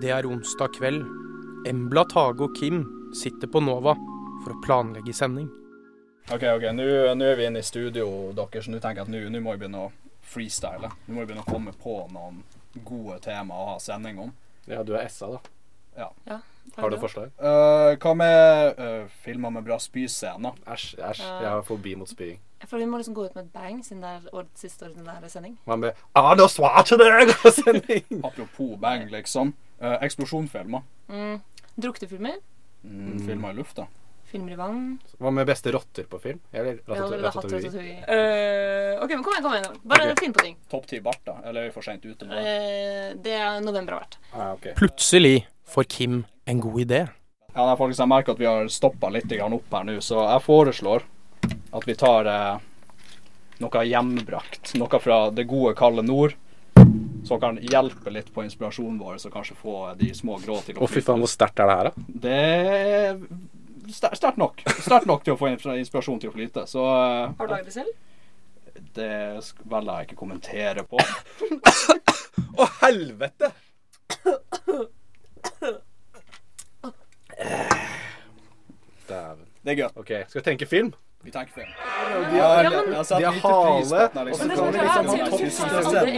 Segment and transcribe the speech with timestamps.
[0.00, 1.04] Det er onsdag kveld.
[1.70, 2.82] Embla, Tage og Kim
[3.14, 3.94] sitter på Nova
[4.42, 5.46] for å planlegge sending.
[6.32, 6.86] OK, ok, nå
[7.22, 9.84] er vi inne i studio, dere, så nå tenker jeg at nå- må vi begynne
[9.86, 9.92] å
[10.24, 10.90] freestyle.
[11.06, 12.42] Nå må vi begynne å komme på noen
[12.82, 14.32] gode tema å ha sending om.
[14.66, 15.40] Ja, du er SA, da.
[15.96, 16.40] Ja.
[16.74, 17.30] Har du forslag?
[17.38, 20.56] Uh, hva med uh, filmer med bra spyscener?
[20.66, 21.22] Æsj, æsj.
[21.22, 21.36] Ja.
[21.44, 22.40] Jeg har fobi mot spying.
[22.64, 25.28] Jeg føler vi må liksom gå ut med et bang siden det er siste ordinære
[25.30, 25.58] sending.
[25.68, 28.24] Hva med Arne Schwarzenegger-sending?
[28.24, 29.52] Apropos bang, liksom.
[29.80, 30.82] Uh, eksplosjonfilmer.
[31.08, 31.36] Mm.
[31.74, 32.40] Druktefilmer.
[32.84, 33.86] Mm, Filmer i lufta.
[34.30, 34.98] Filmer i vann.
[35.22, 36.40] Hva med beste rotter på film?
[36.52, 37.28] Eller Ratatouille?
[37.28, 37.92] Ratatouille.
[38.02, 39.80] Eh, OK, men kom igjen, kom igjen.
[39.82, 40.16] Bare okay.
[40.24, 40.56] finn på ting.
[40.70, 42.54] Topp ti barter, eller er vi for seint ute med det?
[42.54, 44.18] Uh, det er november har vært.
[44.32, 44.74] Ah, okay.
[44.78, 47.02] Plutselig får Kim en god idé.
[47.54, 50.42] Ja, nei, folkens, jeg merker at vi har stoppa litt opp her nå, så jeg
[50.42, 51.04] foreslår
[51.74, 52.64] at vi tar eh,
[53.62, 54.74] noe hjemmebrakt.
[54.80, 56.34] Noe fra det gode, kalde nord.
[57.24, 60.88] Som kan hjelpe litt på inspirasjonen vår, så kanskje få de små grå til Å,
[60.90, 62.06] fy faen, hvor sterkt er det her, da?
[62.24, 63.20] Det er
[63.94, 64.60] sterkt nok.
[64.84, 66.66] Sterkt nok til å få inspirasjon til å flyte.
[66.68, 67.94] Så eh, Har du lagd det selv?
[68.94, 69.40] det
[69.70, 70.98] velger jeg ikke kommentere på.
[72.58, 73.50] Å, helvete!
[79.08, 79.46] Dæven.
[79.64, 79.88] Det er gøy.
[80.00, 80.92] OK, skal vi tenke film?
[81.24, 81.66] Vi tenker film.
[82.32, 82.84] De har, Ja, men-
[83.18, 85.56] de har hale, er og så liksom- kan vi liksom ha typisk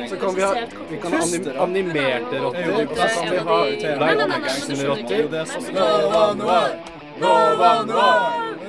[0.09, 0.55] Så kan vi ha,
[0.91, 2.73] vi kan ha anim animerte rotter.
[2.75, 4.27] Og Så kan vi ha live
[5.73, 6.71] Nova Noir!
[7.21, 8.21] Nova Noir!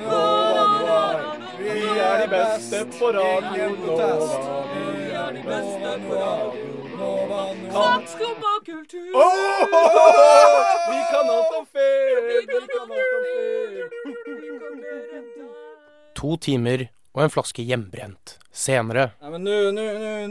[0.06, 1.16] Nova Noir!
[1.58, 4.10] Vi er de beste på radio Nova.
[4.74, 6.66] Vi er de beste på radio
[6.98, 7.70] Nova Noir.
[7.72, 9.12] Snakk skum og kultur!
[10.90, 12.24] Vi kan alt om film!
[12.28, 13.88] Vi kan alt om film!
[16.18, 18.36] To timer og en flaske hjemmebrent.
[18.58, 19.44] Senere Nei, men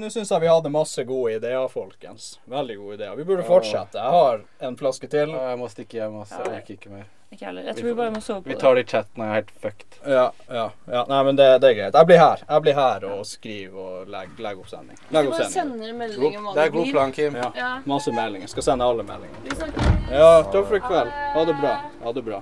[0.01, 2.33] Nå syns jeg vi hadde masse gode ideer, folkens.
[2.51, 3.13] Veldig gode ideer.
[3.15, 3.95] Vi burde fortsette.
[3.99, 5.31] Jeg har en flaske til.
[5.31, 6.33] Ja, Jeg må stikke hjem, ass.
[6.35, 7.05] Jeg orker ikke mer.
[7.31, 7.63] Ikke heller.
[7.67, 8.55] Jeg tror vi bare må sove på det.
[8.55, 9.97] Vi tar det i chatten, jeg er helt fucked.
[10.07, 10.25] Ja,
[10.59, 10.65] ja.
[10.91, 11.01] ja.
[11.11, 11.97] Nei, men det, det er greit.
[11.99, 12.43] Jeg blir her.
[12.49, 15.01] Jeg blir her og skriver og legger, legger opp sending.
[15.01, 16.53] Vi Legger opp bare sending.
[16.55, 17.35] Det er god plan, Kim.
[17.35, 17.49] Ja.
[17.55, 17.73] Ja.
[17.87, 18.51] Masse meldinger.
[18.51, 19.43] Skal sende alle meldinger.
[19.43, 19.91] Vi snakkes.
[20.11, 21.11] Ja, takk for i kveld.
[21.35, 21.75] Ha det bra.
[22.05, 22.41] Ha det bra.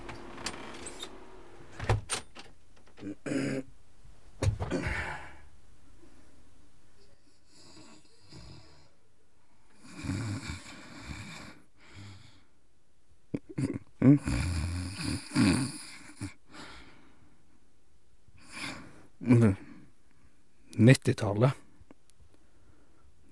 [20.78, 21.52] Nittitallet.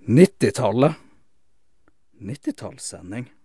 [0.08, 0.94] Nittitallet.
[2.20, 3.43] Nittitallssending.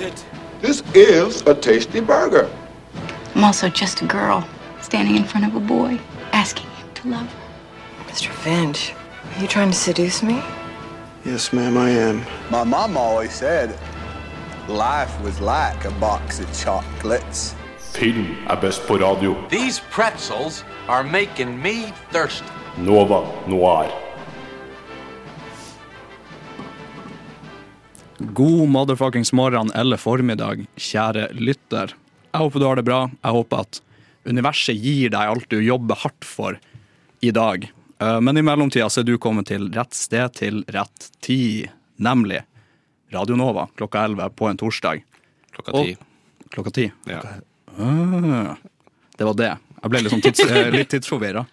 [0.00, 0.24] Is it?
[0.60, 2.50] This is a tasty burger.
[3.34, 4.46] I'm also just a girl
[4.80, 5.98] standing in front of a boy
[6.32, 8.04] asking him to love her.
[8.04, 8.30] Mr.
[8.30, 8.94] Finch,
[9.36, 10.42] are you trying to seduce me?
[11.24, 12.24] Yes, ma'am, I am.
[12.50, 13.78] My mom always said
[14.68, 17.54] life was like a box of chocolates.
[17.78, 19.48] Film I best på radio.
[19.48, 22.46] These pretzels are making me thirsty.
[22.78, 23.90] Nova Noir.
[28.34, 31.92] God motherfuckings morgen eller formiddag, kjære lytter.
[32.30, 33.00] Jeg håper du har det bra.
[33.24, 33.80] Jeg håper at
[34.28, 36.58] universet gir deg alt du jobber hardt for
[37.24, 37.66] i dag.
[38.00, 42.42] Eh, Men i mellomtida er du kommet til rett sted til rett tid, nemlig
[43.12, 45.02] Radio Nova klokka 11 på en torsdag.
[45.52, 45.96] Klokka Og- ti.
[46.50, 46.92] Klokka 10.
[47.06, 47.20] Ja.
[47.78, 48.54] Ah,
[49.16, 49.56] det var det.
[49.82, 51.46] Jeg ble litt, sånn tids, eh, litt tidsforvirra.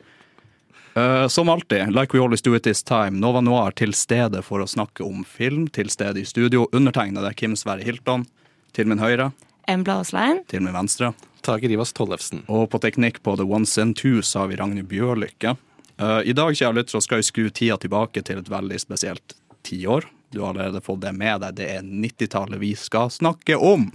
[0.97, 4.63] Eh, som alltid, like we always do it this time, Nova Noir til stede for
[4.63, 6.65] å snakke om film, til stede i studio.
[6.73, 8.25] Undertegnede Kim Sverre Hilton.
[8.73, 9.31] Til min høyre,
[9.67, 10.43] Embla Aaslein.
[10.47, 11.13] til min venstre.
[11.41, 12.43] Tage Rivas Tollefsen.
[12.49, 15.57] Og på teknikk på The Ones and Twos har vi Ragnhild Bjørlykke.
[15.99, 20.05] Eh, I dag kjære lytter, skal vi skru tida tilbake til et veldig spesielt tiår.
[20.33, 21.55] Du har allerede fått det med deg.
[21.55, 23.91] Det er 90-tallet vi skal snakke om.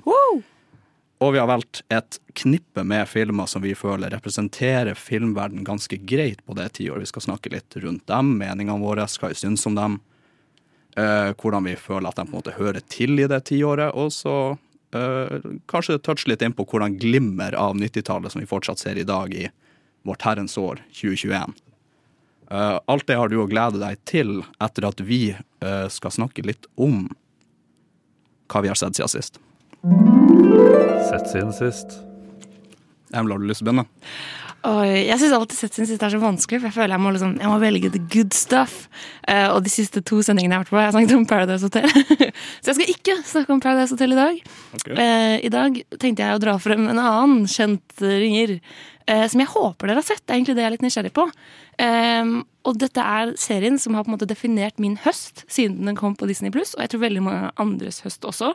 [1.23, 6.41] Og vi har valgt et knippe med filmer som vi føler representerer filmverden ganske greit
[6.43, 7.05] på det tiåret.
[7.05, 10.01] Vi skal snakke litt rundt dem, meningene våre, hva vi syns om dem.
[10.97, 13.95] eh, hvordan vi føler at de på en måte hører til i det tiåret.
[13.95, 14.59] Og så
[14.93, 15.39] eh,
[15.71, 19.33] kanskje touche litt inn på hvordan glimmer av 90-tallet som vi fortsatt ser i dag
[19.33, 19.47] i
[20.03, 21.55] vårt herrens år 2021.
[22.51, 26.45] Eh, alt det har du å glede deg til etter at vi eh, skal snakke
[26.45, 27.07] litt om
[28.53, 29.41] hva vi har sett siden sist.
[29.83, 31.97] Sett siden sist.
[33.11, 33.85] Jeg har du lyst til å begynne?
[34.63, 37.33] Jeg syns alltid Sett sin siste er så vanskelig, for jeg føler jeg må, liksom,
[37.43, 38.85] jeg må velge the good stuff.
[39.27, 41.67] Uh, og de siste to sendingene jeg har vært på, jeg har snakket om Paradise
[41.67, 41.91] Hotel.
[42.63, 44.39] så jeg skal ikke snakke om Paradise Hotel i dag.
[44.95, 48.55] Eh, I dag tenkte jeg å dra frem en annen kjent ringer,
[49.11, 50.23] uh, som jeg håper dere har sett.
[50.23, 51.27] Det er egentlig det jeg er litt nysgjerrig på.
[52.63, 56.15] Og dette er serien som har på en måte definert min høst siden den kom
[56.15, 58.53] på Disney Pluss, og jeg tror veldig mange andres høst også.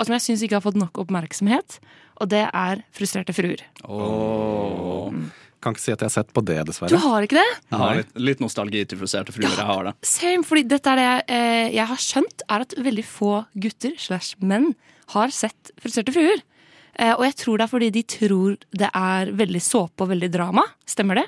[0.00, 1.76] Og som jeg syns ikke har fått nok oppmerksomhet.
[2.20, 3.62] Og det er Frustrerte fruer.
[3.84, 5.12] Oh.
[5.60, 6.88] Kan ikke si at jeg har sett på det, dessverre.
[6.88, 7.48] Du har ikke det?
[7.68, 9.50] Jeg har litt, litt nostalgi til frustrerte fruer.
[9.52, 9.92] Jeg har det.
[10.08, 13.98] Same, fordi dette er det jeg, eh, jeg har skjønt, er at veldig få gutter
[14.00, 14.72] slash menn
[15.12, 16.40] har sett Frustrerte fruer.
[16.96, 20.32] Eh, og jeg tror det er fordi de tror det er veldig såpe og veldig
[20.32, 20.64] drama.
[20.88, 21.26] Stemmer det?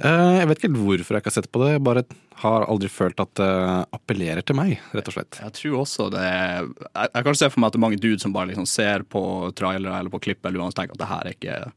[0.00, 1.72] Eh, Jeg vet ikke helt hvorfor jeg ikke har sett på det.
[1.74, 2.02] Jeg bare
[2.42, 3.48] har aldri følt at det
[3.92, 5.38] appellerer til meg, rett og slett.
[5.42, 8.00] Jeg tror også det er Jeg, jeg kan se for meg at det er mange
[8.00, 11.10] dudes som bare liksom ser på trailere eller på klipp eller uansett tenker at det
[11.12, 11.72] her er ikke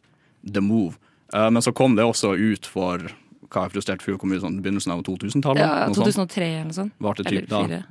[0.55, 0.95] the move.
[1.33, 3.03] Eh, men så kom det også ut for
[3.55, 5.61] hva er frustrert fyr kommune sånn begynnelsen av 2000-tallet.
[5.61, 6.95] Ja, noe 2003 eller noe sånt.
[6.99, 7.59] Varte Eller typ da.
[7.63, 7.83] fire.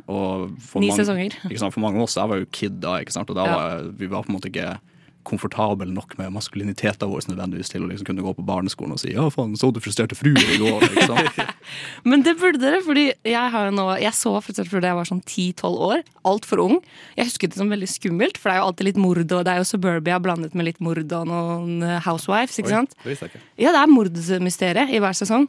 [0.81, 1.37] Ni mange, sesonger.
[1.49, 1.73] Ikke sant?
[1.77, 3.31] For mange av oss, jeg var jo kid da, ikke sant?
[3.31, 3.55] og da Ja.
[3.55, 4.79] var, vi var på en måte ikke
[5.27, 9.13] komfortable nok med maskuliniteten vår nødvendigvis til å liksom kunne gå på barneskolen og si
[9.13, 11.55] 'ja, faen, så du frustrerte frue i går'?
[12.09, 15.01] Men det burde dere, fordi jeg har jo nå Jeg så frustrert frue da jeg
[15.01, 16.05] var sånn 10-12 år.
[16.25, 16.79] Altfor ung.
[17.17, 19.53] Jeg husket det som veldig skummelt, for det er jo alltid litt mord, og det
[19.53, 22.97] er jo Suburbia blandet med litt mord og noen eh, housewives, ikke sant?
[23.03, 23.45] det visste jeg ikke.
[23.59, 25.49] Ja, det er mordmysteriet i hver sesong.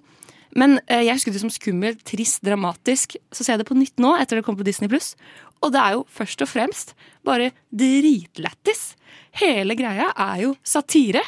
[0.56, 3.18] Men eh, jeg husker det som skummelt, trist, dramatisk.
[3.36, 5.14] Så ser jeg det på nytt nå, etter det kom på Disney Pluss.
[5.64, 6.94] Og det er jo først og fremst
[7.28, 8.94] bare dritlættis.
[9.42, 11.22] Hele greia er jo satire.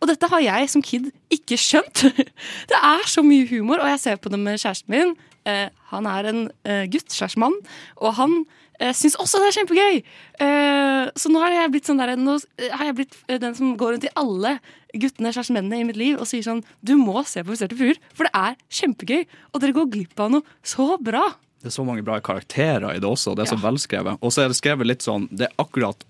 [0.00, 2.06] Og dette har jeg som kid ikke skjønt.
[2.70, 5.14] Det er så mye humor, og jeg ser på det med kjæresten min.
[5.46, 7.54] Eh, han er en eh, gutt kjærestemann,
[8.02, 8.32] og han
[8.80, 10.00] eh, syns også det er kjempegøy.
[10.42, 13.14] Eh, så nå har jeg blitt sånn der, nå eh, har jeg blitt
[13.44, 14.56] den som går rundt i alle
[14.96, 18.00] guttene slash mennene i mitt liv og sier sånn Du må se på Frustrerte fruer,
[18.16, 19.22] for det er kjempegøy,
[19.52, 21.22] og dere går glipp av noe så bra.
[21.62, 24.18] Det er så mange bra karakterer i det også, og det er så velskrevet.
[24.18, 26.02] Og så er det skrevet litt sånn Det er akkurat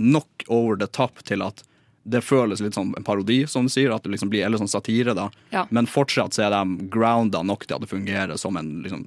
[0.00, 1.64] nok over the top til at
[2.10, 4.72] det føles litt som en parodi, som du sier, at det liksom blir, eller sånn
[4.72, 5.28] satire, da.
[5.52, 5.66] Ja.
[5.70, 9.04] Men fortsatt så er de grounda nok til at det fungerer som en liksom,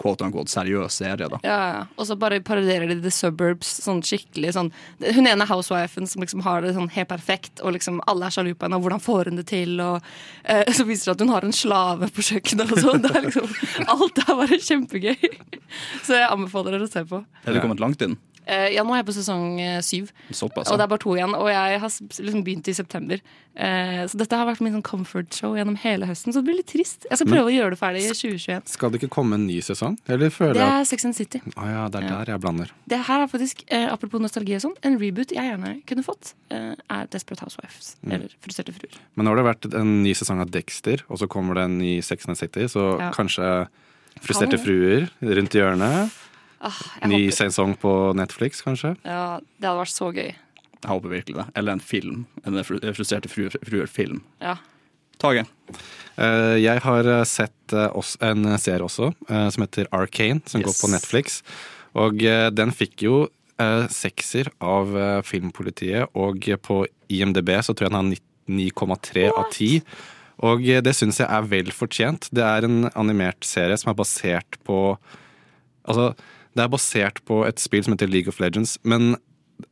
[0.00, 1.40] quote unquote seriøs serie, da.
[1.44, 1.82] Ja, ja.
[1.96, 4.68] Og så bare parodierer de The Suburbs sånn skikkelig sånn
[5.00, 8.54] Hun ene housewifen som liksom har det sånn helt perfekt, og liksom alle er sjalu
[8.54, 10.00] på henne, og hvordan får hun det til, og
[10.44, 13.04] eh, så viser det at hun har en slave på kjøkkenet og sånn.
[13.04, 13.54] Det er liksom
[13.94, 15.30] Alt er bare kjempegøy.
[16.06, 17.22] Så jeg anbefaler dere å se på.
[17.44, 18.16] Er du kommet langt inn?
[18.50, 20.08] Eh, ja, nå er jeg på sesong eh, syv.
[20.34, 21.34] Såpass, Og det er bare to igjen.
[21.38, 23.20] Og jeg har liksom begynt i september.
[23.54, 26.32] Eh, så dette har vært min sånn comfort show gjennom hele høsten.
[26.34, 27.06] Så det blir litt trist.
[27.10, 28.66] Jeg skal Men- prøve å gjøre det ferdig i 2021.
[28.74, 29.98] Skal det ikke komme en ny sesong?
[30.08, 31.40] Eller føler Det er at Sex and City.
[31.56, 32.24] Å ja, det er Ja.
[32.24, 32.70] der jeg blander.
[32.88, 36.34] Det her er faktisk, apropos nostalgi og sånn, en reboot jeg gjerne kunne fått.
[36.50, 37.96] Er Desperate Housewives.
[38.04, 38.12] Mm.
[38.14, 38.98] Eller Frustrerte fruer.
[39.16, 41.78] Men nå har det vært en ny sesong av Dexter, og så kommer det en
[41.78, 43.10] ny Sex and City, så Ja.
[43.12, 43.68] kanskje
[44.20, 46.10] Frustrerte fruer rundt hjørnet.
[46.60, 46.76] Ah,
[47.08, 48.96] Ny håper- sesong på Netflix, kanskje.
[49.04, 50.34] Ja, det hadde vært så gøy.
[50.80, 51.46] Jeg håper virkelig det.
[51.56, 52.26] Eller en film.
[52.44, 54.22] En frustrerte fruer- fruer-film.
[54.40, 54.56] Ja.
[55.20, 55.46] Tage.
[56.18, 57.88] Eh, jeg har eh, sett eh,
[58.20, 60.66] en serie også, som heter Arcane, som Yes.
[60.66, 61.42] går på Netflix.
[61.94, 62.18] Og
[62.54, 63.28] den fikk jo
[63.92, 68.16] sekser av Filmpolitiet, og på IMDb så tror jeg den har
[68.48, 69.82] 9,3 av 10.
[70.48, 72.30] Og det syns jeg er vel fortjent.
[72.32, 74.96] Det er en animert serie som er basert på
[75.88, 76.14] Altså,
[76.56, 79.14] det er basert på et spill som heter League of Legends, men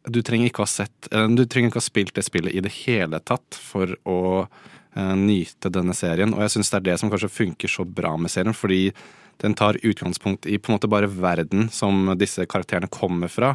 [0.09, 2.73] du trenger ikke ha sett eh, Du trenger ikke ha spilt det spillet i det
[2.85, 6.35] hele tatt for å eh, nyte denne serien.
[6.37, 8.93] Og jeg syns det er det som kanskje funker så bra med serien, fordi
[9.43, 13.55] den tar utgangspunkt i på en måte bare verden som disse karakterene kommer fra.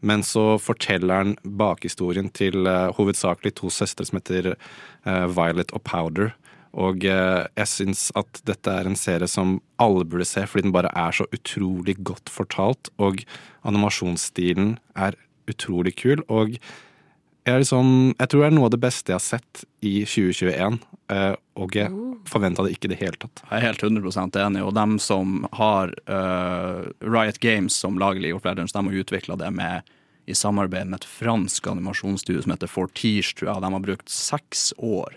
[0.00, 5.82] Men så forteller den bakhistorien til uh, hovedsakelig to søstre som heter uh, Violet og
[5.82, 6.36] Powder.
[6.76, 10.74] Og eh, jeg syns at dette er en serie som alle burde se, fordi den
[10.74, 12.92] bare er så utrolig godt fortalt.
[13.00, 13.24] Og
[13.68, 15.16] animasjonsstilen er
[15.48, 16.22] utrolig kul.
[16.28, 19.64] Og jeg, er liksom, jeg tror det er noe av det beste jeg har sett
[19.80, 20.80] i 2021.
[21.14, 21.92] eh, og jeg
[22.28, 23.42] forventa det ikke i det hele tatt.
[23.48, 28.36] Jeg er helt 100 enig, og dem som har uh, Riot Games som lager League
[28.36, 29.88] of Legends, de har utvikla det med
[30.28, 33.64] i samarbeid med et fransk animasjonsstudio som heter Fortige, tror jeg.
[33.64, 35.16] De har brukt seks år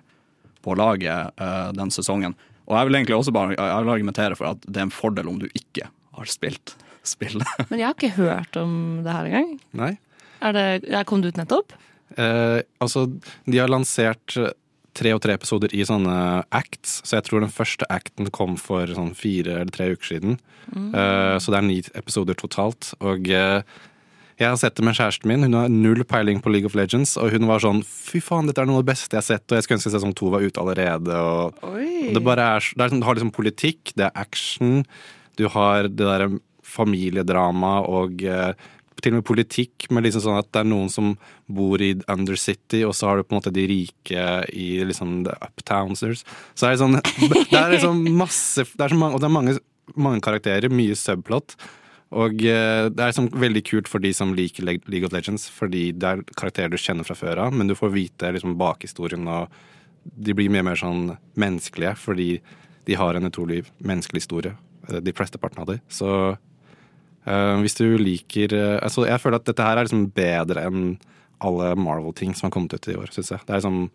[0.64, 2.38] på å lage eh, den sesongen.
[2.70, 5.32] Og jeg vil egentlig også bare jeg vil argumentere for at det er en fordel
[5.32, 6.76] om du ikke har spilt
[7.08, 7.48] spillet.
[7.72, 8.74] Men jeg har ikke hørt om
[9.06, 9.54] det her engang.
[9.78, 9.94] Nei.
[10.42, 11.76] Er det, jeg kom det ut nettopp?
[12.18, 13.08] Eh, altså,
[13.46, 14.40] de har lansert
[14.98, 16.16] tre og tre episoder i sånne
[16.54, 20.40] acts, så jeg tror den første acten kom for sånn fire eller tre uker siden.
[20.72, 20.90] Mm.
[20.92, 22.92] Eh, så det er ni episoder totalt.
[23.00, 23.62] Og eh,
[24.42, 25.46] Jeg har sett det med kjæresten min.
[25.46, 28.64] Hun har null peiling på League of Legends, og hun var sånn fy faen, dette
[28.64, 30.42] er noe av det beste jeg har sett, og jeg skulle ønske sesong to var
[30.42, 31.14] ute allerede.
[31.14, 34.82] Og, og det bare er, det er sånn, Du har liksom politikk, det er action,
[35.38, 36.32] du har det derre
[36.72, 38.54] familiedrama og eh,
[39.02, 41.14] til og med politikk, med liksom sånn at det er noen som
[41.50, 45.36] bor i Undercity, og så har du på en måte de rike i liksom the
[45.42, 46.26] uptownsers.
[46.54, 49.36] Så det er sånn Det er liksom masse det er så mange, Og det er
[49.38, 49.56] mange,
[49.98, 51.58] mange karakterer, mye subplot.
[52.12, 55.92] Og eh, det er liksom veldig kult for de som liker League of Legends, fordi
[55.96, 59.54] det er karakterer du kjenner fra før av, men du får vite liksom bakhistorien, og
[60.04, 62.30] de blir mye mer sånn menneskelige, fordi
[62.90, 64.56] de har en utrolig menneskelig historie,
[64.90, 65.78] De de flesteparten av de.
[65.88, 66.10] Så
[67.26, 70.98] eh, hvis du liker eh, altså Jeg føler at dette her er liksom bedre enn
[71.40, 73.46] alle Marvel-ting som har kommet ut i år, syns jeg.
[73.46, 73.90] Det er liksom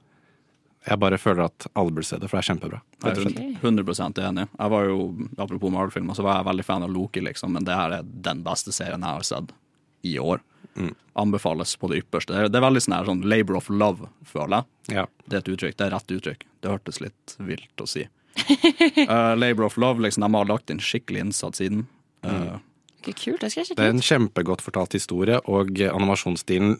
[0.86, 2.80] Jeg bare føler at alle burde se det, for det er kjempebra.
[3.02, 4.44] Jeg er 100% enig.
[4.52, 4.98] Jeg var jo,
[5.34, 8.44] Apropos Marvel-filmer, så var jeg veldig fan av Loki, liksom, men det her er den
[8.46, 9.54] beste serien jeg har sett
[10.06, 10.44] i år.
[11.12, 12.32] Anbefales på det ypperste.
[12.32, 14.98] Det er, det er veldig sånn her sånn labor of love, føler jeg.
[14.98, 15.06] Ja.
[15.24, 15.76] Det er et uttrykk.
[15.76, 16.46] Det er rett uttrykk.
[16.60, 18.04] Det hørtes litt vilt å si.
[19.08, 21.86] Uh, labor of love, liksom, de har lagt inn skikkelig innsats i den.
[22.26, 22.60] Uh, mm.
[23.08, 26.76] kult, det Det er en kjempegodt fortalt historie, og eh, animasjonsstilen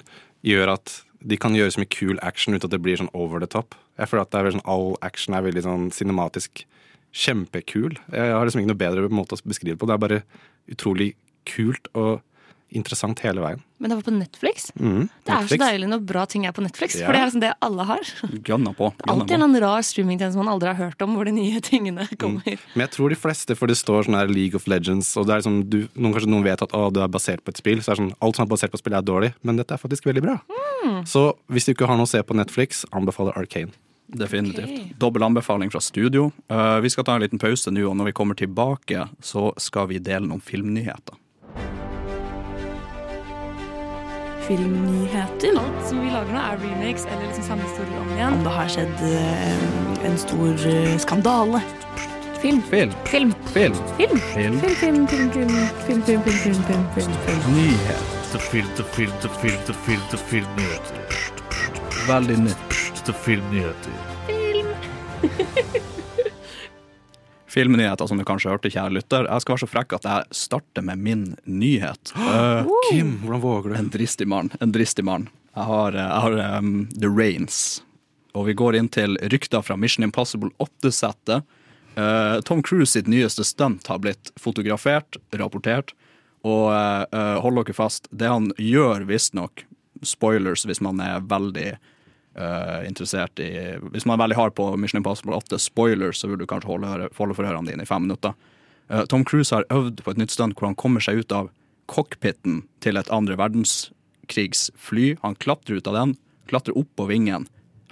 [0.47, 3.43] gjør at de kan gjøre så mye kul action uten at det blir sånn over
[3.43, 3.75] the top.
[3.99, 6.65] Jeg føler at sånn, All action er veldig sånn cinematisk
[7.17, 7.97] kjempekul.
[8.13, 9.89] Jeg har liksom ikke noe bedre måte å beskrive det på.
[9.89, 10.23] Det er bare
[10.71, 11.11] utrolig
[11.49, 12.23] kult og
[12.75, 13.61] interessant hele veien.
[13.79, 14.71] Men det var på Netflix.
[14.81, 17.07] Mm, Det er så deilig når bra ting er på Netflix, Ja.
[17.07, 18.01] for det er liksom det alle har.
[18.49, 18.89] Gønna på.
[19.07, 22.59] Alltid en annen rar streamingtjeneste man aldri har hørt om, hvor de nye tingene kommer.
[22.75, 25.35] Men jeg tror de fleste, for det står sånn her League of Legends, og det
[25.37, 27.83] er liksom, du, noen, kanskje noen vet at å, det er basert på et spill,
[27.85, 30.09] så er sånn, alt som er basert på spill er dårlig, men dette er faktisk
[30.09, 30.39] veldig bra.
[31.05, 33.73] Så hvis du ikke har noe å se på Netflix, anbefaler Arcane.
[34.07, 34.99] Definitivt.
[35.03, 36.29] Dobbel anbefaling fra studio.
[36.51, 39.89] Uh, vi skal ta en liten pause nå, og når vi kommer tilbake, så skal
[39.91, 41.19] vi dele noen filmnyheter.
[44.47, 45.59] Filmnyheter.
[45.59, 48.37] Alt som vi lager nå, er remakes eller liksom samme historie om igjen.
[48.39, 51.63] Om det har skjedd eh, en stor eh, skandale.
[52.43, 52.63] Film.
[52.71, 52.93] Film.
[53.05, 53.35] Film.
[53.55, 53.75] Film.
[53.97, 54.21] Film.
[54.35, 54.61] Film.
[54.61, 55.51] Film, film, film, film, film,
[55.87, 57.57] film, film, film, film, film, film.
[57.57, 58.05] Nyhet.
[58.51, 60.97] filter, film, filter, film, film, film, til filmnyheter.
[62.09, 62.73] Veldig nytt.
[63.25, 63.93] Filmnyheter.
[64.27, 65.86] filmnyheter.
[67.57, 69.25] Filmnyheter, som du kanskje hørte, kjære lytter.
[69.31, 72.13] Jeg skal være så frekk at jeg starter med min nyhet.
[72.37, 73.77] Uh, Kim, hvordan våger du?
[73.79, 74.51] En dristig mann.
[74.61, 75.31] En dristig mann.
[75.57, 77.81] Jeg har, jeg har um, The Rains.
[78.37, 81.49] Og vi går inn til rykter fra Mission Impossible 8-settet.
[81.97, 85.95] Uh, Tom Cruise sitt nyeste stunt har blitt fotografert, rapportert.
[86.45, 89.65] Og uh, uh, hold dere fast, det han gjør visstnok,
[90.05, 91.71] spoilers hvis man er veldig
[92.39, 93.51] uh, interessert i
[93.93, 97.09] Hvis man er veldig hard på Mission Impossible 8, spoilers, så vil du kanskje holde,
[97.17, 98.37] holde forhørene dine i fem minutter.
[98.93, 101.51] Uh, Tom Cruise har øvd på et nytt stunt hvor han kommer seg ut av
[101.91, 105.17] cockpiten til et andre verdenskrigsfly.
[105.23, 106.17] Han klatrer ut av den,
[106.51, 107.49] klatrer opp på vingen,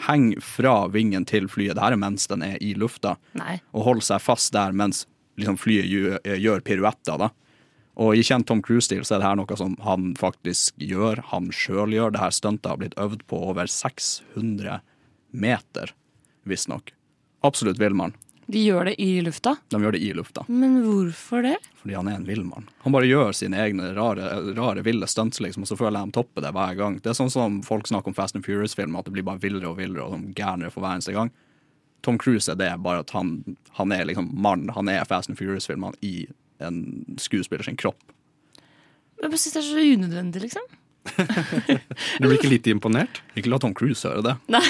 [0.09, 1.77] henger fra vingen til flyet.
[1.79, 3.59] Dette er mens den er i lufta, Nei.
[3.73, 5.05] og holder seg fast der mens
[5.41, 7.19] liksom, flyet gjør, gjør piruetter.
[7.27, 7.31] da.
[7.95, 11.53] Og i kjent Tom Cruise-stil så er det her noe som han faktisk gjør, han
[11.55, 12.15] sjøl gjør.
[12.15, 14.81] Det her stuntet har blitt øvd på over 600
[15.31, 15.95] meter,
[16.43, 16.91] visstnok.
[17.47, 18.17] Absolutt villmann.
[18.47, 19.55] De gjør det i lufta.
[19.73, 20.43] De gjør det i lufta.
[20.53, 21.55] Men hvorfor det?
[21.81, 22.67] Fordi han er en villmann.
[22.85, 24.27] Han bare gjør sine egne rare,
[24.59, 26.99] rare ville stunts, liksom, og så føler jeg de topper det hver gang.
[27.01, 29.71] Det er sånn som folk snakker om Fast and Furious-filmer, at det blir bare villere
[29.71, 31.33] og villere og gærnere for hver eneste gang.
[32.05, 33.39] Tom Cruise er det, bare at han,
[33.79, 34.69] han er liksom mann.
[34.77, 36.27] Han er Fast and Furious-filmene i
[36.67, 36.81] en
[37.21, 38.01] skuespiller sin kropp.
[39.21, 40.65] Jeg bare synes det er så unødvendig, liksom.
[42.19, 43.21] Du blir ikke litt imponert?
[43.37, 44.35] Ikke la Tom Cruise høre det.
[44.53, 44.63] Nei.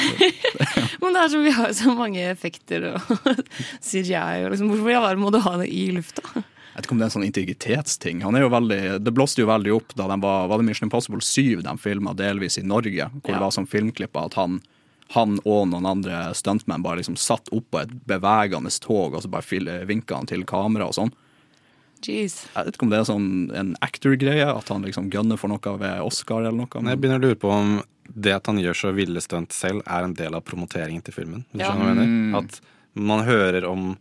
[1.02, 3.12] Men det er som vi har så mange effekter og
[3.88, 6.24] CGI og liksom, Hvorfor i all verden må du ha det i lufta?
[6.34, 8.22] Jeg vet ikke om det er en sånn integritetsting.
[8.26, 10.88] Han er jo veldig, det blåste jo veldig opp da de var, var det Mission
[10.88, 13.36] Impossible 7 de filma delvis i Norge, hvor Ja.
[13.38, 14.56] det var sånn filmklipp at han,
[15.14, 19.84] han og noen andre stuntmenn bare liksom satt oppå et bevegende tog og så bare
[19.86, 21.14] vinka han til kamera og sånn.
[22.04, 22.34] Jeez.
[22.54, 25.76] Jeg vet ikke om det er sånn en actor-greie, at han liksom gønner for noe
[25.80, 26.82] ved Oscar eller noe.
[26.82, 27.82] Men jeg begynner å lure på om
[28.14, 31.44] det at han gjør så ville stunt selv, er en del av promoteringen til filmen.
[31.54, 31.70] Hvis Ja.
[31.72, 32.30] skjønner hva jeg Mm.
[32.32, 32.38] mener?
[32.44, 32.60] At
[32.94, 33.96] man hører om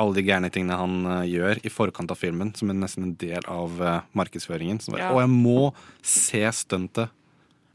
[0.00, 3.14] alle de gærne tingene han eh, gjør i forkant av filmen, som er nesten en
[3.14, 4.78] del av eh, markedsføringen.
[4.82, 5.12] Så bare, Ja.
[5.12, 7.10] Og jeg må se stuntet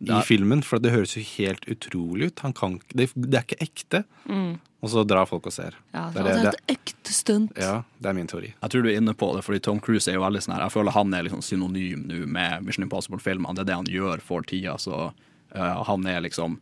[0.03, 2.39] i filmen, for det høres jo helt utrolig ut.
[2.43, 4.03] Han kan, det, det er ikke ekte.
[4.27, 4.59] Mm.
[4.83, 5.77] Og så drar folk og ser.
[5.93, 7.51] Ja, Det er det det- er et ekte stunt.
[7.57, 8.53] Ja, det er min teori.
[8.61, 10.63] Jeg tror du er inne på det, fordi Tom Cruise er jo veldig sånn her
[10.63, 13.55] Jeg føler han er liksom synonym nå med Mission Impossible-filmene.
[13.55, 14.75] Det er det han gjør for tida.
[14.77, 15.13] Så
[15.55, 16.59] uh, han er liksom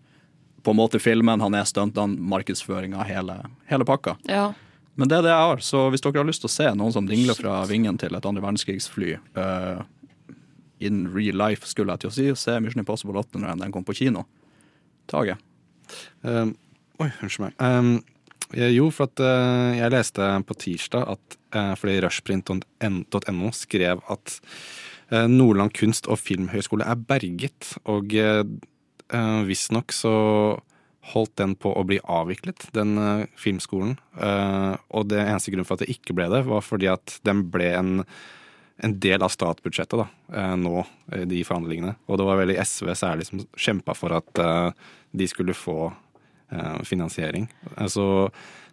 [0.61, 4.15] på en måte filmen, han er stuntene, markedsføringa, hele, hele pakka.
[4.29, 4.53] Ja.
[4.95, 5.57] Men det er det jeg har.
[5.57, 8.25] Så hvis dere har lyst til å se noen som dingler fra vingen til et
[8.25, 9.81] andre verdenskrigsfly, uh,
[10.79, 13.83] in real life, skulle jeg til å si, se Mission Impossible 8 når den kom
[13.83, 14.25] på kino.
[15.07, 15.37] Tage?
[16.23, 16.55] Um,
[17.01, 17.59] oi, unnskyld meg.
[17.61, 17.93] Um,
[18.51, 24.35] jo, for at uh, jeg leste på tirsdag at uh, fordi rushprint.no skrev at
[25.13, 27.73] uh, Nordland kunst- og filmhøgskole er berget.
[27.91, 28.43] Og uh,
[29.47, 30.13] visstnok så
[31.11, 32.93] holdt den på å bli avviklet, den
[33.33, 33.95] filmskolen.
[34.13, 37.71] Og det eneste grunnen for at det ikke ble det, var fordi at den ble
[37.73, 37.89] en,
[38.85, 40.05] en del av statsbudsjettet da,
[40.61, 40.85] nå,
[41.25, 41.95] de forhandlingene.
[42.05, 44.43] Og det var veldig SV særlig som kjempa for at
[45.11, 45.89] de skulle få
[46.87, 47.47] finansiering.
[47.77, 48.29] Altså,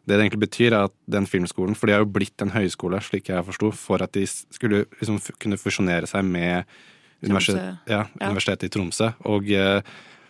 [0.08, 3.00] det det egentlig betyr, er at den filmskolen For de har jo blitt en høyskole,
[3.04, 6.64] slik jeg forsto, for at de skulle liksom kunne fusjonere seg med
[7.23, 8.28] universitet, ja, Ja.
[8.30, 9.11] Universitetet i Tromsø.
[9.26, 9.82] Og eh,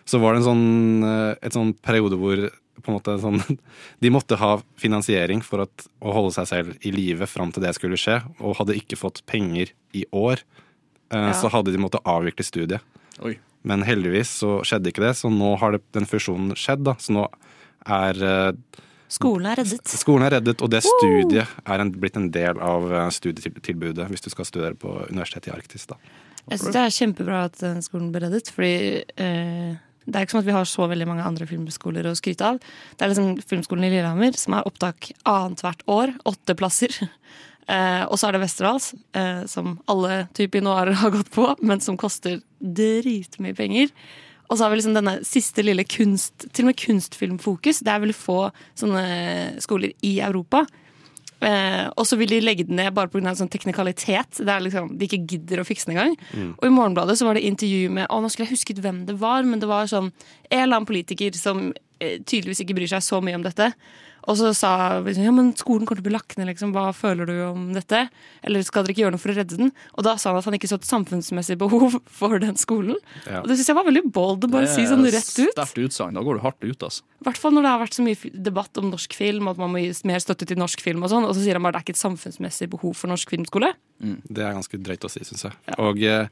[0.05, 3.39] så var det en sånn, eh, et sånn periode hvor på en måte sånn,
[4.03, 7.75] de måtte ha finansiering for at, å holde seg selv i live fram til det
[7.77, 10.43] skulle skje, og hadde ikke fått penger i år,
[11.11, 11.33] eh, Ja.
[11.33, 12.81] så hadde de måttet avvikle studiet.
[13.21, 13.37] Oi.
[13.67, 16.85] Men heldigvis så skjedde ikke det, så nå har det, den fusjonen skjedd.
[16.87, 17.25] da, Så nå
[17.87, 19.89] er eh, Skolen er reddet.
[19.89, 24.25] Skolen er reddet, og det studiet er en, blitt en del av eh, studietilbudet hvis
[24.25, 25.87] du skal studere på Universitetet i Arktis.
[25.89, 25.97] da.
[26.49, 30.37] Jeg synes det er kjempebra at den skolen ble reddet, fordi eh, det er ikke
[30.37, 32.61] som at vi har så veldig mange andre filmskoler å skryte av.
[32.97, 36.13] Det er liksom Filmskolen i Lillehammer, som har opptak annethvert år.
[36.29, 36.93] Åtte plasser.
[37.69, 41.83] Eh, og så er det Westerdals, eh, som alle typer noir har gått på, men
[41.83, 43.93] som koster dritmye penger.
[44.49, 47.83] Og så har vi liksom denne siste lille kunst, til og med kunstfilmfokus.
[47.85, 48.39] Det er veldig få
[48.79, 49.03] sånne
[49.61, 50.63] skoler i Europa.
[51.39, 53.35] Eh, og så vil de legge den ned bare pga.
[53.37, 54.41] sånn teknikalitet.
[54.41, 56.17] Det er liksom, De ikke gidder å fikse den engang.
[56.33, 56.51] Mm.
[56.57, 59.19] Og i Morgenbladet så var det intervju med å nå skulle jeg husket hvem det
[59.21, 60.11] var, men det var sånn
[60.49, 63.71] en eller annen politiker som eh, tydeligvis ikke bryr seg så mye om dette.
[64.29, 64.71] Og så sa
[65.01, 66.73] sånn, ja, men skolen kommer til å bli lagt ned, liksom.
[66.75, 68.03] Hva føler du om dette?
[68.45, 69.71] Eller skal dere ikke gjøre noe for å redde den?
[69.97, 72.99] Og da sa han at han ikke så et samfunnsmessig behov for den skolen.
[73.25, 73.41] Ja.
[73.41, 75.55] Og det syns jeg var veldig bold å bare si sånn rett ut.
[75.55, 76.19] Sterkt utsagn.
[76.19, 77.03] Da går du hardt ut, altså.
[77.19, 79.73] I hvert fall når det har vært så mye debatt om norsk film, at man
[79.73, 81.81] må gi mer støtte til norsk film og sånn, og så sier han bare at
[81.81, 83.73] det er ikke et samfunnsmessig behov for norsk filmskole.
[83.99, 85.57] Det er ganske drøyt å si, syns jeg.
[85.83, 86.29] Og eh,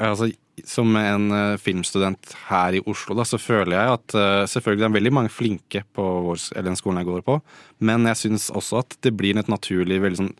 [0.00, 0.30] altså,
[0.68, 4.88] som en eh, filmstudent her i Oslo, da, så føler jeg at eh, selvfølgelig det
[4.88, 7.38] er veldig mange flinke på vår, den skolen jeg går på,
[7.84, 10.34] men jeg syns også at det blir et naturlig veldig sånn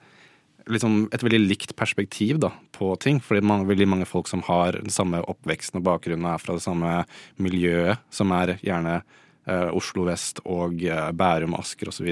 [0.70, 3.18] liksom et veldig likt perspektiv da, på ting.
[3.20, 6.64] Fordi er veldig mange folk som har den samme oppveksten og bakgrunnen er fra det
[6.64, 7.02] samme
[7.36, 9.02] miljøet, som er gjerne
[9.76, 12.08] Oslo vest og eh, Bærum, Asker osv.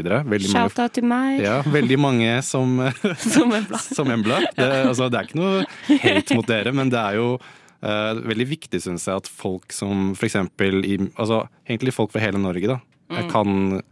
[0.52, 1.40] Shout-out til meg.
[1.40, 2.76] Ja, veldig mange som
[3.34, 3.78] Som Embla.
[3.80, 4.42] som Embla.
[4.56, 8.48] Det, altså, det er ikke noe hate mot dere, men det er jo eh, veldig
[8.52, 12.80] viktig, syns jeg, at folk som eksempel i Altså egentlig folk fra hele Norge, da,
[13.12, 13.30] eh, Mm.
[13.32, 13.82] kan eh,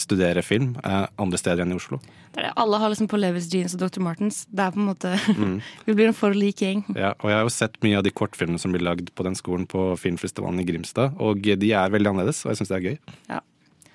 [0.00, 2.00] studere film eh, andre steder enn i Oslo.
[2.34, 2.54] Det er det.
[2.60, 4.02] Alle har liksom på Levis Jeans og Dr.
[4.04, 4.40] Martens.
[4.50, 5.60] Det er på en måte Mm.
[5.86, 6.82] Vi blir en for lik gjeng.
[6.96, 9.36] Ja, og jeg har jo sett mye av de kortfilmene som blir lagd på den
[9.38, 12.86] skolen på filmfestivalen i Grimstad, og de er veldig annerledes, og jeg syns det er
[12.88, 12.98] gøy.
[13.28, 13.40] Ja.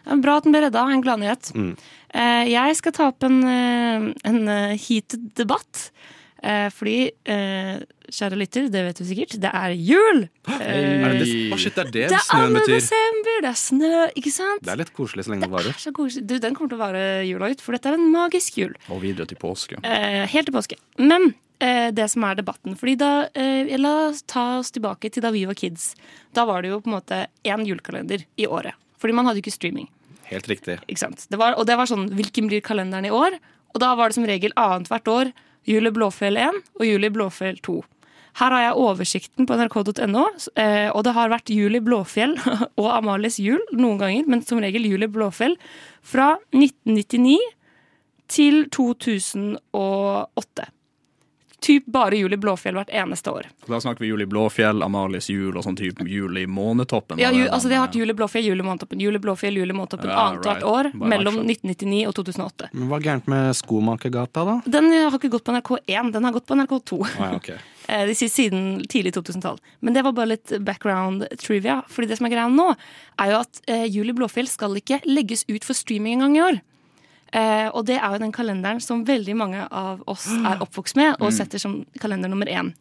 [0.03, 0.83] Bra at den ble redda.
[0.91, 1.51] En gladnyhet.
[1.55, 1.75] Mm.
[2.13, 5.91] Eh, jeg skal ta opp en, eh, en eh, heated debatt.
[6.43, 7.77] Eh, fordi, eh,
[8.11, 10.25] kjære lytter, det vet du sikkert, det er jul!
[10.51, 12.65] Eh, Er det det, shit, det er det, det er snøen 2.
[12.67, 14.63] desember, det er snø, ikke sant?
[14.67, 15.77] Det er litt koselig så lenge det varer.
[15.79, 16.25] Så koselig.
[16.27, 18.75] Du, den kommer til å vare jula ut, for dette er en magisk jul.
[18.91, 19.79] Og videre til påske.
[19.87, 20.75] Eh, helt til påske.
[20.99, 21.29] Men
[21.63, 25.31] eh, det som er debatten fordi da, eh, La oss ta oss tilbake til da
[25.31, 25.93] vi var kids.
[26.35, 28.75] Da var det jo på en måte én julekalender i året.
[28.99, 29.87] Fordi man hadde jo ikke streaming.
[30.27, 30.77] Helt riktig.
[30.91, 31.23] Ikke sant?
[31.31, 33.39] Det var, og det var sånn Hvilken blir kalenderen i år?
[33.73, 35.31] Og da var det som regel annethvert år
[35.69, 37.79] Juli Blåfjell 1 og Juli Blåfjell 2.
[38.39, 40.23] Her har jeg oversikten på nrk.no,
[40.57, 42.33] eh, og det har vært Juli Blåfjell
[42.81, 45.55] og Amalies jul noen ganger, men som regel Juli Blåfjell
[46.01, 47.37] fra 1999
[48.33, 50.69] til 2008.
[51.63, 53.45] Typ bare Juli Blåfjell hvert eneste år.
[53.71, 57.21] Da snakker vi Juli Blåfjell, Amalies jul og sånn type Juli Månetoppen.
[57.23, 60.17] Ja, ju, altså Det har vært Juli Blåfjell, Juli Månetoppen, Juli Blåfjell, Juli Månetoppen Ja,
[60.27, 60.67] annethvert right.
[60.67, 61.55] år Bare mellom matcha.
[61.71, 62.69] 1999 og 2008.
[62.73, 64.57] Men hva er gærent med Skomakergata, da?
[64.75, 66.99] Den har ikke gått på NRK1, den har gått på NRK2.
[67.19, 67.53] Ah, ja, ok.
[67.83, 69.57] Eh, De sier siden tidlig 2000-tall.
[69.83, 71.81] Men det var bare litt background trivia.
[71.91, 72.69] Fordi det som er greia nå,
[73.19, 76.43] er jo at eh, Juli Blåfjell skal ikke legges ut for streaming en gang i
[76.45, 76.61] år.
[77.33, 81.15] Eh, og det er jo den kalenderen som veldig mange av oss er oppvokst med,
[81.19, 81.37] og Mm.
[81.39, 82.73] setter som kalender nummer én.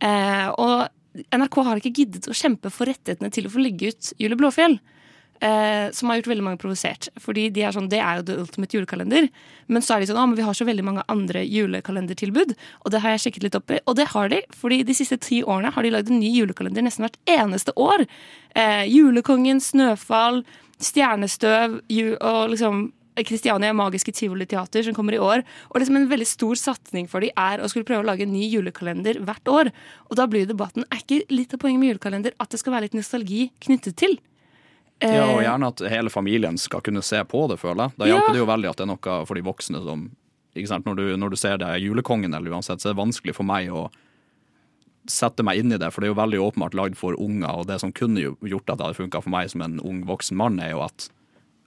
[0.00, 0.88] Eh, og
[1.34, 4.78] NRK har ikke giddet å kjempe for rettighetene til å få legge ut Julie Blåfjell.
[5.42, 7.08] Eh, som har gjort veldig mange provosert.
[7.18, 9.30] Fordi de er sånn, Det er jo the ultimate julekalender.
[9.68, 12.54] Men så er de sånn, ah, men vi har så veldig mange andre julekalendertilbud.
[12.84, 13.78] Og det har jeg sjekket litt opp i.
[13.88, 16.84] Og det har de, fordi de siste ti årene har de lagd en ny julekalender
[16.84, 18.04] nesten hvert eneste år.
[18.54, 20.44] Eh, Julekongen, Snøfall,
[20.78, 21.80] Stjernestøv
[22.20, 25.42] og liksom Kristiania Magiske Tivoli-teater som kommer i år.
[25.70, 28.32] Og liksom en veldig stor satsing for de er å skulle prøve å lage en
[28.32, 29.70] ny julekalender hvert år.
[30.08, 32.88] Og da blir debatten er ikke litt av poenget med julekalender at det skal være
[32.88, 34.18] litt nostalgi knyttet til.
[35.00, 37.98] Ja, og Eh, gjerne at hele familien skal kunne se på det, føler jeg.
[37.98, 38.14] Da Ja.
[38.18, 40.10] hjelper det jo veldig at det er noe for de voksne som?
[40.54, 43.44] Når, du, når du ser det er Julekongen eller uansett, så er det vanskelig for
[43.44, 43.88] meg å
[45.06, 47.66] sette meg inn i det, for det er jo veldig åpenbart lagd for unger, og
[47.70, 50.60] det som kunne gjort at det hadde funka for meg som en ung voksen mann,
[50.60, 51.08] er jo at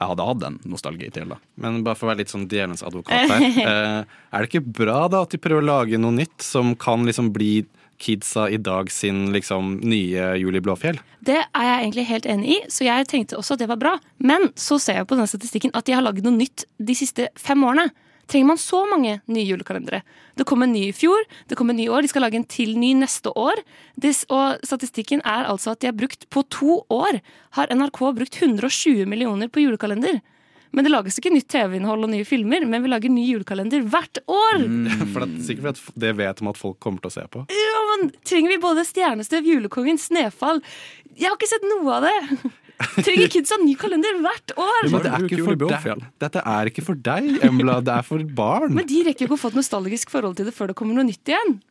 [0.03, 1.39] jeg hadde hatt en nostalgi til da.
[1.63, 3.49] Men bare for å være litt sånn djevelens advokat her.
[3.63, 4.03] Eh,
[4.35, 7.29] er det ikke bra da at de prøver å lage noe nytt som kan liksom
[7.35, 7.63] bli
[8.03, 10.99] kidsa i dag sin liksom nye Julie Blåfjell?
[11.23, 13.93] Det er jeg egentlig helt enig i, så jeg tenkte også at det var bra.
[14.19, 17.29] Men så ser jeg på den statistikken at de har lagd noe nytt de siste
[17.39, 17.87] fem årene.
[18.31, 20.01] Trenger man så mange nye julekalendere?
[20.39, 22.39] Det kom en ny i fjor, det kom en ny i år, de skal lage
[22.39, 23.59] en til ny neste år.
[24.33, 27.19] Og statistikken er altså at de har brukt, på to år,
[27.59, 30.21] har NRK brukt 120 millioner på julekalender.
[30.73, 34.23] Men det lages ikke nytt TV-innhold og nye filmer, men vi lager ny julekalender hvert
[34.25, 34.63] år!
[35.13, 37.45] For det er sikkert fordi det vet om at folk kommer til å se på.
[37.53, 40.63] Ja, men Trenger vi både Stjernestøv, Julekongen, Snefall?
[41.13, 42.17] Jeg har ikke sett noe av det!
[43.03, 44.79] Trenger kidsa ny kalender hvert år?
[44.89, 46.07] Ja, det er ikke for deg.
[46.23, 47.77] Dette er ikke for deg, Embla.
[47.85, 48.73] Det er for barn.
[48.75, 51.07] Men de rekker ikke å få et nostalgisk forhold til det før det kommer noe
[51.07, 51.61] nytt igjen.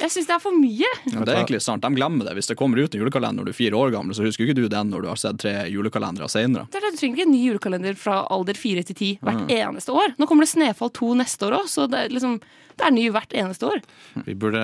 [0.00, 0.86] Jeg syns det er for mye.
[1.12, 1.82] Ja, det er egentlig sant.
[1.84, 2.32] De glemmer det.
[2.38, 4.56] Hvis det kommer ut en julekalender når du er fire år gammel, så husker ikke
[4.56, 6.64] du den når du har sett tre julekalendere senere.
[6.72, 9.42] Det er det, Du trenger ikke en ny julekalender fra alder fire til ti hvert
[9.42, 9.50] Mm.
[9.58, 10.14] eneste år.
[10.16, 12.38] Nå kommer det Snefall 2 neste år òg, så det er, liksom,
[12.78, 13.82] det er ny hvert eneste år.
[14.24, 14.62] Vi burde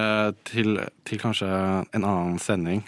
[0.49, 2.81] til, til kanskje en annen sending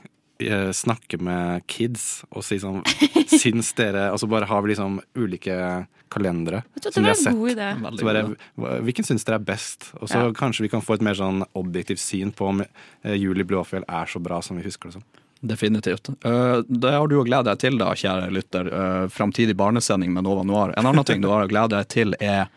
[0.72, 2.82] snakke med kids og si sånn
[3.42, 7.34] Syns dere Og så bare har vi liksom ulike kalendere som vi har sett.
[7.36, 7.66] god idé.
[7.98, 9.90] Så bare, hvilken syns dere er best?
[10.00, 10.32] Og så Ja.
[10.32, 12.62] kanskje vi kan få et mer sånn objektivt syn på om
[13.04, 15.02] juli Julie Blåfjell er så bra som vi husker det som.
[15.44, 16.08] Definitivt.
[16.24, 18.70] Uh, det har du å glede deg til, da, kjære lytter.
[19.12, 20.72] Framtidig barnesending med Nova Noir.
[20.78, 22.48] En annen ting du har å glede deg til, er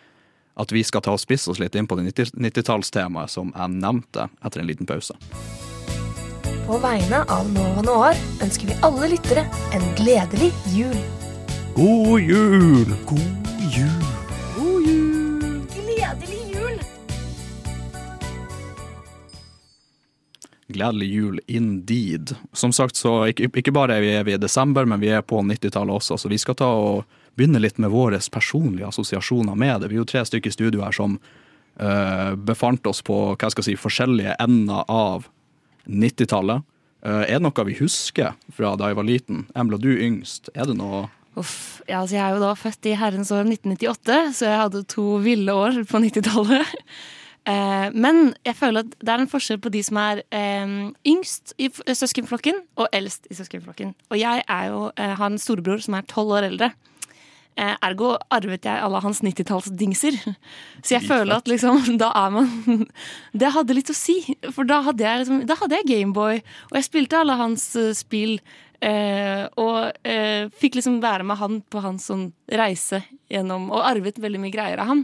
[0.55, 4.29] at vi skal ta og spisse oss litt inn på det 90-tallstemaet som jeg nevnte
[4.41, 5.17] etter en liten pause.
[6.67, 9.43] På vegne av Nova Noir ønsker vi alle lyttere
[9.73, 10.97] en gledelig jul.
[11.75, 12.91] God jul!
[13.09, 14.03] God jul!
[14.57, 15.63] God jul!
[15.73, 16.77] Gledelig jul!
[20.67, 22.35] Gledelig jul indeed.
[22.53, 25.41] Som sagt, så ikke, ikke bare er vi, er i desember, men vi er på
[25.41, 29.89] 90-tallet også, så vi skal ta og begynne litt med våre personlige assosiasjoner med det.
[29.89, 33.71] Vi er jo tre stykker i studio her som uh, befant oss på hva jeg
[33.71, 35.31] si, forskjellige ender av
[35.91, 36.67] 90-tallet.
[37.05, 39.45] Eh, er det noe vi husker fra da jeg var liten?
[39.57, 40.53] Embla, du yngst.
[40.55, 41.07] Er det noe
[41.39, 44.81] Uff, ja, altså Jeg er jo da født i herrens år 1998, så jeg hadde
[44.91, 46.77] to ville år på 90-tallet.
[47.41, 50.73] Eh, men jeg føler at det er en forskjell på de som er eh,
[51.09, 53.95] yngst i søskenflokken, og eldst i søskenflokken.
[54.13, 56.69] Og jeg jo, har en storebror som er tolv år eldre.
[57.61, 60.17] Eh, ergo arvet jeg alle hans 90-tallsdingser.
[60.81, 62.87] Så jeg føler at liksom, da er man
[63.37, 64.17] Det hadde litt å si.
[64.49, 67.93] For da hadde jeg, liksom, da hadde jeg Gameboy, og jeg spilte alle hans eh,
[67.97, 68.39] spill.
[68.81, 74.17] Eh, og eh, fikk liksom være med han på hans sånn reise gjennom Og arvet
[74.17, 75.03] veldig mye greier av han.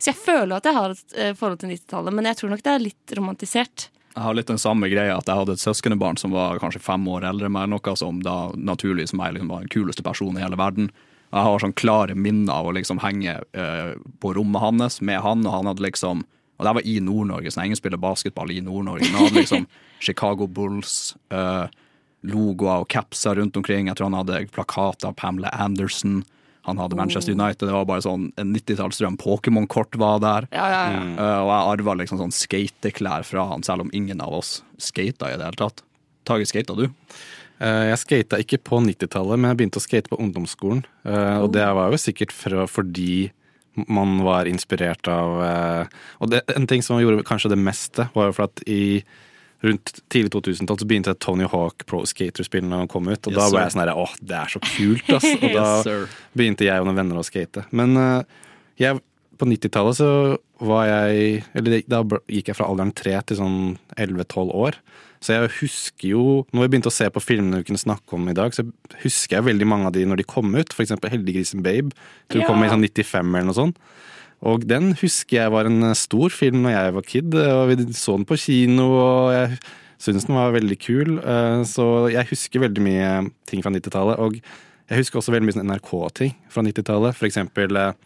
[0.00, 2.64] Så jeg føler at jeg har et eh, forhold til 90-tallet, men jeg tror nok
[2.64, 3.90] det er litt romantisert.
[4.14, 7.04] Jeg har litt den samme greia at jeg hadde et søskenbarn som var kanskje fem
[7.12, 10.42] år eldre enn meg, noe som da naturligvis meg liksom var den kuleste personen i
[10.46, 10.88] hele verden.
[11.28, 13.90] Jeg har sånn klare minner av å liksom henge eh,
[14.22, 16.24] på rommet hans med han, og han hadde liksom
[16.58, 19.06] Og det var i Nord-Norge, så ingen spiller basketball i Nord-Norge.
[19.12, 19.68] Han hadde liksom
[20.06, 21.68] Chicago Bulls, eh,
[22.26, 23.86] logoer og capser rundt omkring.
[23.86, 26.24] Jeg tror han hadde plakater av Pamela Anderson.
[26.66, 27.68] Han hadde Manchester United.
[27.68, 29.20] Det var bare sånn en 90-tallsdrøm.
[29.22, 30.48] Pokémon-kort var der.
[30.50, 31.04] Ja, ja, ja.
[31.14, 35.30] Eh, og jeg arva liksom sånn skateklær fra han, selv om ingen av oss skata
[35.30, 35.84] i det hele tatt.
[36.28, 36.88] Tage, skata du?
[37.60, 40.84] Eh, Jeg skata ikke på 90-tallet, men jeg begynte å skate på ungdomsskolen.
[41.04, 43.30] Eh, Og det var jo sikkert fordi
[43.88, 45.86] man var inspirert av eh,
[46.20, 49.02] Og det, en ting som gjorde kanskje det meste, var jo for at i
[49.62, 53.26] rundt tidlig 2000-tall så begynte Tony Hawk Pro Skater-spillene å komme ut.
[53.26, 55.26] Og Yes, da var jeg sånn herre Åh, det er så kult, ass!
[55.42, 57.64] Og da Yes, begynte jeg og noen venner å skate.
[57.74, 57.96] Men
[58.78, 59.00] jeg,
[59.38, 60.10] på 90-tallet så
[60.62, 63.58] var jeg Eller da gikk jeg fra alderen 3 til sånn
[63.98, 64.78] 11-12 år.
[65.24, 68.28] Så jeg husker jo Når vi begynte å se på filmene vi kunne snakke om
[68.30, 68.62] i dag, så
[69.02, 70.70] husker jeg veldig mange av de når de kom ut.
[70.72, 71.90] For eksempel Heldiggrisen Babe.
[72.28, 73.82] Tror det kom i sånn 95 eller noe sånt.
[74.46, 78.14] Og den husker jeg var en stor film når jeg var kid, og vi så
[78.14, 79.58] den på kino, og jeg
[79.98, 81.16] Syns den var veldig kul.
[81.18, 84.20] Eh, Så jeg husker veldig mye ting fra 90-tallet.
[84.22, 87.18] Og jeg husker også veldig mye sånn NRK-ting fra 90-tallet.
[87.18, 87.96] For eksempel eh,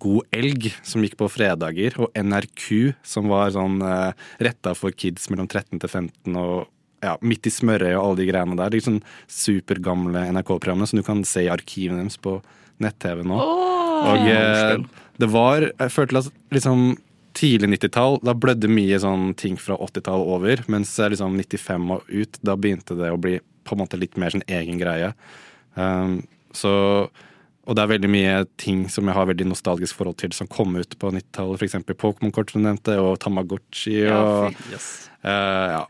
[0.00, 5.28] God elg, som gikk på fredager, og NRK, som var sånn eh, retta for kids
[5.32, 6.68] mellom 13 til 15 og
[7.04, 8.72] ja, Midt i smørøyet og alle de greiene der.
[8.74, 12.40] De sånn supergamle NRK-programmene som du kan se i arkivene deres på
[12.82, 13.38] nett-TV nå.
[13.38, 14.80] Oh, Og eh,
[15.18, 16.96] det var Jeg følte at liksom
[17.38, 20.64] tidlig 90-tall, da blødde mye sånn ting fra 80-tall over.
[20.72, 24.18] Mens eh, liksom 95 og ut, da begynte det å bli på en måte litt
[24.18, 25.12] mer sin egen greie.
[25.76, 26.22] Um,
[26.56, 26.72] så
[27.68, 30.72] og det er veldig mye ting som jeg har veldig nostalgisk forhold til, som kom
[30.78, 31.60] ut på 90-tallet.
[31.60, 31.76] F.eks.
[32.00, 33.98] Pokémon-kort som du nevnte, og Tamagotchi.
[34.06, 34.16] Ja,
[34.48, 34.78] og, fy.
[35.28, 35.82] eh, ja,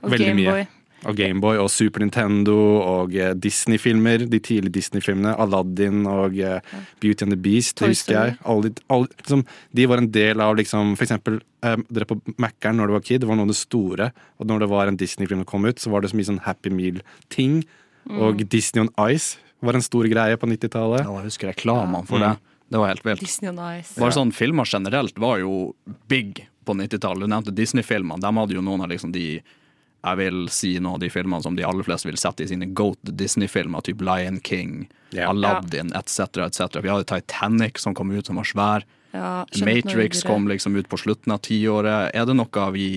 [0.00, 0.46] Og veldig mye.
[0.54, 0.66] Gameboy.
[1.06, 4.24] Og Gameboy og Super Nintendo og uh, Disney-filmer.
[4.26, 5.36] De tidlige Disney-filmene.
[5.38, 8.38] Aladdin og eh, Beauty and the Beast, Toy det husker jeg.
[8.48, 9.44] Alle, de- alle, liksom,
[9.78, 13.20] de var en del av liksom, for eksempel dere på Mækkern når du var kid,
[13.22, 14.08] det var noe av det store.
[14.40, 16.42] Og når det var en Disney-film som kom ut, så var det så mye sånn
[16.48, 17.60] Happy Meal-ting.
[18.08, 18.18] Mm.
[18.24, 21.04] Og Disney on Ice var en stor greie på 90-tallet.
[21.04, 22.34] Ja, jeg husker reklamene for det.
[22.68, 23.20] Det var helt vilt.
[23.24, 23.96] Disney on Ice.
[23.98, 25.72] Bare sånn Filmer generelt var jo
[26.10, 27.24] big på 90-tallet.
[27.24, 28.20] Du nevnte Disney-filmene.
[28.20, 29.40] De hadde jo noen av liksom de
[29.98, 32.68] jeg vil si noen av de filmene som de aller fleste vil sette i sine
[32.78, 34.84] goat Disney-filmer, typ Lion King,
[35.18, 36.38] Aladdin etc.
[36.46, 36.78] etc.
[36.78, 38.86] Vi hadde Titanic som kom ut som var svær.
[39.10, 42.12] Ja, Matrix kom liksom ut på slutten av tiåret.
[42.14, 42.88] Er det noe vi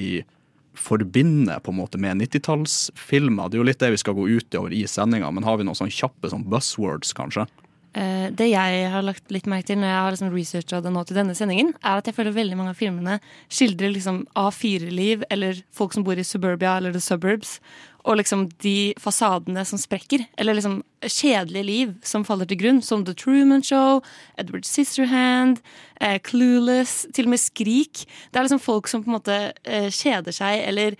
[0.77, 3.49] forbinder på en måte med 90-tallsfilmer?
[3.49, 5.77] Det er jo litt det vi skal gå utover i sendinga, men har vi noen
[5.77, 7.47] sånne kjappe sånn buzzwords, kanskje?
[7.91, 11.01] Eh, det jeg har lagt litt merke til når jeg har liksom researcha det nå
[11.03, 13.17] til denne sendingen, er at jeg føler veldig mange av filmene
[13.51, 17.57] skildrer liksom A4-liv, eller folk som bor i suburbia eller the suburbs,
[18.03, 20.25] og liksom de fasadene som sprekker.
[20.39, 24.01] Eller liksom kjedelige liv som faller til grunn, som The Truman Show,
[24.41, 25.61] Edward Sisterhand,
[26.01, 28.05] eh, Clueless, til og med Skrik.
[28.31, 30.97] Det er liksom folk som på en måte eh, kjeder seg, eller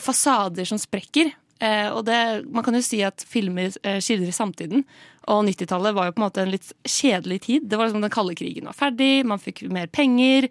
[0.00, 1.32] fasader som sprekker.
[1.62, 2.18] Eh, og det,
[2.50, 4.82] man kan jo si at filmer eh, skildrer samtiden.
[5.30, 7.68] Og 90-tallet var jo på en måte en litt kjedelig tid.
[7.70, 10.48] Det var liksom Den kalde krigen var ferdig, man fikk mer penger.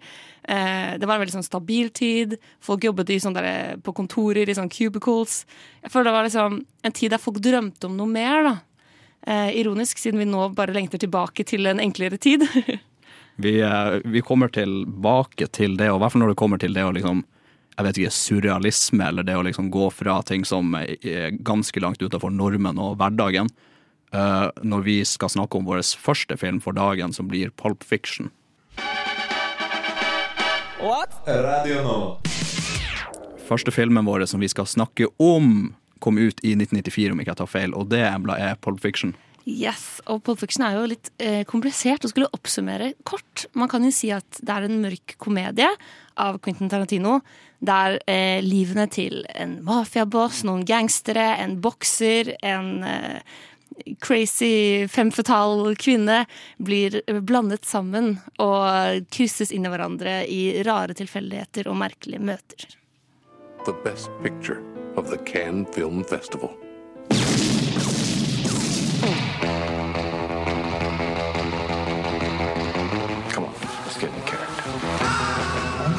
[0.48, 2.38] Eh, det var en veldig sånn stabil tid.
[2.64, 5.42] Folk jobbet sånn der, på kontorer, i sånn cubicles.
[5.82, 8.48] Jeg føler det var liksom en tid der folk drømte om noe mer.
[8.48, 8.56] da.
[9.54, 12.42] Ironisk, siden vi nå bare lengter tilbake til en enklere tid.
[13.42, 13.52] Vi,
[14.04, 16.90] vi kommer tilbake til det, og i hvert fall når det kommer til det å
[16.92, 17.22] liksom
[17.76, 22.02] jeg vet ikke, surrealisme, eller det å liksom gå fra ting som er ganske langt
[22.02, 23.48] utenfor normen og hverdagen,
[24.12, 28.30] eh, når vi skal snakke om vår første film for dagen, som blir Pulp Fiction.
[31.26, 31.98] Radio nå.
[33.46, 37.38] Første filmen vår som vi skal snakke om, kom ut i 1994, om ikke jeg
[37.38, 39.14] tar feil, og det er Pulp Fiction.
[39.48, 43.46] Yes, og Pulp Fiction er jo litt eh, komplisert å skulle oppsummere kort.
[43.58, 45.70] Man kan jo si at det er en mørk komedie
[46.22, 47.18] av Quentin Tarantino,
[47.58, 53.40] der eh, livene til en mafiaboss, noen gangstere, en bokser, en eh,
[54.04, 56.22] crazy femfetal kvinne
[56.62, 62.68] blir blandet sammen og krysses inn i hverandre i rare tilfeldigheter og merkelige møter.
[63.66, 64.62] The best picture
[64.94, 66.61] of the Cannes Film Festival.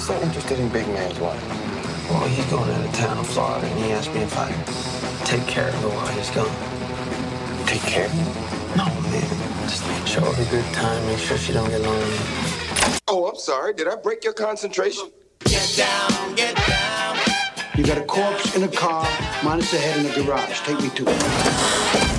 [0.03, 1.41] So interested in Big Man's wife?
[2.09, 5.47] Well, he's going out of town in Florida, and he asked me if I'd take
[5.47, 6.51] care of her while he's gone.
[7.65, 8.09] Take care?
[8.75, 9.69] No, man.
[9.69, 12.17] Just show her a good time, make sure she don't get lonely.
[13.07, 13.73] Oh, I'm sorry.
[13.73, 15.09] Did I break your concentration?
[15.45, 17.17] Get down, get down.
[17.77, 19.07] You got a corpse in a car,
[19.41, 20.59] minus the head in the garage.
[20.61, 22.12] Take me to it.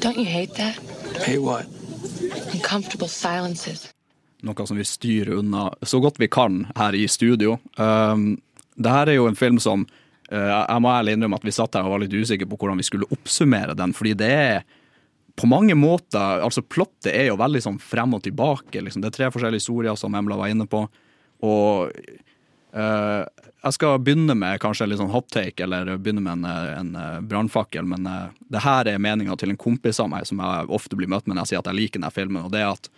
[0.00, 0.78] Don't you hate that?
[1.26, 1.66] Hate what?
[2.54, 3.90] Uncomfortable silences.
[4.40, 7.58] Noe som vi styrer unna så godt vi kan her i studio.
[7.76, 8.40] Um,
[8.80, 9.84] det her er jo en film som
[10.32, 12.80] uh, Jeg må ærlig innrømme at vi satt her og var litt usikre på hvordan
[12.80, 14.62] vi skulle oppsummere den, fordi det er
[15.36, 18.80] på mange måter Altså, plottet er jo veldig sånn frem og tilbake.
[18.80, 19.04] Liksom.
[19.04, 20.86] Det er tre forskjellige historier, som Emla var inne på.
[21.44, 21.92] Og
[22.72, 23.24] eh,
[23.60, 26.44] jeg skal begynne med kanskje litt sånn hot take, eller begynne med en,
[26.80, 27.84] en eh, brannfakkel.
[27.88, 31.10] Men eh, det her er meninga til en kompis av meg som jeg ofte blir
[31.12, 32.46] møtt med når jeg sier at jeg liker denne filmen.
[32.48, 32.88] Og det er at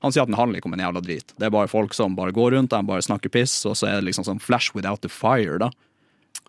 [0.00, 1.34] han sier at den handler ikke om en jævla drit.
[1.36, 3.98] Det er bare folk som bare går rundt, de bare snakker piss, og så er
[4.00, 5.70] det liksom sånn flash without the fire, da.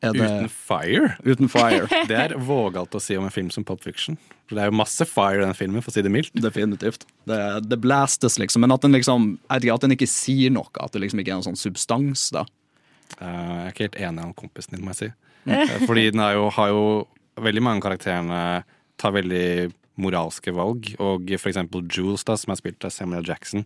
[0.02, 1.10] Det- Uten fire?
[1.22, 1.86] Uten fire.
[2.10, 4.16] det er vågalt å si om en film som Pop Fiction.
[4.50, 6.34] For det er jo masse fire i den filmen, for å si det mildt.
[6.42, 7.06] Definitivt.
[7.30, 7.38] Det,
[7.70, 8.64] det blastes, liksom.
[8.66, 10.72] Men at den liksom jeg vet ikke, at den ikke sier noe.
[10.82, 12.48] At det liksom ikke er noen sånn substans, da.
[13.20, 15.12] Eh, jeg er ikke helt enig med kompisen din, må jeg si.
[15.52, 16.82] Eh, Fordi den jo, har jo
[17.42, 18.64] Veldig mange karakterene
[19.00, 20.92] tar veldig moralske valg.
[21.02, 23.64] Og for eksempel Jules, da, som er spilt av Samuel Jackson,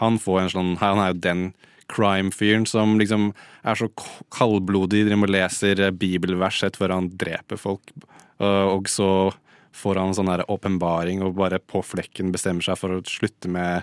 [0.00, 1.44] han får en sånn Han er jo den
[1.88, 3.30] crime-fyren som liksom
[3.64, 3.88] er så
[4.34, 7.92] kaldblodig, driver og leser bibelvers rett før han dreper folk.
[8.40, 9.08] Eh, Og så
[9.74, 13.82] får han en sånn åpenbaring og bare på flekken bestemmer seg for å slutte med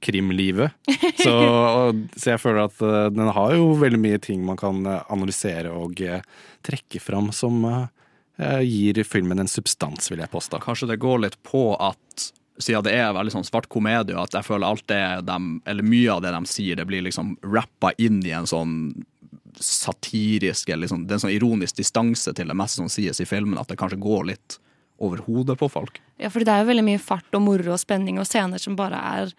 [0.00, 0.70] krimlivet.
[1.18, 1.34] Så,
[2.16, 5.72] så jeg føler at eh, den har jo veldig mye ting man kan eh, analysere
[5.74, 6.22] og eh,
[6.66, 7.64] trekke fram som
[8.62, 10.60] gir filmen en substans, vil jeg påstå.
[10.62, 12.28] Kanskje det går litt på at
[12.62, 16.12] siden det er veldig sånn svart komedie, at jeg føler alt det de, eller mye
[16.14, 18.76] av det de sier, det blir liksom rappa inn i en sånn
[19.58, 23.26] satirisk eller liksom, Det er en sånn ironisk distanse til det meste som sies i
[23.26, 24.60] filmen, at det kanskje går litt
[25.02, 26.00] over hodet på folk.
[26.18, 28.78] Ja, for det er jo veldig mye fart og moro og spenning og scener som
[28.78, 29.34] bare er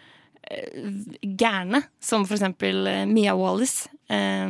[1.21, 1.82] gærne.
[2.02, 4.49] Som for eksempel eh, Mia Wallis, eh,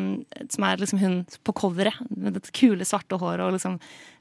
[0.49, 3.79] som er liksom hun på coveret med dette kule, svarte håret og liksom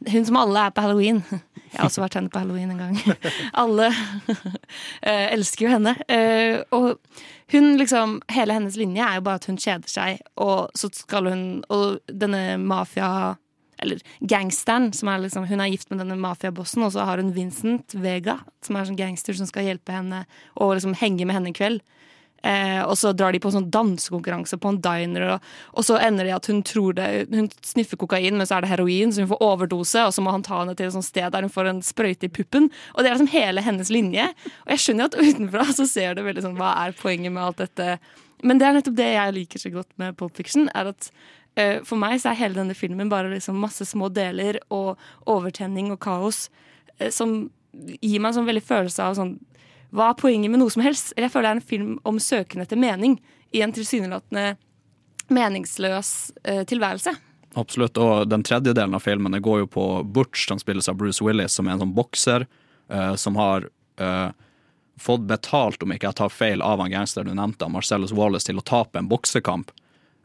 [0.08, 1.22] Hun som alle er på halloween.
[1.72, 2.98] Jeg har også vært henne på halloween en gang.
[3.62, 3.88] alle
[5.02, 5.94] eh, elsker jo henne.
[6.70, 6.94] Og
[7.52, 11.28] hun liksom Hele hennes linje er jo bare at hun kjeder seg, og så skal
[11.28, 13.36] hun Og denne mafia
[13.82, 17.34] eller gangsteren, som er liksom, hun er gift med denne mafiabossen, og så har hun
[17.36, 20.24] Vincent Vega, som er sånn gangster som skal hjelpe henne
[20.56, 21.84] og liksom henge med henne i kveld.
[22.46, 25.96] Eh, og så drar de på en sånn dansekonkurranse på en diner, og, og, så
[25.98, 29.24] ender det at hun tror det Hun sniffer kokain, men så er det heroin, så
[29.24, 31.52] hun får overdose, og så må han ta henne til et sånt sted der hun
[31.52, 32.70] får en sprøyte i puppen.
[32.94, 34.28] Og det er liksom hele hennes linje.
[34.66, 37.64] Og jeg skjønner at utenfra så ser det veldig sånn Hva er poenget med alt
[37.64, 37.98] dette?
[38.46, 41.10] Men det er nettopp det jeg liker så godt med Pop Fiction, er at
[41.86, 46.00] for meg så er hele denne filmen bare liksom masse små deler og overtenning og
[46.04, 46.46] kaos
[46.98, 49.36] eh, som gir meg en sånn veldig følelse av sånn
[49.94, 51.14] Hva er poenget med noe som helst?
[51.16, 53.16] Jeg føler det er en film om søken etter mening
[53.56, 54.58] i en tilsynelatende
[55.32, 56.10] meningsløs
[56.44, 57.14] eh, tilværelse.
[57.56, 60.98] Absolutt, og den tredje delen av filmen det går jo på Butch, som spilles av
[61.00, 63.68] Bruce Willis, som er en sånn bokser eh, som har
[64.00, 64.28] eh,
[65.00, 68.60] fått betalt, om ikke jeg tar feil, av han gangster du nevnte, Marcellus Wallace, til
[68.60, 69.72] å tape en boksekamp.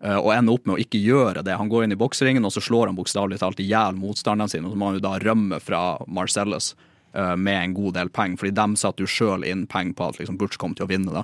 [0.04, 1.56] Eh, og ender opp med å ikke gjøre det.
[1.56, 4.66] Han går inn i bokseringen, og så slår han bokstavelig talt i hjel motstanderen sin,
[4.68, 6.74] og så må han jo da rømme fra Marcellus
[7.16, 10.20] uh, med en god del penger, fordi de satte jo sjøl inn penger på at
[10.20, 11.24] liksom, Butch kom til å vinne.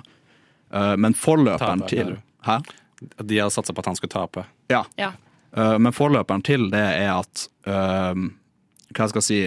[0.72, 2.16] Uh, men forløperen til
[2.46, 2.62] Hæ?
[3.00, 4.46] De hadde satsa på at han skulle tape.
[4.72, 4.86] Ja.
[4.96, 5.12] Ja.
[5.52, 7.48] Uh, men forløperen til det er at
[8.90, 9.40] hva skal jeg si,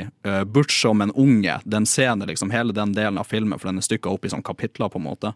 [0.54, 3.84] Butch som en unge, den scenen, liksom, hele den delen av filmen, for den er
[3.84, 5.34] stykka opp i sånne kapitler, på en måte.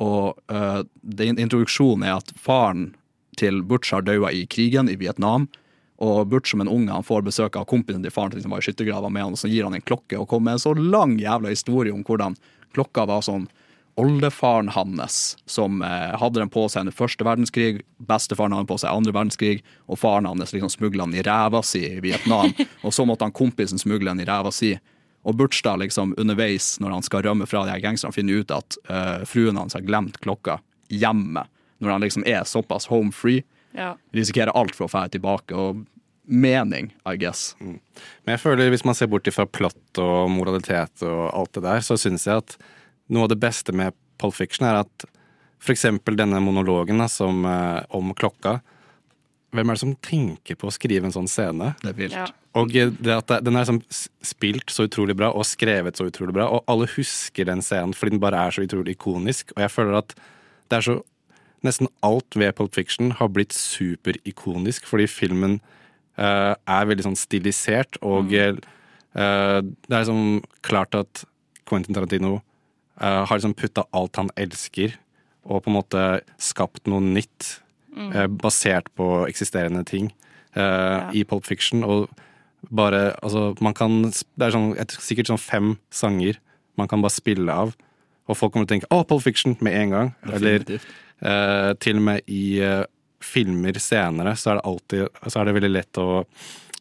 [0.00, 0.38] Og
[1.02, 2.94] det, introduksjonen er at faren
[3.38, 5.48] til Butch har daua i krigen i Vietnam.
[6.02, 8.66] Og Butch som en unge han får besøk av kompisen til faren som var i
[8.66, 11.18] skyttergrava med han, og så gir han en klokke og kommer med en så lang
[11.20, 12.38] jævla historie om hvordan
[12.74, 13.46] klokka var sånn
[13.94, 18.78] Oldefaren hans som eh, hadde den på seg under første verdenskrig, bestefaren hadde den på
[18.82, 22.50] seg andre verdenskrig, og faren hans liksom smugla den i ræva si i Vietnam.
[22.84, 24.72] og så måtte han kompisen smugle den i ræva si.
[25.22, 28.56] Og Butch da liksom underveis, når han skal rømme fra de her gangsterne, finner ut
[28.56, 30.58] at eh, fruen hans har glemt klokka
[30.90, 31.46] hjemme
[31.84, 33.44] når han liksom er såpass home free.
[33.74, 33.94] Ja.
[34.14, 35.56] Risikerer alt for å dra tilbake.
[35.56, 35.84] Og
[36.24, 37.52] mening, I guess.
[37.60, 37.78] Mm.
[38.24, 41.84] Men jeg føler hvis man ser bort fra plott og moralitet og alt det der,
[41.84, 42.56] så syns jeg at
[43.12, 45.08] noe av det beste med Pulp Fiction er at
[45.72, 48.60] eksempel denne monologen da, som, eh, om klokka
[49.54, 51.76] Hvem er det som tenker på å skrive en sånn scene?
[51.78, 52.16] Det er vilt.
[52.18, 52.26] Ja.
[52.58, 53.84] Og det at det, den er liksom
[54.20, 58.16] spilt så utrolig bra og skrevet så utrolig bra, og alle husker den scenen fordi
[58.16, 59.52] den bare er så utrolig ikonisk.
[59.54, 60.16] Og jeg føler at
[60.72, 60.96] det er så
[61.64, 65.58] nesten alt ved Pulp Fiction har blitt superikonisk, fordi filmen
[66.20, 68.60] uh, er veldig sånn stilisert, og mm.
[69.16, 71.24] uh, det er liksom klart at
[71.68, 72.36] Quentin Tarantino
[73.00, 74.98] uh, har liksom putta alt han elsker,
[75.44, 76.04] og på en måte
[76.40, 77.58] skapt noe nytt
[77.92, 78.38] mm.
[78.40, 80.06] basert på eksisterende ting
[80.56, 81.10] ja.
[81.12, 81.82] i Pulp Fiction.
[81.84, 82.06] Og
[82.72, 86.40] bare Altså, man kan Det er sånn, sikkert sånn fem sanger
[86.80, 87.74] man kan bare spille av.
[88.26, 90.14] Og folk kommer til å tenke 'Å, Pulp Fiction' med en gang.
[90.24, 90.80] Definitivt.
[90.80, 90.80] Eller
[91.24, 92.82] til og med i eh,
[93.24, 96.08] filmer senere så er det alltid så er det veldig lett å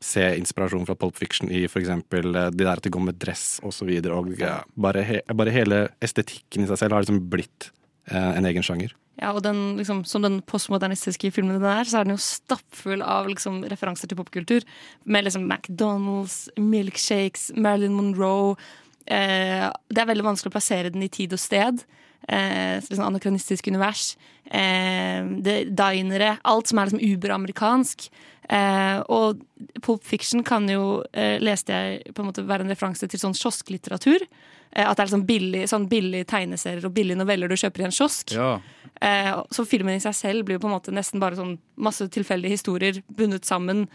[0.03, 1.91] se inspirasjon fra Pulp Fiction i f.eks.
[2.11, 3.69] det der at de går med dress osv.
[3.69, 4.33] Og, så videre, og
[4.75, 7.69] bare, he, bare, hele estetikken i seg selv har liksom blitt
[8.11, 8.91] eh, en egen sjanger.
[9.21, 13.03] Ja, og den, liksom, Som den postmodernistiske filmen den er, så er den jo stappfull
[13.05, 14.65] av liksom, referanser til popkultur.
[15.05, 18.57] Med liksom McDonald's, milkshakes, Marilyn Monroe.
[19.05, 21.85] Eh, det er veldig vanskelig å plassere den i tid og sted
[22.27, 24.13] eh, sånn anakronistisk univers.
[24.45, 26.37] Eh, det, dinere.
[26.43, 28.09] Alt som er liksom uberamerikansk.
[28.49, 29.39] Eh, og
[29.81, 33.35] Pulp Fiction kan jo, eh, leste jeg, på en måte være en referanse til sånn
[33.37, 34.25] kiosklitteratur.
[34.73, 37.87] Eh, at det er liksom billig, sånn billig tegneserier og billige noveller du kjøper i
[37.87, 38.35] en kiosk.
[38.35, 38.59] Ja.
[39.01, 42.07] Eh, så filmen i seg selv blir jo på en måte nesten bare sånn masse
[42.09, 43.87] tilfeldige historier bundet sammen.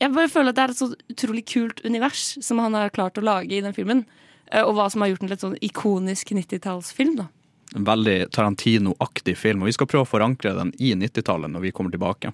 [0.00, 3.18] Jeg bare føler at det er et så utrolig kult univers som han har klart
[3.20, 4.06] å lage i den filmen.
[4.54, 7.16] Og hva som har gjort den til et sånn ikonisk 90-tallsfilm.
[7.16, 7.28] da
[7.74, 9.62] en veldig Tarantino-aktig film.
[9.62, 12.32] Og vi skal prøve å forankre den i 90-tallet når vi kommer tilbake.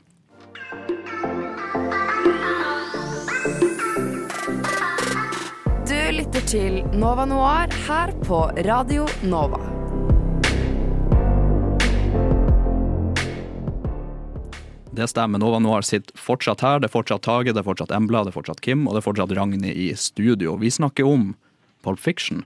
[5.89, 9.63] Du lytter til Nova Noir her på Radio Nova.
[14.91, 15.41] Det stemmer.
[15.41, 16.83] Nova Noir sitter fortsatt her.
[16.83, 19.09] Det er fortsatt Tage, det er fortsatt Embla, det er fortsatt Kim og det er
[19.09, 20.59] fortsatt Ragnhild i studio.
[20.61, 21.31] Vi snakker om
[21.87, 22.45] Pulp Fiction.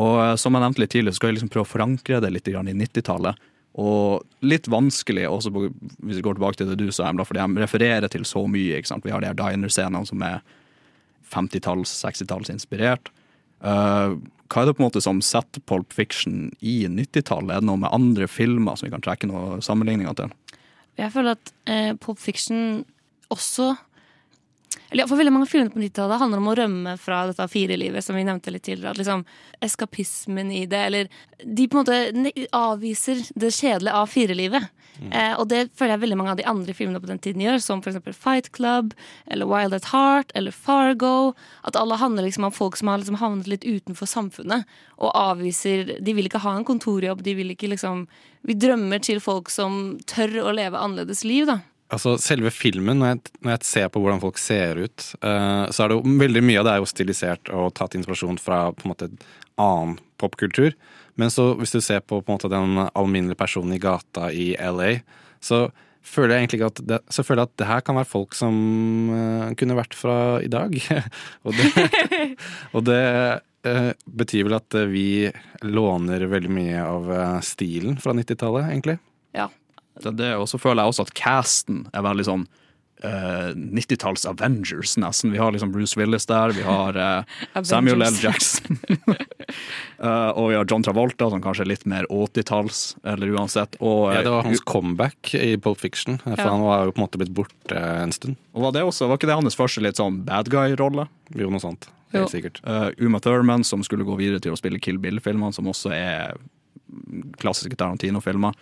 [0.00, 2.50] Og eh, som jeg nevnte litt tidligere, skal jeg liksom prøve å forankre det litt
[2.50, 3.48] i 90-tallet.
[3.82, 7.64] Og litt vanskelig, også hvis vi går tilbake til det du sa, Emla, fordi de
[7.64, 8.76] refererer til så mye.
[8.78, 9.06] ikke sant?
[9.06, 10.42] Vi har de her diner-scenene som er
[11.32, 13.12] 50-talls, 60-talls inspirert.
[13.64, 14.16] Eh,
[14.52, 17.54] hva er det på en måte som setter Pulp Fiction i 90-tallet?
[17.54, 20.34] Er det noe med andre filmer som vi kan trekke noen sammenligninger til?
[21.00, 22.82] Jeg føler at eh, Pulp Fiction
[23.32, 23.72] også
[24.92, 28.16] eller For veldig mange filmer på 90-tallet handler om å rømme fra dette firelivet, som
[28.18, 28.92] vi nevnte litt tidligere.
[28.92, 29.24] At liksom
[29.62, 31.08] Eskapismen i det, eller
[31.42, 34.70] De på en måte avviser det kjedelige av firelivet.
[35.00, 37.58] Eh, og det føler jeg veldig mange av de andre filmene på den tiden gjør,
[37.64, 38.92] som eksempel Fight Club
[39.26, 41.32] eller Wild at Heart eller Fargo.
[41.66, 44.68] At alle handler liksom om folk som har liksom havnet litt utenfor samfunnet
[45.00, 48.06] og avviser De vil ikke ha en kontorjobb, de vil ikke liksom
[48.46, 51.60] Vi drømmer til folk som tør å leve annerledes liv, da.
[51.92, 55.84] Altså Selve filmen, når jeg, når jeg ser på hvordan folk ser ut, uh, så
[55.84, 58.86] er det jo veldig mye av det er jo stilisert og tatt inspirasjon fra på
[58.86, 59.10] en måte
[59.60, 60.72] annen popkultur.
[61.20, 64.94] Men så hvis du ser på, på måte den alminnelige personen i gata i LA,
[65.44, 65.66] så
[66.02, 68.56] føler jeg egentlig at det, så føler jeg at det her kan være folk som
[69.12, 70.72] uh, kunne vært fra i dag.
[71.44, 71.88] og det,
[72.78, 73.02] og det
[73.68, 75.08] uh, betyr vel at vi
[75.68, 78.96] låner veldig mye av stilen fra 90-tallet, egentlig.
[79.36, 79.52] Ja.
[80.00, 82.44] Det, det, og så føler jeg også at casten er veldig sånn
[83.04, 85.32] uh, 90-talls Avengers, nesten.
[85.34, 88.16] Vi har liksom Bruce Willis der, vi har uh, Samuel L.
[88.22, 88.78] Jackson.
[90.00, 93.76] uh, og vi har John Travolta, som kanskje er litt mer 80-talls, eller uansett.
[93.80, 96.48] Og, Ja, det var hans comeback i Pulp Fiction, for Ja.
[96.50, 98.38] han var jo på en måte blitt borte en stund.
[98.56, 101.08] Og var, det også, var ikke det hans første litt sånn bad guy-rolle?
[101.36, 101.90] Jo, noe sånt.
[102.12, 102.22] Jo.
[102.22, 102.58] Helt sikkert.
[102.68, 106.34] Eh, Uma Thurman, som skulle gå videre til å spille Kill Bill-filmene, som også er
[107.40, 108.52] klassiske Tarantino-filmer.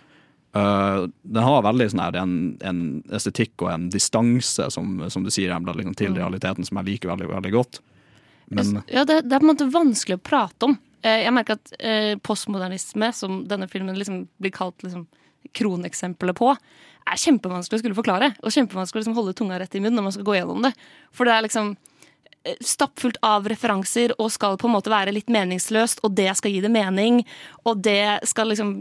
[0.53, 2.33] Eh, den har veldig sånn her en,
[2.67, 2.81] en
[3.15, 6.17] estetikk og en distanse, som, som du sier, Embla, liksom, til Mm.
[6.19, 7.79] realiteten, som jeg liker veldig, veldig godt.
[8.51, 10.77] Men Ja, det, det er på en måte vanskelig å prate om.
[11.03, 15.07] Eh, Jeg merker at eh, postmodernisme, som denne filmen liksom blir kalt liksom,
[15.55, 16.51] kroneksempelet på,
[17.11, 18.33] er kjempevanskelig å skulle forklare.
[18.43, 20.73] Og kjempevanskelig å liksom holde tunga rett i munnen når man skal gå gjennom det.
[21.15, 21.71] For det er liksom
[22.65, 26.63] stappfullt av referanser og skal på en måte være litt meningsløst, og det skal gi
[26.63, 27.21] det mening.
[27.69, 28.79] Og det skal liksom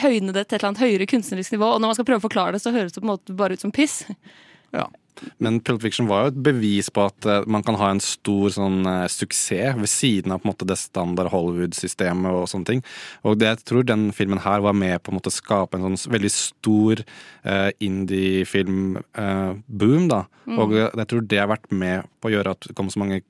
[0.00, 1.74] høyne det til et eller annet høyere kunstnerisk nivå.
[1.74, 3.58] Og når man skal prøve å forklare det, så høres det på en måte bare
[3.58, 4.02] ut som piss.
[4.74, 4.88] Ja.
[5.42, 8.46] Men Pulp Fiction var jo et bevis på at eh, man kan ha en stor
[8.54, 12.80] sånn eh, suksess ved siden av på en måte det standard Hollywood-systemet og sånne ting.
[13.22, 15.84] Og det jeg tror den filmen her var med på en måte å skape en
[15.88, 16.94] sånn veldig stor
[17.46, 20.20] uh, indie-film-boom, da.
[20.48, 20.58] Mm.
[20.60, 23.00] Og eh, jeg tror det har vært med på å gjøre at det kom så
[23.02, 23.22] mange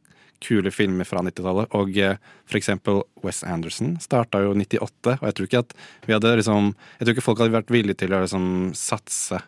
[0.45, 1.73] kule filmer fra 90-tallet.
[1.79, 2.19] Og eh,
[2.49, 5.75] for eksempel Wes Anderson starta jo 98, og jeg tror ikke at
[6.07, 8.47] vi hadde liksom Jeg tror ikke folk hadde vært villige til å liksom
[8.79, 9.41] satse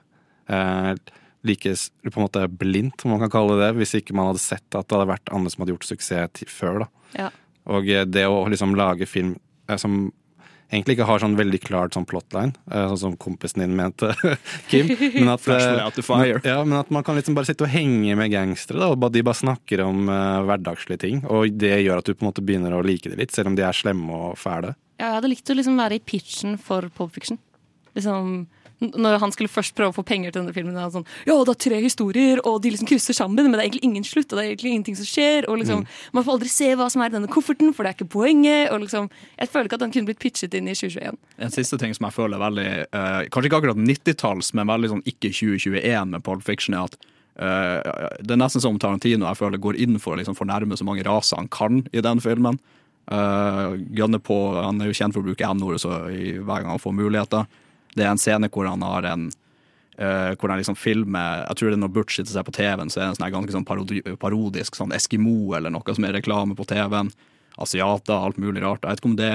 [0.49, 0.93] eh,
[1.47, 1.73] like
[2.07, 4.67] på en måte blindt, om man kan kalle det det, hvis ikke man hadde sett
[4.75, 6.85] at det hadde vært andre som hadde gjort suksess før.
[6.85, 6.93] da.
[7.17, 7.33] Ja.
[7.73, 9.35] Og eh, det å liksom lage film
[9.69, 10.07] eh, som
[10.67, 14.13] egentlig ikke har sånn veldig klart sånn plotline, eh, sånn som kompisen din mente,
[14.71, 14.91] Kim.
[15.17, 18.91] Men at, ja, men at man kan liksom bare sitte og henge med gangstere, da,
[18.93, 21.23] og de bare snakker om uh, hverdagslige ting.
[21.31, 23.59] Og det gjør at du på en måte begynner å like det litt, selv om
[23.59, 24.75] de er slemme og fæle.
[24.97, 27.39] Ja, jeg hadde likt å liksom være i pitchen for Pop Fiction.
[27.97, 28.47] Liksom,
[28.81, 30.77] når han skulle først prøve å få penger til denne filmen.
[30.93, 33.89] Sånn, ja, det er tre historier, og de liksom krysser sammen, men det er egentlig
[33.89, 34.29] ingen slutt.
[34.29, 35.49] Og det er egentlig ingenting som skjer.
[35.49, 35.87] Og liksom, Mm.
[36.13, 38.71] Man får aldri se hva som er i denne kofferten, for det er ikke poenget.
[38.73, 41.19] Og liksom, jeg føler ikke at den kunne blitt pitchet inn i 2021.
[41.39, 44.93] En siste ting som jeg føler er veldig uh, Kanskje ikke akkurat 90-talls, men veldig
[44.95, 46.97] sånn ikke 2021 med Pulp Fiction, er at
[47.41, 50.87] uh, det er nesten som Tarantino jeg føler går inn for å liksom fornærme så
[50.89, 52.61] mange raser han kan i den filmen.
[53.07, 53.77] Uh,
[54.19, 57.47] på, Han er jo kjent for å bruke N-ordet så hver gang han får muligheter.
[57.97, 59.29] Det er en scene hvor han har en
[59.97, 62.91] Uh, hvor han liksom filmer Jeg tror det er når Butch sitter seg på TV-en,
[62.93, 66.13] så er det en sånn ganske sånn parodi parodisk sånn Eskimo eller noe som er
[66.19, 67.09] reklame på TV-en.
[67.57, 68.85] Asiater, alt mulig rart.
[68.85, 69.31] Jeg vet ikke om det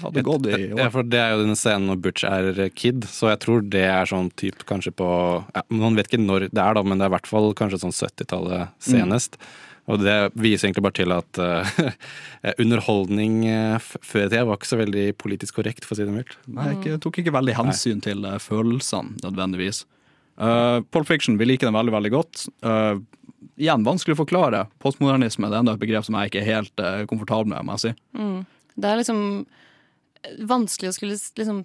[0.00, 3.28] hadde gått i Ja, for det er jo denne scenen når Butch er kid, så
[3.34, 5.10] jeg tror det er sånn typ kanskje på
[5.52, 7.82] ja, Man vet ikke når det er, da, men det er i hvert fall kanskje
[7.84, 9.36] sånn 70-tallet senest.
[9.90, 11.72] Og det viser egentlig bare til at uh,
[12.62, 16.14] underholdning eh, før i tida var ikke så veldig politisk korrekt, for å si det
[16.14, 16.38] mildt.
[16.48, 19.84] Nei, jeg tok ikke veldig hensyn til eh, følelsene, nødvendigvis.
[20.40, 22.46] Uh, Pulp Fiction, vi liker den veldig, veldig godt.
[22.64, 22.96] Uh,
[23.60, 24.64] igjen, vanskelig å forklare.
[24.82, 27.76] Postmodernisme det er enda et begrep som jeg ikke er helt uh, komfortabel med, må
[27.76, 27.94] jeg si.
[28.18, 28.40] Mm.
[28.74, 29.22] Det er liksom
[30.48, 31.64] vanskelig å skulle liksom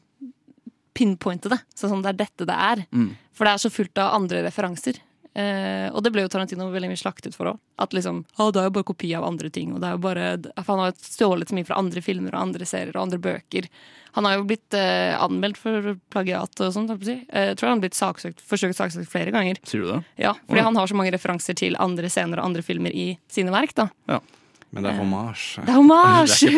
[0.99, 1.61] pinpointe det.
[1.78, 2.84] Sånn som det er dette det er.
[2.91, 3.13] Mm.
[3.32, 4.99] For det er så fullt av andre referanser.
[5.36, 7.60] Eh, og det ble jo Tarantino veldig mye slaktet for òg.
[7.80, 9.74] At liksom, ah, det er jo bare kopi av andre ting.
[9.76, 10.26] Og det er jo bare,
[10.58, 13.70] han har jo stjålet så mye fra andre filmer og andre serier og andre bøker.
[14.18, 16.90] Han har jo blitt eh, anmeldt for plagiat og sånt.
[17.06, 17.28] Jeg.
[17.30, 19.62] Eh, tror han har blitt saksøkt, forsøkt saksøkt flere ganger.
[19.70, 20.00] Sier du det?
[20.18, 20.66] Ja, fordi Ja.
[20.66, 23.76] han har så mange referanser til andre scener og andre filmer i sine verk.
[23.76, 23.90] da.
[24.10, 24.20] Ja.
[24.70, 25.61] Men det er hommage.
[25.65, 26.49] Det er hommage!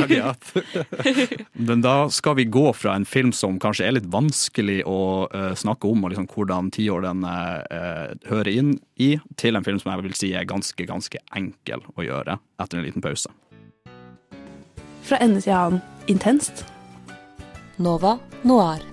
[1.69, 5.53] Men da skal vi gå fra en film som kanskje er litt vanskelig å uh,
[5.55, 9.93] snakke om, og liksom hvordan tiår den uh, hører inn i, til en film som
[9.93, 13.31] jeg vil si er ganske, ganske enkel å gjøre etter en liten pause.
[15.07, 15.81] Fra ende til annen
[16.11, 16.65] intenst.
[17.81, 18.83] Nova Noir.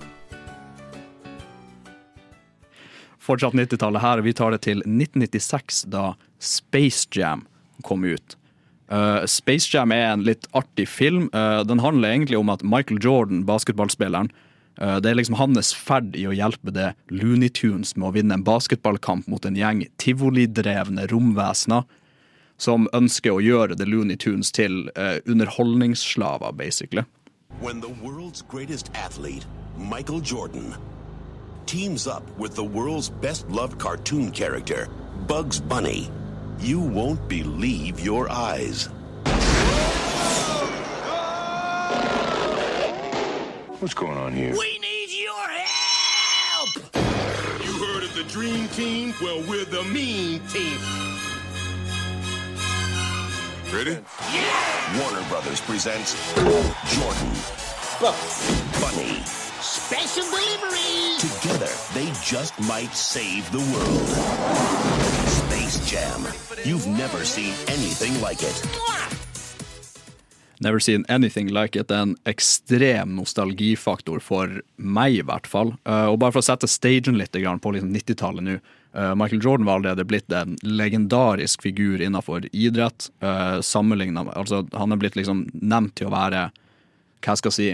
[3.19, 7.43] Fortsatt 90-tallet her, og vi tar det til 1996, da Space Jam
[7.85, 8.38] kom ut.
[8.89, 11.29] Uh, Space Jam er en litt artig film.
[11.33, 14.31] Uh, den handler egentlig om at Michael Jordan, basketballspilleren,
[14.81, 18.39] uh, det er liksom hans ferd i å hjelpe det Looney Tunes med å vinne
[18.39, 21.85] en basketballkamp mot en gjeng tivolidrevne romvesener
[22.59, 27.05] som ønsker å gjøre The Looney Tunes til underholdningsslaver, basically.
[27.61, 29.45] When the world's greatest athlete,
[29.77, 30.75] Michael Jordan,
[31.65, 34.89] teams up with the world's best loved cartoon character,
[35.25, 36.11] Bugs Bunny,
[36.61, 38.89] you won't believe your eyes.
[43.79, 44.51] What's going on here?
[44.51, 46.69] We need your help!
[47.63, 49.13] You heard of the Dream Team?
[49.21, 50.77] Well, we're the Mean Team.
[53.73, 53.97] Ready?
[54.33, 55.01] Yeah!
[55.01, 57.31] Warner Brothers presents Jordan,
[58.01, 59.23] Bugs Bunny.
[59.61, 61.17] Special delivery!
[61.19, 65.28] Together, they just might save the world.
[65.69, 66.21] Space Jam.
[66.65, 68.67] You've never seen anything like it.
[70.59, 71.91] Never seen anything like it.
[71.91, 75.75] Er en ekstrem nostalgifaktor for meg, i hvert fall.
[75.85, 78.55] Uh, og bare for å sette stagen litt på liksom 90-tallet nå.
[78.97, 83.11] Uh, Michael Jordan var allerede blitt en legendarisk figur innenfor idrett.
[83.21, 86.47] Med Altså, han er blitt liksom nevnt til å være,
[87.21, 87.69] hva skal jeg si,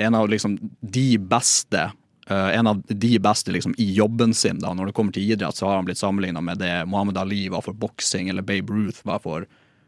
[0.00, 1.90] en av liksom de beste
[2.26, 4.56] en av de beste liksom, i jobben sin.
[4.62, 7.42] da Når det kommer til idrett, så har han blitt sammenligna med det Mohammed Ali
[7.52, 9.44] var for boksing, eller Babe Ruth var for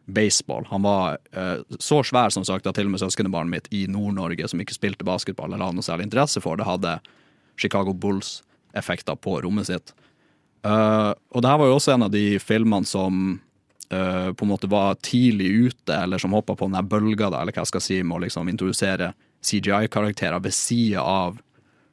[0.07, 0.66] baseball.
[0.70, 4.49] Han var uh, så svær som sagt at til og med søskenbarnet mitt i Nord-Norge,
[4.49, 6.99] som ikke spilte basketball eller hadde noe særlig interesse for det, hadde
[7.59, 9.95] Chicago Bulls-effekter på rommet sitt.
[10.66, 13.24] Uh, og det her var jo også en av de filmene som
[13.93, 17.43] uh, på en måte var tidlig ute, eller som hoppa på den der bølga, da,
[17.43, 19.12] eller hva jeg skal si, med å liksom introdusere
[19.47, 21.43] CGI-karakterer ved sida av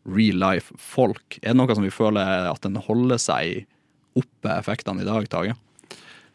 [0.10, 1.38] real life folk.
[1.42, 3.64] Er det noe som vi føler at den holder seg
[4.20, 5.56] oppe, effektene i dag, Tage?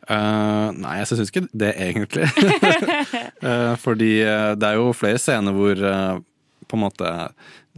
[0.08, 2.28] Uh, nei, jeg syns ikke det, egentlig.
[3.44, 6.16] uh, fordi eh, det er jo flere scener hvor uh,
[6.68, 7.10] på en måte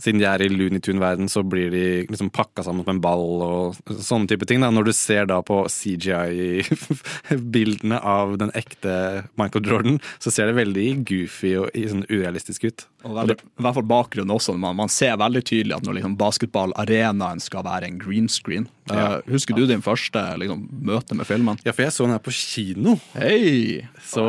[0.01, 3.43] Siden de er i Looney Tune-verden, så blir de liksom pakka sammen som en ball
[3.45, 4.61] og sånne type ting.
[4.65, 4.71] Da.
[4.73, 10.89] Når du ser da på CGI-bildene av den ekte Michael Jordan, så ser det veldig
[11.09, 12.79] goofy og sånn urealistisk ut.
[13.05, 14.57] Og veldig, I hvert fall bakgrunnen også.
[14.61, 18.67] Man, man ser veldig tydelig at når liksom basketballarenaen skal være en green screen.
[18.91, 19.21] Ja.
[19.21, 21.57] Uh, husker du din første liksom, møte med filmen?
[21.67, 22.93] Ja, for jeg så den her på kino.
[23.15, 23.85] Hei!
[24.05, 24.25] Så,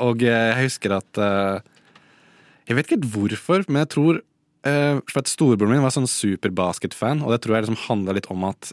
[0.00, 1.60] og jeg husker at uh,
[2.68, 4.14] Jeg vet ikke helt hvorfor, men jeg tror
[4.68, 8.30] eh, For at storebroren min var sånn superbasketfan, og det tror jeg liksom handla litt
[8.32, 8.72] om at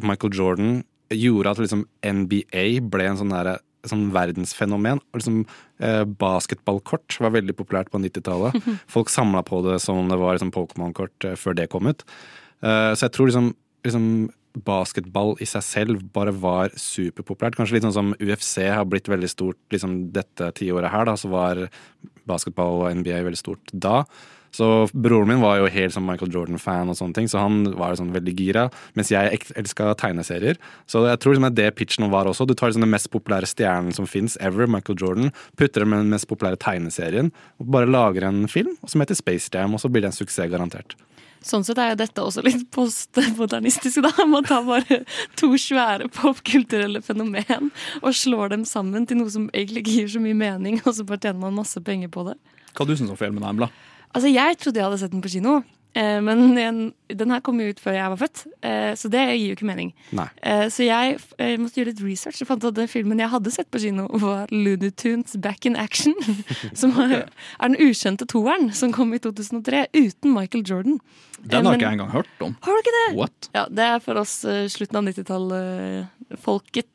[0.00, 3.58] Michael Jordan gjorde at liksom NBA ble en sånn derre
[3.88, 5.00] sånn verdensfenomen.
[5.16, 5.40] Liksom
[5.80, 8.58] eh, Basketballkort var veldig populært på 90-tallet.
[8.94, 12.04] Folk samla på det som om det var liksom Pokémon-kort eh, før det kom ut.
[12.60, 13.52] Eh, så jeg tror liksom,
[13.86, 14.06] liksom
[14.66, 17.56] basketball i seg selv bare var superpopulært.
[17.58, 21.30] Kanskje litt sånn som UFC har blitt veldig stort liksom dette tiåret her, da, så
[21.32, 21.64] var
[22.28, 24.02] basketball og NBA veldig stort da.
[24.50, 27.94] Så broren min var jo helt sånn Michael Jordan-fan, og sånne ting, så han var
[27.98, 28.66] sånn veldig gira.
[28.98, 30.58] Mens jeg elska tegneserier.
[30.90, 32.46] Så jeg tror liksom det det pitchen var også.
[32.46, 36.04] Du tar liksom den mest populære stjernen som fins ever, Michael Jordan, putter den med
[36.04, 37.30] den mest populære tegneserien,
[37.60, 40.50] og bare lager en film som heter Space Jam, og så blir det en suksess,
[40.50, 40.96] garantert.
[41.44, 44.12] Sånn sett er jo dette også litt postmodernistisk, da.
[44.28, 45.00] Man tar bare
[45.40, 47.70] to svære popkulturelle fenomen
[48.02, 51.06] og slår dem sammen til noe som egentlig ikke gir så mye mening, og så
[51.08, 52.36] bare tjener man masse penger på det.
[52.76, 53.70] Hva du syns om filmen, Embla?
[54.14, 55.60] Altså, jeg trodde jeg hadde sett den på kino.
[55.90, 59.48] Eh, men den, her kom jo ut før jeg var født, eh, så det gir
[59.48, 59.88] jo ikke mening.
[60.14, 60.28] Nei.
[60.46, 61.16] Eh, så jeg
[61.58, 64.46] måtte gjøre litt research og fant at den filmen jeg hadde sett på kino, var
[64.54, 66.14] Looney Tunes Back in Action.
[66.78, 67.24] Som er,
[67.58, 71.00] den ukjente toeren som kom i 2003 uten Michael Jordan.
[71.40, 72.54] Den har Men- ikke jeg engang hørt om.
[72.62, 73.06] Har du ikke det?
[73.18, 73.50] What?
[73.56, 74.34] Ja, Det er for oss
[74.70, 76.94] slutten av 90-tallet-folket.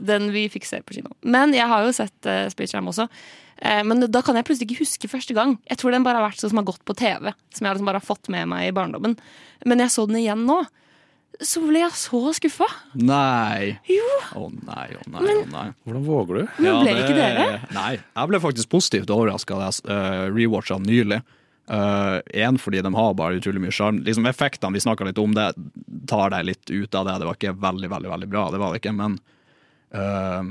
[0.00, 1.10] Den vi fikk se på kino.
[1.26, 3.08] Men jeg har jo sett Space Jam også.
[3.60, 5.58] Eh, men da kan jeg plutselig ikke huske første gang.
[5.68, 7.32] Jeg tror den bare har vært sånn som har gått på TV.
[7.52, 9.18] Som jeg liksom bare har fått med meg i barndommen.
[9.68, 10.62] Men jeg så den igjen nå.
[11.40, 12.66] så ble jeg så skuffa.
[13.00, 13.78] Nei.
[13.88, 14.08] Jo.
[14.36, 15.66] Å nei, å nei, Men- å nei.
[15.86, 16.42] Hvordan våger du?
[16.58, 17.60] Men ble det, ikke dere?
[17.72, 21.20] Nei, jeg ble faktisk positivt overraska da jeg uh, rewatcha den nylig.
[21.70, 24.02] Én fordi de har bare utrolig mye sjarm.
[24.04, 25.52] Liksom effektene vi snakka litt om, det
[26.10, 27.18] tar deg litt ut av det.
[27.22, 29.16] Det var ikke veldig, veldig veldig bra, det var det ikke, men
[29.94, 30.42] uh,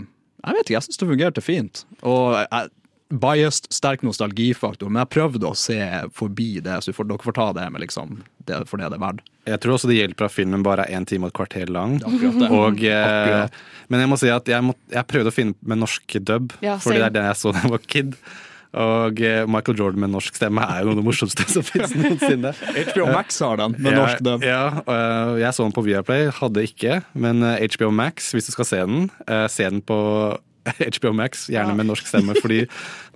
[0.45, 1.83] Jeg vet ikke, jeg syns det fungerte fint.
[2.07, 2.71] Og jeg,
[3.09, 5.79] biased, sterk nostalgifaktor, men jeg prøvde å se
[6.15, 9.05] forbi det, så får, dere får ta det med liksom det, for det det er
[9.05, 9.23] verdt.
[9.49, 11.97] Jeg tror også det hjelper at filmen bare er én time og et kvarter lang.
[12.03, 12.51] Det.
[12.53, 16.19] Og, eh, men jeg må si at jeg, må, jeg prøvde å finne med norsk
[16.21, 18.13] dub, Ja, fordi det er det jeg så da jeg var kid.
[18.79, 21.95] Og eh, Michael Jordan med norsk stemme er jo noe av det morsomste som finnes
[21.97, 22.51] noensinne.
[22.91, 24.45] HBO Max har den med Ja, norsk dub.
[24.45, 26.99] Ja, øh, jeg så den på Viaplay, hadde ikke.
[27.17, 29.09] Men HBO Max, hvis du skal se den,
[29.49, 29.97] se den på
[30.97, 32.63] HBO Max, gjerne med norsk stemme, fordi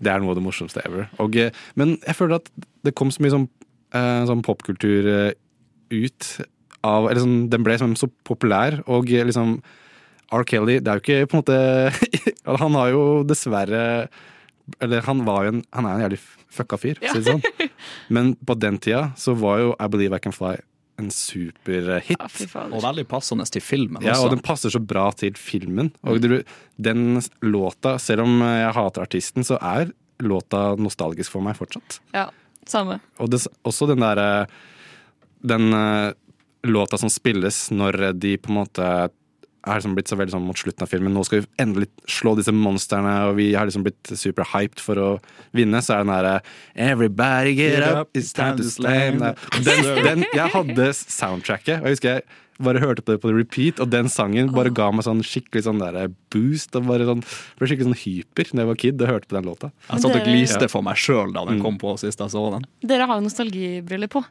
[0.04, 1.08] det er noe av det morsomste ever.
[1.24, 2.52] Og, øh, men jeg føler at
[2.86, 3.48] det kom så mye sånn,
[3.96, 5.32] øh, sånn popkultur øh,
[5.94, 6.34] ut
[6.84, 9.56] av Eller sånn, den ble sånn så populær, og liksom
[10.34, 10.44] R.
[10.50, 11.58] Kelly, det er jo ikke på en måte
[12.64, 13.84] Han har jo dessverre
[14.84, 16.20] Eller han var jo en Han er en jævlig
[16.54, 17.70] fucka fyr, for å si det sånn.
[18.16, 20.58] Men på den tida så var jo I Believe I Can Fly
[21.02, 22.22] en superhit.
[22.64, 24.28] Og veldig passende til filmen Ja, også.
[24.28, 25.92] og den passer så bra til filmen.
[26.04, 26.44] Og mm.
[26.78, 32.00] den låta, selv om jeg hater artisten, så er låta nostalgisk for meg fortsatt.
[32.14, 32.30] Ja,
[32.70, 33.00] samme.
[33.20, 34.48] Og det, også den derre
[35.44, 36.14] Den eh,
[36.64, 38.86] låta som spilles når de på en måte
[39.64, 41.14] er liksom blitt så veldig sånn mot slutten av filmen.
[41.16, 45.10] Nå skal vi endelig slå disse monstrene, og vi har liksom blitt superhyped for å
[45.56, 45.80] vinne.
[45.84, 46.36] Så er den derre
[46.76, 49.22] Everybody get up, it's time to slam.
[49.64, 52.28] Den, den, jeg hadde soundtracket, og jeg husker jeg
[52.62, 55.80] bare hørte på det på repeat, og den sangen bare ga meg sånn skikkelig sånn
[55.82, 56.76] der boost.
[56.76, 57.24] Og bare sånn,
[57.58, 59.72] ble skikkelig sånn hyper da jeg var kid og hørte på den låta.
[59.90, 62.68] Jeg satt og gliste for meg sjøl da den kom på sist jeg så den.
[62.86, 64.24] Dere har jo nostalgibriller på.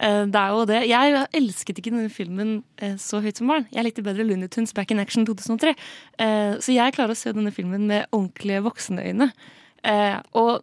[0.00, 0.80] Eh, Det er jo det.
[0.88, 3.66] Jeg elsket ikke denne filmen eh, så høyt som barn.
[3.74, 5.74] Jeg likte bedre Looney Tunes Back in Action 2003.
[6.18, 9.30] Eh, Så jeg klarer å se denne filmen med ordentlige voksenøyne.
[9.84, 10.62] Eh, Og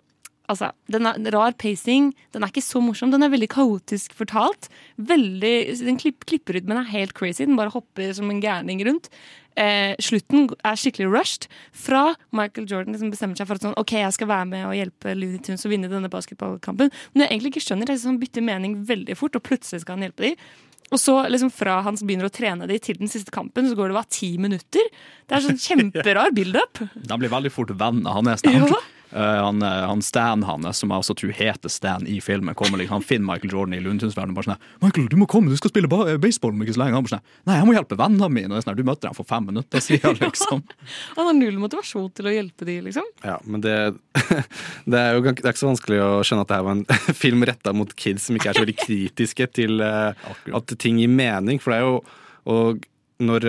[0.51, 2.11] altså, den er rar pacing.
[2.35, 3.11] Den er ikke så morsom.
[3.13, 4.69] Den er veldig kaotisk fortalt.
[4.97, 6.25] Veldig, den klipp,
[6.61, 7.45] men er helt crazy.
[7.45, 9.11] Den bare hopper som en gærning rundt.
[9.59, 11.47] Eh, slutten er skikkelig rushed.
[11.75, 14.75] Fra Michael Jordan liksom bestemmer seg for at sånn, ok, jeg skal være med og
[14.77, 16.91] hjelpe Looney Tunes å vinne denne basketballkampen.
[17.13, 20.07] Men jeg egentlig ikke skjønner, det han bytter mening veldig fort, og plutselig skal han
[20.07, 20.45] hjelpe dem.
[20.91, 23.91] Og så liksom fra han begynner å trene de til den siste kampen, så går
[23.91, 24.89] det bare ti minutter.
[25.27, 26.83] Det er sånn kjemperar build-up.
[26.95, 28.11] De blir veldig fort venner.
[28.17, 28.65] Han er Stan.
[28.67, 28.81] Ja.
[29.11, 32.79] Eh, han, eh, han Stan hans, som jeg også tror heter Stan i filmen, kommer
[32.79, 35.59] liksom, han finner Michael Jordan i Lundtunsverdenen og bare sånn 'Michael, du må komme, du
[35.59, 37.75] skal spille ba eh, baseball om ikke så lenge.' Han bare sånn 'Nei, jeg må
[37.75, 40.63] hjelpe vennene mine.' Og sånn, du møtte dem for fem minutter siden, liksom.
[41.17, 43.09] Han har null motivasjon til å hjelpe de, liksom.
[43.25, 43.75] Ja, men det,
[44.91, 46.85] det er jo det er ikke så vanskelig å skjønne at det her var en
[47.25, 51.59] film retta mot kids som ikke er så veldig kritiske til at ting gir mening.
[51.59, 52.01] For det er jo
[52.49, 52.81] Og
[53.21, 53.43] når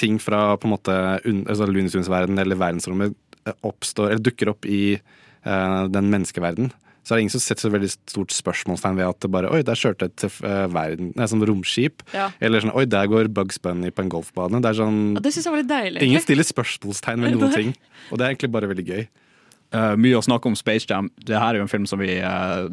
[0.00, 3.12] ting fra på en måte altså Tunes-verdenen eller verdensrommet
[3.66, 6.70] oppstår, eller dukker opp i uh, den menneskeverden,
[7.00, 9.62] så er det ingen som setter så veldig stort spørsmålstegn ved at det bare Oi,
[9.66, 12.04] der kjørte et uh, verden, nei, sånn romskip.
[12.14, 12.28] Ja.
[12.44, 14.60] Eller sånn Oi, der går Bugs Bunny på en golfbane.
[14.60, 16.04] Det er sånn Og det synes jeg var litt deilig.
[16.06, 17.72] Ingen stiller spørsmålstegn ved noen ting.
[18.10, 19.04] Og det er egentlig bare veldig gøy.
[19.70, 21.08] Uh, mye å snakke om Space Jam.
[21.24, 22.68] Det her er jo en film som vi uh,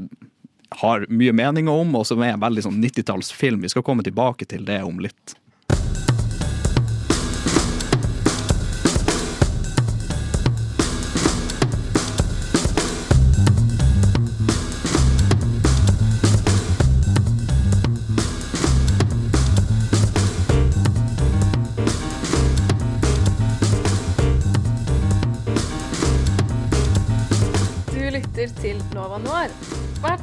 [0.84, 3.64] har mye meninger om, og som er en veldig sånn 90-tallsfilm.
[3.64, 5.38] Vi skal komme tilbake til det om litt.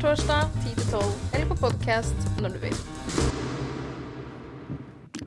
[0.04, 1.02] Torsdag 10-12
[1.32, 2.74] eller på podkast når du vil.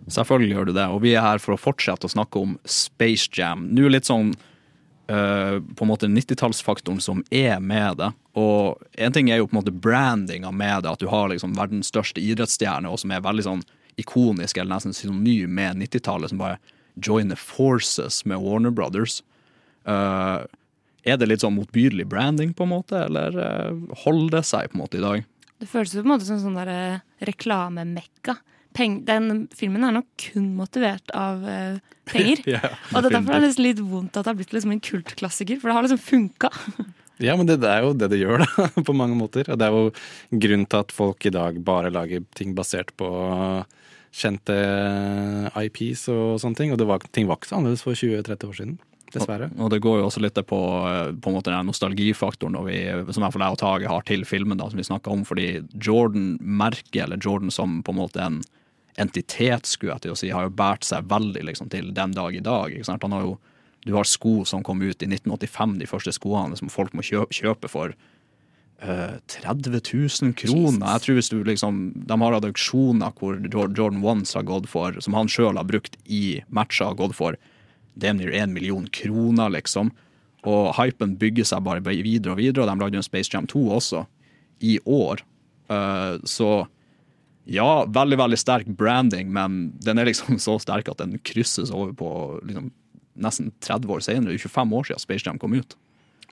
[0.06, 3.26] Selvfølgelig gjør du det, og vi er her for å fortsette å snakke om Space
[3.34, 3.66] Jam.
[3.74, 4.36] Nå litt sånn
[5.08, 8.10] Uh, på en måte 90-tallsfaktoren som er med det.
[8.36, 11.54] Og en ting er jo på en måte brandinga med det, at du har liksom
[11.56, 13.62] verdens største idrettsstjerne, og som er veldig sånn
[13.96, 16.60] ikonisk eller nesten synonym med 90-tallet, som bare
[17.00, 19.22] join the forces med Warner Brothers.
[19.88, 20.44] Eh,
[21.06, 24.80] er det litt sånn motbydelig branding, på en måte, eller eh, holder det seg på
[24.80, 25.26] en måte i dag?
[25.58, 28.38] Det føles på en måte som sånn der eh, reklamemekka.
[28.78, 32.44] Den filmen er nok kun motivert av eh, penger.
[32.52, 34.84] yeah, og det er derfor det er litt vondt at det har blitt liksom en
[34.86, 36.54] kultklassiker, for det har liksom funka.
[37.18, 39.48] Ja, men det, det er jo det det gjør, da, på mange måter.
[39.50, 43.10] Og det er jo grunnen til at folk i dag bare lager ting basert på
[44.18, 44.58] kjente
[45.64, 46.74] IPs og sånne ting.
[46.74, 48.78] Og det var, ting var ikke så annerledes for 20-30 år siden.
[49.14, 49.50] Dessverre.
[49.56, 52.82] Og, og det går jo også litt på, eh, på den nostalgifaktoren vi,
[53.12, 55.24] som i hvert fall jeg og Tage har til filmen, da, som vi snakka om.
[55.28, 58.42] Fordi Jordan-merket, eller Jordan som på en måte en,
[58.98, 62.36] entitet, skulle jeg til å si, har jo båret seg veldig liksom, til den dag
[62.36, 62.74] i dag.
[62.90, 63.38] Har jo,
[63.86, 67.70] du har sko som kom ut i 1985, de første skoene som folk må kjøpe,
[67.72, 67.94] for
[68.82, 70.88] eh, 30 000 kroner.
[70.98, 74.98] Jeg tror hvis du liksom, De har hatt auksjoner hvor Jordan Ones har gått for,
[75.04, 77.38] som han sjøl har brukt i matcher, har gått for
[77.98, 79.92] det er en million kroner, liksom.
[80.48, 83.48] Og hypen bygger seg bare videre og videre, og de lagde jo en Space Jam
[83.50, 84.06] 2 også,
[84.64, 85.24] i år.
[85.70, 86.68] Uh, så
[87.48, 91.94] ja, veldig, veldig sterk branding, men den er liksom så sterk at den krysses over
[91.98, 92.12] på
[92.48, 92.72] liksom,
[93.18, 94.40] nesten 30 år senere.
[94.40, 95.78] 25 år siden Space Jam kom ut.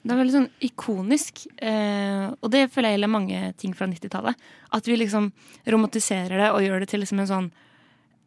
[0.05, 4.43] Det er veldig sånn ikonisk, eh, og det føler jeg gjelder mange ting fra 90-tallet.
[4.77, 5.31] At vi liksom
[5.73, 7.47] romantiserer det og gjør det til liksom en sånn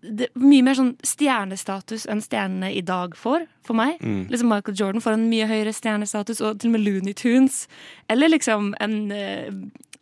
[0.02, 3.98] det, Mye mer sånn stjernestatus enn stjernene i dag får, for meg.
[4.00, 4.28] Mm.
[4.30, 7.64] Liksom Michael Jordan får en mye høyere stjernestatus, og til og med Looney Tunes.
[8.08, 9.48] Eller liksom en uh,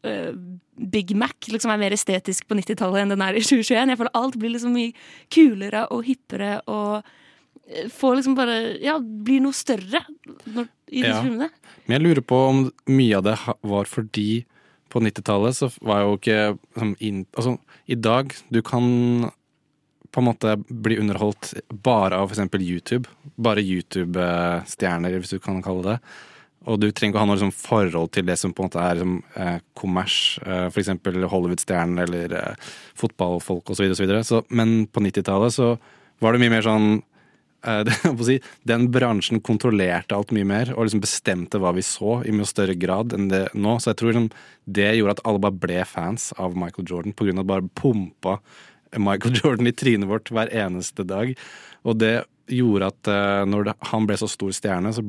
[0.07, 0.33] uh,
[0.77, 3.95] Big Mac liksom er mer estetisk på 90-tallet enn den er i 2021.
[3.95, 4.93] Jeg føler alt blir liksom mye
[5.33, 10.03] kulere og hippere og eh, får liksom bare Ja, blir noe større
[10.45, 11.23] når, i disse Ja.
[11.25, 11.49] filmene.
[11.87, 12.61] Men jeg lurer på om
[12.93, 13.39] mye av det
[13.73, 14.45] var fordi
[14.93, 16.37] på 90-tallet så var jo ikke
[16.77, 17.57] sånn in, Altså,
[17.89, 19.31] i dag du kan
[20.17, 21.51] på en måte bli underholdt
[21.85, 22.55] bare av f.eks.
[22.57, 23.11] YouTube.
[23.37, 25.97] Bare YouTube-stjerner, hvis du kan kalle det.
[26.67, 28.97] Og du trenger ikke ha noe liksom, forhold til det som på en måte er
[28.97, 30.17] liksom, eh, kommers.
[30.41, 30.95] Eh, F.eks.
[31.05, 33.93] Hollywood-stjerner eller eh, fotballfolk osv.
[34.25, 35.75] Så Men på 90-tallet så
[36.25, 37.83] var det mye mer sånn eh,
[38.27, 42.49] det, Den bransjen kontrollerte alt mye mer og liksom bestemte hva vi så i mye
[42.49, 43.77] større grad enn det nå.
[43.77, 44.31] Så jeg tror liksom,
[44.65, 48.41] det gjorde at alle bare ble fans av Michael Jordan av at bare pumpa
[48.95, 51.35] Michael Jordan i trynet vårt hver eneste dag.
[51.87, 52.15] Og det
[52.53, 55.05] gjorde at eh, når han ble så stor stjerne, så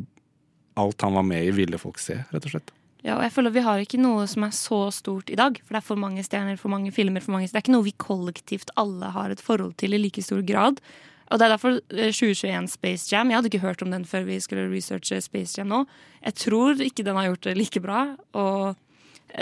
[0.77, 2.73] alt han var med i, ville folk se, rett og slett.
[3.05, 5.59] Ja, og jeg føler Vi har ikke noe som er så stort i dag.
[5.63, 7.23] For det er for mange stjerner, for mange filmer.
[7.23, 10.21] for mange Det er ikke noe vi kollektivt alle har et forhold til i like
[10.21, 10.81] stor grad.
[11.27, 14.25] Og det er derfor eh, 2021 Space Jam Jeg hadde ikke hørt om den før
[14.27, 15.85] vi skulle researche Space Jam nå.
[16.23, 18.01] Jeg tror ikke den har gjort det like bra.
[18.33, 18.83] Og eh,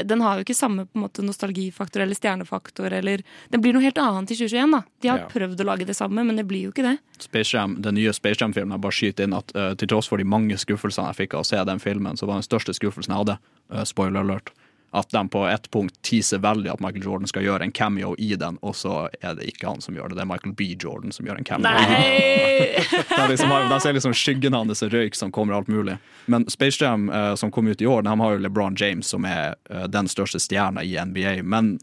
[0.04, 2.92] den har jo ikke samme på en måte nostalgifaktor eller stjernefaktor.
[2.92, 3.22] Eller
[3.52, 4.72] Den blir noe helt annet i 2021.
[4.72, 5.28] da De har Ja.
[5.28, 6.98] prøvd å lage det samme, men det blir jo ikke det.
[7.20, 10.18] Space Jam, den nye Space Jam-filmen, jeg bare skyter inn at uh, til tross for
[10.18, 13.14] de mange skuffelsene jeg fikk av å se den filmen, så var den største skuffelsen
[13.14, 13.38] jeg hadde,
[13.72, 14.52] uh, spoiler alert,
[14.96, 18.32] at de på ett punkt teaser veldig at Michael Jordan skal gjøre en cameo i
[18.39, 20.70] den, og så er det ikke han som gjør det, det er Michael B.
[20.80, 21.72] Jordan som gjør en cameo.
[21.72, 22.86] Nei!
[23.18, 25.98] de, liksom har, de ser liksom skyggen hans og røyk som kommer alt mulig.
[26.32, 29.28] Men Space Jam, eh, som kom ut i år, de har jo LeBron James, som
[29.28, 31.41] er eh, den største stjerna i NBA.
[31.43, 31.76] Men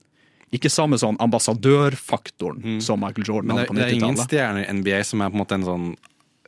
[0.53, 4.29] ikke samme sånn ambassadørfaktoren som Michael Jordan Men på det, på det er ingen 90-tallet.
[4.31, 5.87] stjerner i NBA som er på en måte en sånn,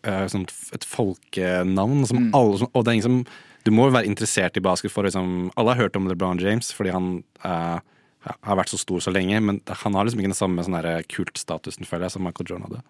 [0.07, 0.47] uh, sånn
[0.77, 2.07] et folkenavn.
[2.07, 2.31] Som Mm.
[2.35, 3.27] alle, som, og det er ingen som
[3.65, 6.69] Du må jo være interessert i basket for liksom, Alle har hørt om LeBron James
[6.77, 7.09] fordi han
[7.45, 7.79] eh,
[8.25, 11.89] har vært så stor så lenge, men han har liksom ikke den samme sånn kultstatusen,
[11.89, 12.85] føler jeg, som Michael Jordan hadde.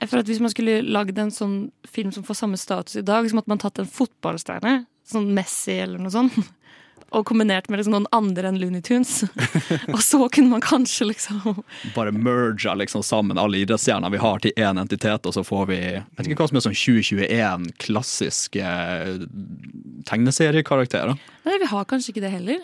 [0.00, 1.56] Jeg føler at Hvis man skulle lagd en sånn
[1.88, 5.76] film som får samme status i dag, så måtte man tatt en fotballstjerne, sånn Messi
[5.82, 6.36] eller noe sånt,
[7.10, 9.24] og kombinert med liksom noen andre enn Looney Tunes.
[9.94, 11.62] og så kunne man kanskje liksom
[11.96, 15.80] Bare merga liksom sammen alle idrettsstjerner vi har til én entitet, og så får vi
[15.80, 18.74] jeg vet ikke hva som er sånn 2021 klassiske
[20.10, 21.16] tegneseriekarakterer.
[21.46, 22.62] Nei, vi har kanskje ikke det heller.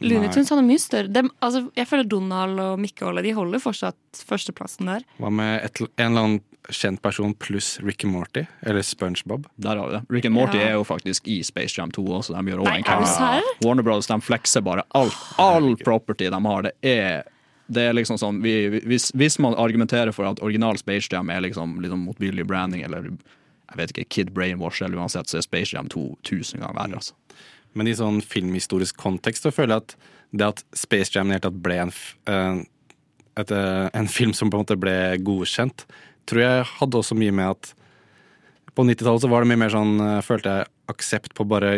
[0.00, 3.32] Looney Tunes hadde mye større De, altså, Jeg føler Donald og Mikke og alle de
[3.36, 5.06] holder fortsatt førsteplassen der.
[5.20, 6.40] Hva med et, en eller annen
[6.72, 8.42] kjent person pluss Ricky Morty?
[8.66, 9.46] Eller SpongeBob?
[9.62, 10.02] Der har vi det.
[10.10, 10.68] Rick and Morty Ja.
[10.70, 12.34] er jo faktisk i Space Jam 2 også.
[12.34, 15.16] De gjør Nei, en er du Warner Brothers de flekser bare alt.
[15.38, 17.24] All property de har, det er
[17.68, 21.40] det er liksom sånn, vi, hvis, hvis man argumenterer for at original Space Jam er
[21.42, 25.74] liksom, liksom motbydelig branding, eller jeg vet ikke, Kid Brainwash, eller uansett, så er Space
[25.74, 27.00] Jam 2 tusen ganger verre.
[27.00, 27.14] Altså.
[27.76, 29.96] Men i sånn filmhistorisk kontekst så føler jeg at
[30.36, 31.30] det at Space Jam
[31.62, 31.92] ble en,
[32.26, 32.62] eh,
[33.36, 35.84] et, eh, en film som på en måte ble godkjent,
[36.26, 37.74] tror jeg hadde også mye med at
[38.76, 41.70] på 90-tallet så var det mye mer sånn, eh, følte jeg, aksept på å bare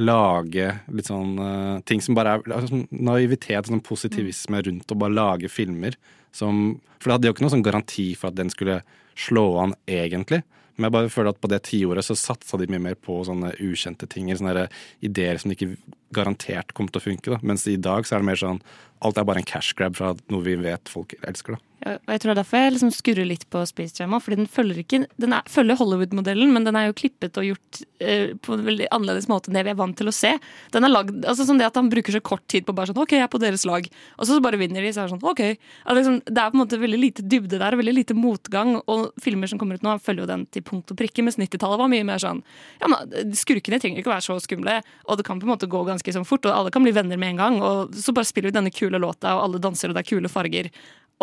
[0.00, 5.12] lage litt sånn uh, ting som bare er sånn naivitet, sånn positivisme rundt å bare
[5.12, 5.98] lage filmer
[6.32, 8.78] som For det hadde jo ikke noen sånn garanti for at den skulle
[9.20, 10.40] slå an egentlig.
[10.76, 13.52] Men jeg bare føler at på det tiåret så satsa de mye mer på sånne
[13.62, 14.30] ukjente ting.
[14.34, 14.66] Sånne
[15.06, 15.74] ideer som ikke
[16.14, 17.34] garantert kom til å funke.
[17.34, 17.38] Da.
[17.46, 18.60] Mens i dag så er det mer sånn
[19.04, 21.56] alt er bare en cash grab fra noe vi vet folk elsker.
[21.56, 21.74] da.
[21.84, 24.48] Og jeg tror det er derfor jeg liksom skurrer litt på Space Jam fordi den
[24.48, 28.86] følger er, følger Hollywood-modellen, men den er jo klippet og gjort eh, på en veldig
[28.94, 30.30] annerledes måte enn det vi er vant til å se.
[30.72, 33.02] Den er lagd, altså sånn det at Han bruker så kort tid på bare sånn
[33.02, 33.86] OK, jeg er på deres lag.
[34.16, 35.42] Og så bare vinner de, så er det sånn OK.
[35.84, 38.78] At liksom, det er på en måte veldig lite dybde der, veldig lite motgang.
[38.88, 41.82] Og filmer som kommer ut nå, følger jo den til punkt og prikke, mens 90-tallet
[41.82, 42.40] var mye mer sånn
[42.80, 45.84] Ja, men Skurkene trenger ikke være så skumle, og det kan på en måte gå
[45.84, 47.60] ganske sånn fort, og alle kan bli venner med en gang.
[47.60, 50.28] Og så bare spiller vi denne kule låta, og alle danser, og det er kule
[50.28, 50.70] farger.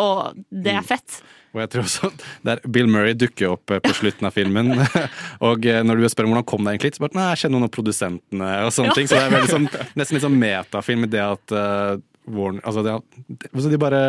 [0.02, 1.20] og det er fett.
[1.52, 2.08] Og jeg tror også
[2.48, 4.72] der Bill Murray dukker opp eh, på slutten av filmen.
[5.48, 7.58] og eh, når du spør om hvordan kom det egentlig, så bare Nei, jeg kjenner
[7.58, 8.96] noen av produsentene og sånne Ja.
[8.96, 9.10] ting.
[9.10, 9.68] Så det er veldig sånn,
[10.00, 12.00] nesten litt sånn metafilm i det at uh,
[12.32, 12.96] Warner Altså, det,
[13.52, 14.00] altså de bare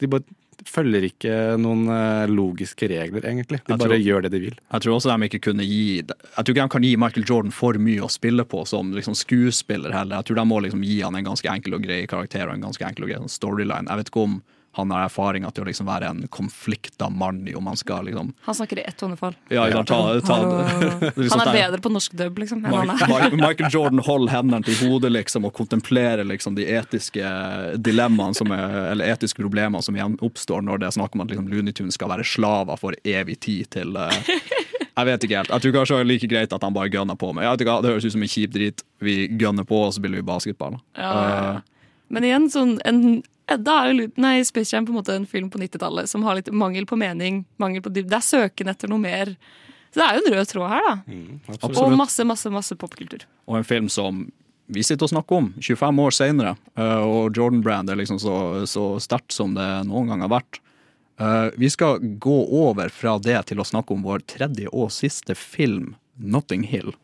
[0.00, 0.24] De bare
[0.68, 3.60] følger ikke noen eh, logiske regler, egentlig.
[3.64, 4.56] De Jeg bare tror- gjør det de vil.
[4.72, 6.06] Jeg tror også de ikke kunne gi Jeg
[6.44, 9.92] tror ikke de kan gi Michael Jordan for mye å spille på som liksom skuespiller
[9.92, 10.16] heller.
[10.20, 12.62] Jeg tror de må liksom gi han en ganske enkel og grei karakter og en
[12.68, 13.88] ganske enkel og grei sånn storyline.
[13.88, 14.42] Jeg vet ikke om
[14.78, 18.28] han har erfaringa til å liksom være en konflikta mann i om han skal liksom
[18.46, 19.34] Han snakker i ett tonefall.
[19.50, 20.36] Ja, ja, ta, ta,
[21.16, 22.62] liksom Han er sånn- bedre på norsk dub, liksom.
[22.64, 23.34] enn han er.
[23.34, 27.32] Michael Jordan holder hendene til hodet liksom, og kontemplerer liksom, de etiske
[27.82, 31.34] dilemmaene som er, eller etiske problemene som igjen oppstår når det er snakk om at
[31.34, 35.50] liksom, Tunes skal være slaver for evig tid til uh, Jeg vet ikke helt.
[35.50, 37.44] Jeg tror kanskje det er like greit at han bare gønner på med.
[37.46, 38.82] Jeg vet ikke, Det høres ut som en kjip drit.
[39.00, 40.78] Vi gønner på, og så spiller vi basketball.
[40.98, 41.52] Ja, ja, ja.
[41.56, 41.60] Eh,
[42.10, 43.00] Men igjen, sånn en,
[43.58, 46.38] da er jo nei, Space Jam på en måte en film på 90-tallet som har
[46.38, 47.44] litt mangel på mening.
[47.62, 47.92] Mangel på.
[47.94, 49.34] Det er søken etter noe mer.
[49.90, 51.56] Så det er jo en rød tråd her, da.
[51.72, 53.24] og masse, masse, masse popkultur.
[53.50, 54.28] og en film som
[54.70, 58.34] vi sitter og snakker om 25 år senere, eh, og Jordan Brand er liksom så,
[58.70, 60.60] så sterkt som det noen gang har vært.
[61.20, 65.34] Eh, vi skal gå over fra det til å snakke om vår tredje og siste
[65.34, 66.94] film, Notting Hill.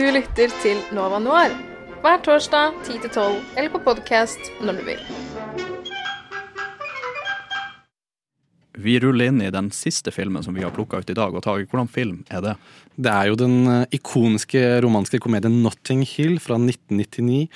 [0.00, 1.52] Du lytter til Nova Noir
[2.00, 5.19] hver torsdag 10-12 eller på podkast når du vil.
[8.80, 11.34] Vi ruller inn i den siste filmen som vi har plukka ut i dag.
[11.34, 12.54] Og Tage, hvordan film er det?
[13.00, 17.48] Det er jo den eh, ikoniske romanske komedien Notting Hill fra 1999.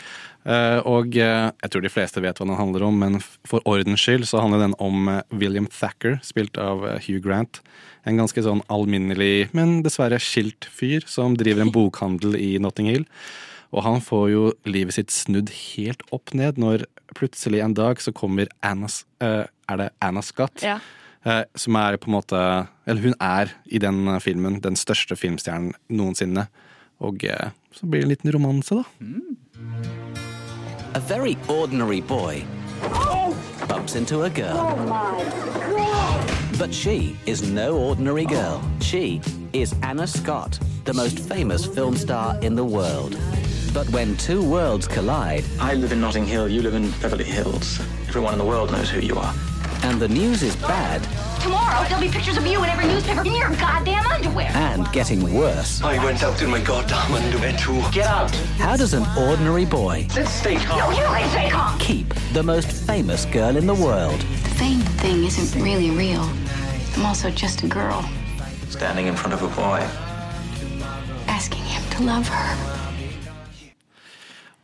[0.44, 4.04] Eh, og eh, jeg tror de fleste vet hva den handler om, men for ordens
[4.04, 7.60] skyld så handler den om William Thacker, spilt av Hugh Grant.
[8.04, 13.08] En ganske sånn alminnelig, men dessverre skilt fyr som driver en bokhandel i Notting Hill.
[13.74, 16.86] Og han får jo livet sitt snudd helt opp ned når
[17.18, 18.88] plutselig en dag så kommer Anna,
[19.20, 20.62] eh, Er det Anna Scott?
[20.62, 20.78] Ja.
[21.24, 22.38] Eh, som er på en måte
[22.84, 26.48] Eller hun er i den eh, filmen den største filmstjernen noensinne.
[27.00, 28.84] Og eh, så blir det en liten romanse, da.
[30.94, 32.44] A very ordinary boy
[33.68, 34.76] bumps into a girl.
[36.58, 38.60] But she is no ordinary girl.
[38.80, 39.20] She
[39.52, 43.16] is Anna Scott, the most famous film star in the world.
[43.72, 47.80] But when two worlds collide, I live in Notting Hill, you live in Beverly Hills.
[48.08, 49.34] Everyone in the world knows who you are.
[49.84, 51.02] And the news is bad
[51.42, 54.50] Tomorrow, there'll be pictures of you in every newspaper in your goddamn underwear.
[54.54, 57.82] and getting worse, I went out in my goddamn underwear too.
[57.92, 58.30] Get out!
[58.56, 60.78] how does an ordinary boy Let's stay calm.
[60.78, 61.78] No, you ain't stay calm.
[61.78, 64.18] keep the most famous girl in the world?
[64.20, 66.26] The fame thing isn't really real.
[66.96, 68.08] I'm also just a girl
[68.70, 69.86] Standing in front of a boy.
[71.28, 72.83] asking him to love her.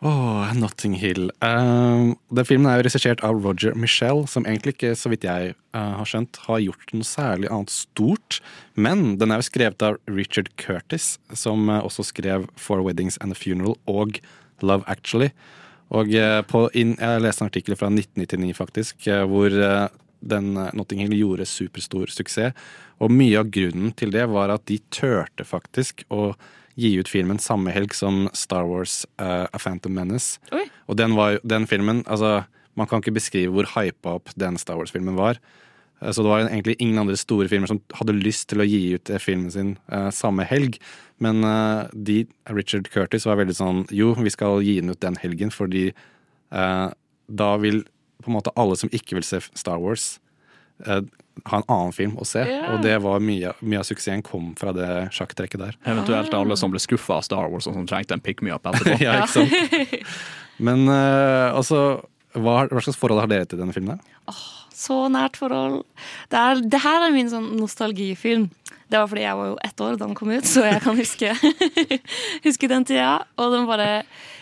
[0.02, 1.28] Åh, Notting Hill.
[1.44, 5.50] Uh, den filmen er jo regissert av Roger Michelle, som egentlig ikke, så vidt jeg
[5.76, 8.38] uh, har skjønt, har gjort noe særlig annet stort.
[8.80, 13.36] Men den er jo skrevet av Richard Curtis, som uh, også skrev Four Weddings and
[13.36, 14.22] a Funeral og
[14.64, 15.34] Love Actually.
[15.90, 19.50] Og eh, på in, Jeg leste en artikkel fra 1999, faktisk, hvor
[20.22, 22.54] den Notting Hill gjorde superstor suksess.
[23.02, 26.28] Og mye av grunnen til det var at de turte faktisk å
[26.80, 30.40] gi ut filmen samme helg som Star Wars uh, A Phantom Menace.
[30.56, 30.64] Oi.
[30.88, 32.44] Og den, var, den filmen altså,
[32.78, 35.40] Man kan ikke beskrive hvor hypa opp den Star Wars-filmen var.
[36.00, 38.94] Eh, Så det var egentlig ingen andre store filmer som hadde lyst til å gi
[38.94, 40.78] ut eh, filmen sin uh, samme helg.
[41.20, 41.44] Men
[41.92, 45.90] de, Richard Curtis var veldig sånn Jo, vi skal gi den ut den helgen, fordi
[46.50, 47.82] da vil
[48.24, 50.14] på en måte alle som ikke vil se Star Wars,
[51.48, 52.42] ha en annen film å se.
[52.44, 52.74] Yeah.
[52.74, 55.80] Og det var mye, mye av suksessen kom fra det sjakktrekket der.
[55.88, 58.66] Eventuelt alle som ble skuffa av Star Wars og som trengte en pick me up
[58.68, 58.98] etterpå.
[59.06, 60.08] ja, ikke sant?
[60.60, 62.00] Men uh, altså,
[62.36, 64.00] hva, hva slags forhold har dere til denne filmen?
[64.30, 65.82] Oh, Så nært forhold.
[66.32, 68.48] Det, er, det her er min sånn nostalgifilm.
[68.90, 70.96] Det var fordi jeg var jo ett år da den kom ut, så jeg kan
[70.98, 71.30] huske,
[72.46, 73.20] huske den tida.
[73.38, 73.88] Og den bare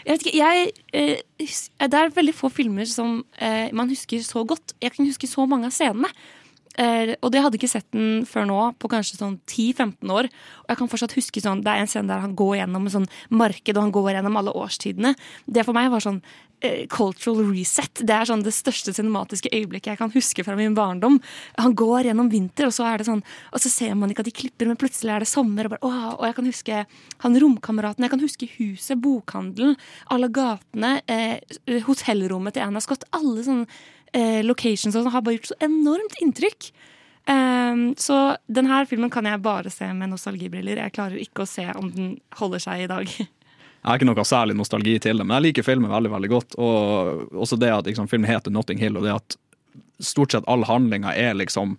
[0.07, 1.49] Jeg vet ikke, jeg eh,
[1.85, 4.73] Det er veldig få filmer som eh, man husker så godt.
[4.81, 6.09] Jeg kan huske så mange av scenene.
[6.79, 10.29] Eh, og det hadde ikke sett den før nå, på kanskje sånn 10-15 år.
[10.63, 12.95] Og jeg kan fortsatt huske sånn, Det er en scene der han går gjennom en
[13.01, 15.15] sånn marked, og han går gjennom alle årstidene.
[15.47, 16.23] Det for meg var sånn
[16.63, 18.05] eh, cultural reset.
[18.07, 21.19] Det er sånn det største cinematiske øyeblikket jeg kan huske fra min barndom.
[21.59, 24.31] Han går gjennom vinter, og så er det sånn Og så ser man ikke at
[24.31, 25.67] de klipper, men plutselig er det sommer.
[25.67, 26.87] Og, bare, åh, og jeg kan huske
[27.19, 29.77] han romkameraten, jeg kan huske huset, bokhandelen,
[30.15, 31.41] alle gatene, eh,
[31.87, 33.05] hotellrommet til Anna Scott.
[33.13, 33.67] Alle sånne
[34.13, 36.71] eh, locations og sånn har bare gjort så enormt inntrykk.
[37.29, 40.81] Um, så denne filmen kan jeg bare se med nostalgibriller.
[40.81, 43.11] Jeg klarer ikke å se om den holder seg i dag.
[43.79, 46.57] Jeg har ikke noe særlig nostalgi til det, men jeg liker filmen veldig veldig godt.
[46.61, 49.37] Og også det at liksom, filmen heter Notting Hill, og det at
[50.03, 51.77] stort sett all handlinga er liksom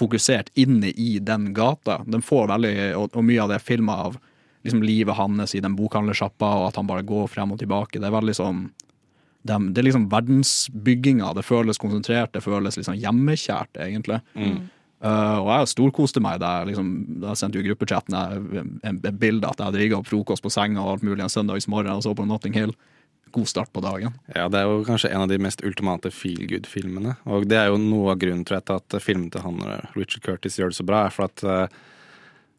[0.00, 1.98] fokusert inne i den gata.
[2.08, 4.16] Den får veldig, og, og mye av det er filma av
[4.64, 8.00] liksom, livet hans i den bokhandlersjappa, og at han bare går frem og tilbake.
[8.00, 8.64] Det er veldig sånn
[9.44, 11.34] det, det er liksom verdensbygginga.
[11.36, 14.22] Det føles konsentrert, det føles liksom hjemmekjært, egentlig.
[15.04, 16.90] Uh, og jeg storkoste meg da jeg liksom,
[17.20, 18.14] da jeg sendte jo gruppechatten
[18.88, 21.92] et bilde at jeg hadde rigga opp frokost på senga og alt mulig en søndagsmorgen
[21.92, 22.72] og så på Notting Hill.
[23.34, 24.14] God start på dagen.
[24.30, 27.16] Ja, det er jo kanskje en av de mest ultimate feel good-filmene.
[27.26, 29.58] Og det er jo noe av grunnen tror jeg, til at filmen til han
[29.98, 31.82] Richard Curtis gjør det så bra, er for at eh,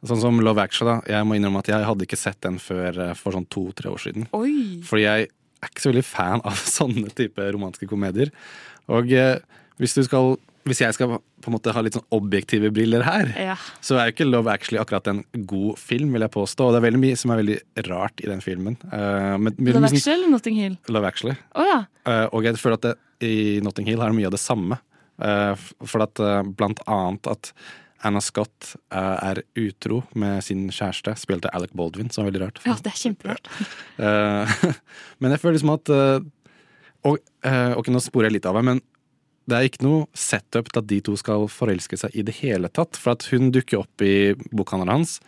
[0.05, 1.15] Sånn som Love Actually, da.
[1.15, 4.03] Jeg må innrømme at jeg hadde ikke sett den før eh, for sånn to-tre år
[4.03, 4.27] siden.
[4.37, 4.83] Oi!
[4.85, 5.29] Fordi jeg
[5.65, 8.31] er ikke så veldig fan av sånne type romantiske komedier.
[8.91, 9.37] Og eh,
[9.81, 10.35] hvis du skal
[10.65, 13.53] hvis jeg skal på en måte ha litt sånn objektive briller her, Ja.
[13.85, 16.65] så er jo ikke Love Actually akkurat en god film, vil jeg påstå.
[16.65, 18.73] Og det er veldig mye som er veldig rart i den filmen.
[18.89, 20.77] Uh, men- men- Love Actually eller Notting Hill?
[20.89, 21.35] Love Actually.
[21.53, 21.77] Oh, ja.
[22.09, 22.95] uh, og jeg føler at det,
[23.29, 24.79] i Notting Hill er det mye av det samme.
[25.21, 25.53] Uh,
[25.85, 26.17] for at
[26.57, 27.53] blant annet at
[28.05, 32.41] Anna Scott eh, er utro med sin kjæreste, spilt av Alec Baldwin, som er veldig
[32.45, 32.59] rart.
[32.67, 33.49] ja, det er kjemperart.
[34.05, 34.55] Eh,
[35.23, 36.19] men jeg føler liksom at eh,
[37.07, 37.19] og,
[37.79, 38.81] Ok, nå sporer jeg litt av meg, men
[39.45, 42.67] det er ikke noe setup til at de to skal forelske seg i det hele
[42.73, 42.97] tatt.
[42.97, 45.19] For at hun dukker opp i bokhandelen hans,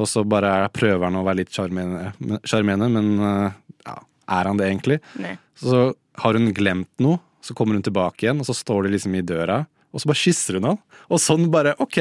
[0.00, 3.52] og så bare er- prøver han å være litt sjarmerende, men-
[3.84, 3.96] ja,
[4.40, 4.98] er han det egentlig?
[5.20, 5.34] Nei.
[5.60, 5.92] Så
[6.24, 9.22] har hun glemt noe, så kommer hun tilbake igjen, og så står de liksom i
[9.22, 10.82] døra, og så bare kysser hun han.
[11.10, 11.98] Og sånn bare, ok.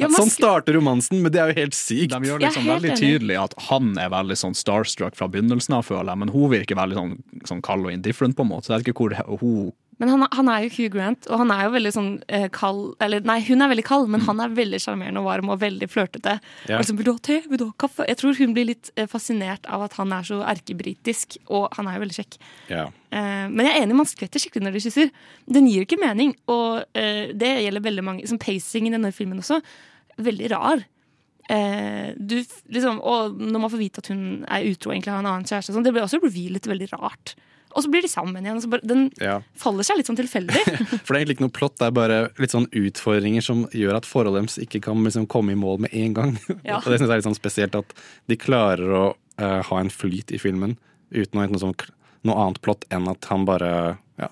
[0.00, 2.14] Ja, man sånn starter romansen, men det er jo helt sykt.
[2.14, 6.08] De gjør liksom veldig tydelig at han er veldig sånn starstruck fra begynnelsen av, føler
[6.08, 7.12] jeg, men hun virker veldig sånn,
[7.50, 8.68] sånn kald og indifferent, på en måte.
[8.68, 11.50] Så jeg vet ikke hvor hun Men han, han er jo Hugh Grant, og han
[11.52, 14.54] er jo veldig sånn eh, kald Eller nei, hun er veldig kald, men han er
[14.56, 16.38] veldig sjarmerende og varm og veldig flørtete.
[16.70, 16.78] Ja.
[16.78, 17.36] Og liksom, vil du ha te?
[17.50, 18.06] Vil du ha kaffe?
[18.08, 21.90] Jeg tror hun blir litt eh, fascinert av at han er så erkebritisk, og han
[21.90, 22.38] er jo veldig kjekk.
[22.72, 22.86] Ja.
[23.12, 25.12] Eh, men jeg er enig, man skvetter skikkelig når de kysser.
[25.58, 28.30] Den gir ikke mening, og eh, det gjelder veldig mange.
[28.30, 29.60] Som pacingen i denne filmen også.
[30.20, 30.86] Veldig rar.
[31.50, 32.38] Eh, du,
[32.70, 35.74] liksom, og når man får vite at hun er utro egentlig har en annen kjæreste,
[35.74, 37.34] sånn, det blir også revealet veldig rart.
[37.74, 38.60] Og så blir de sammen igjen.
[38.62, 39.40] Så bare, den Ja.
[39.54, 40.62] faller seg litt sånn tilfeldig.
[41.06, 44.00] For det er egentlig ikke noe plott, det er bare litt sånn utfordringer som gjør
[44.00, 46.36] at forholdet deres ikke kan liksom komme i mål med en gang.
[46.66, 46.78] Ja.
[46.80, 47.94] og det synes jeg er litt sånn spesielt at
[48.30, 49.04] de klarer å
[49.40, 50.76] uh, ha en flyt i filmen
[51.14, 51.74] uten å noe, sånn,
[52.26, 53.70] noe annet plott enn at han bare
[54.20, 54.28] ja,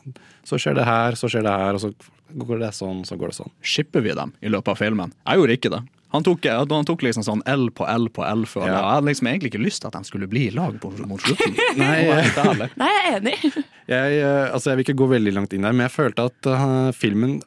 [0.47, 1.93] Så skjer det her, så skjer det her, og så
[2.39, 3.53] går det sånn, så går det sånn.
[3.65, 5.15] Skipper vi dem i løpet av filmen?
[5.25, 5.81] Jeg gjorde ikke det.
[6.15, 8.65] Han tok, han tok liksom sånn L på L på L før.
[8.65, 8.79] Ja.
[8.79, 11.21] Jeg hadde liksom egentlig ikke lyst til at de skulle bli i lag på, mot
[11.21, 11.59] slutten.
[11.83, 12.71] Nei, ærlig.
[12.81, 13.37] Nei, jeg er enig.
[13.89, 16.49] Jeg, eh, altså jeg vil ikke gå veldig langt inn der, men jeg følte at
[16.53, 17.39] uh, filmen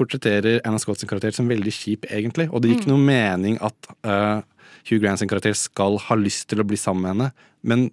[0.00, 2.46] portretterer Anna Scott sin karakter som veldig kjip, egentlig.
[2.48, 4.40] Og det gir ikke noe mening at uh,
[4.88, 7.50] Hugh Grant sin karakter skal ha lyst til å bli sammen med henne.
[7.60, 7.90] Men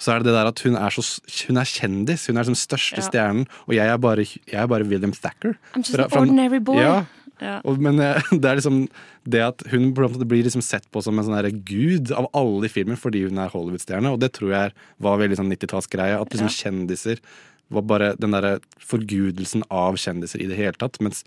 [0.00, 1.02] så er det det der at hun er, så,
[1.48, 2.28] hun er kjendis.
[2.30, 3.08] Hun er den største Ja.
[3.08, 5.58] stjernen, og jeg er bare, jeg er bare William Thacker.
[5.74, 6.78] I'm just an ordinary boy.
[6.80, 7.02] Ja.
[7.40, 7.58] Ja.
[7.64, 8.82] Og, men eh, det er liksom
[9.30, 12.98] det at hun blir liksom sett på som en sånn gud av alle i filmen
[13.00, 16.18] fordi hun er Hollywood-stjerne, og det tror jeg var veldig sånn 90-tallsgreie.
[16.20, 16.58] At liksom Ja.
[16.64, 17.22] kjendiser
[17.70, 20.98] var bare den derre forgudelsen av kjendiser i det hele tatt.
[21.04, 21.22] Mens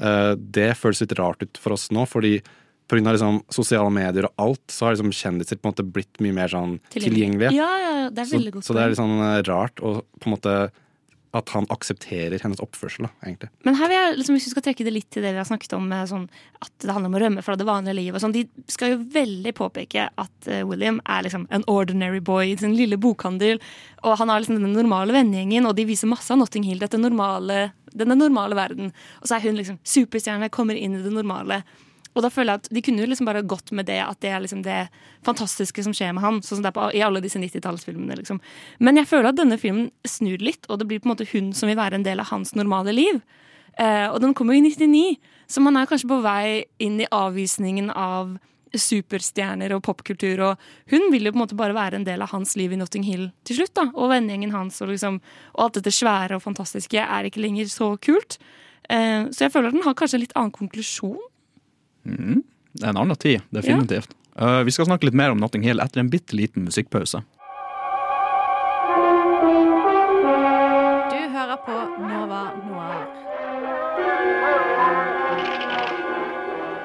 [0.00, 2.40] uh, det føles litt rart ut for oss nå, fordi
[2.92, 6.34] av liksom sosiale medier og alt, så har liksom kjendiser på en måte blitt mye
[6.36, 7.54] mer sånn tilgjengelige.
[7.56, 10.28] Ja, ja, det er veldig godt så det er litt sånn eh, rart å på
[10.28, 10.56] en måte
[11.32, 13.48] at han aksepterer hennes oppførsel, da, egentlig.
[13.64, 15.48] Men her vil jeg, liksom, hvis vi skal trekke det litt til det vi har
[15.48, 16.26] snakket om, sånn,
[16.60, 18.18] at det handler om å rømme fra det vanlige livet.
[18.18, 22.50] og Sånn, de skal jo veldig påpeke at uh, William er liksom en ordinary boy
[22.50, 23.62] i sin lille bokhandel.
[24.04, 27.00] Og han har liksom den normale vennegjengen, og de viser masse av Notting Hill, dette
[27.00, 28.92] normale, denne normale verden.
[29.22, 31.62] Og så er hun liksom superstjerne, kommer inn i det normale.
[32.12, 34.32] Og da føler jeg at De kunne jo liksom bare gått med det at det
[34.32, 34.80] er liksom det
[35.26, 36.40] fantastiske som skjer med han.
[36.44, 38.18] Sånn som det er på, i alle disse 90-tallsfilmene.
[38.20, 38.40] Liksom.
[38.80, 41.52] Men jeg føler at denne filmen snur litt, og det blir på en måte hun
[41.56, 43.22] som vil være en del av hans normale liv.
[43.80, 47.08] Eh, og den kommer jo i 99, så man er kanskje på vei inn i
[47.08, 48.36] avvisningen av
[48.72, 50.40] superstjerner og popkultur.
[50.46, 52.78] Og hun vil jo på en måte bare være en del av hans liv i
[52.80, 53.74] Notting Hill til slutt.
[53.74, 55.20] da, Og vennegjengen hans og, liksom,
[55.54, 58.38] og alt dette svære og fantastiske er ikke lenger så kult.
[58.88, 61.20] Eh, så jeg føler at den har kanskje en litt annen konklusjon.
[62.04, 62.42] Mhm.
[62.72, 64.14] Det er en annen tid, definitivt.
[64.40, 67.20] Uh, vi skal snakke litt mer om Notting Hill etter en bitte liten musikkpause.
[71.12, 73.04] Du hører på Nova Noir.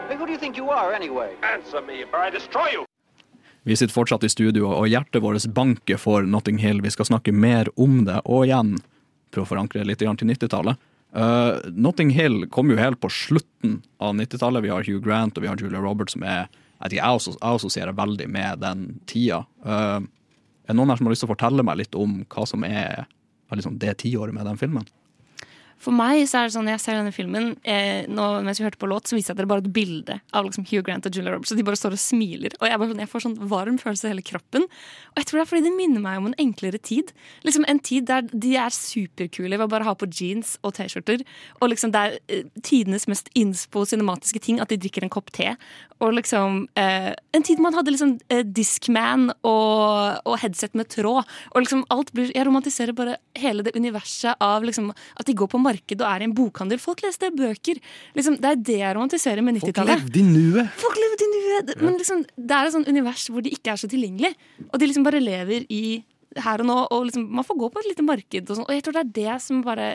[0.09, 1.30] Hey, who do you are, anyway?
[1.88, 2.86] Me, or I destroy you!
[3.63, 6.82] Vi sitter fortsatt i studio, og hjertet vårt banker for Notting Hill.
[6.82, 8.78] Vi skal snakke mer om det, og igjen
[9.32, 10.80] prøve å forankre det litt til 90-tallet.
[11.18, 14.63] Uh, Notting Hill kom jo helt på slutten av 90-tallet.
[14.63, 18.28] Vi har Hugh Grant og vi har Julia Roberts, som er jeg, jeg, assosierer veldig
[18.30, 19.41] med den tida.
[19.65, 20.03] Uh,
[20.68, 22.65] er det noen her som har lyst til å fortelle meg litt om hva som
[22.68, 23.07] er
[23.47, 24.88] er liksom det tiåret med den filmen?
[25.82, 28.80] For meg så er det sånn, jeg ser denne filmen eh, nå, Mens vi hørte
[28.82, 31.36] på låt, så viser jeg dere bare et bilde av liksom Hugh Grant og Julia
[31.36, 31.53] Roberts.
[31.53, 32.55] Og de bare står og smiler.
[32.59, 34.65] Og jeg, bare, jeg får sånn varm følelse i hele kroppen.
[35.13, 37.13] Og jeg tror det er fordi det minner meg om en enklere tid.
[37.45, 41.23] Liksom En tid der de er superkule ved å bare ha på jeans og T-skjorter.
[41.61, 45.30] Og liksom det er eh, tidenes mest innspo cinematiske ting at de drikker en kopp
[45.36, 45.53] te.
[46.01, 51.25] Og liksom eh, En tid man hadde liksom eh, Discman og, og headset med tråd.
[51.53, 55.49] Og liksom alt blir Jeg romantiserer bare hele det universet av liksom at de går
[55.51, 56.82] på marked og er i en bokhandel.
[56.82, 57.80] Folk leste bøker.
[58.18, 60.05] Liksom, det er det jeg romantiserer med 90-tallet.
[60.07, 60.76] Levde i nuet.
[60.82, 61.74] Folk levde i nuet.
[61.84, 64.36] Men liksom, det er et sånt univers hvor de ikke er så tilgjengelige.
[64.70, 65.84] Og de liksom bare lever i
[66.38, 66.78] her og nå.
[66.95, 68.43] Og liksom, man får gå på et lite marked.
[68.43, 68.68] Og, sånn.
[68.68, 69.89] og jeg tror det er det som bare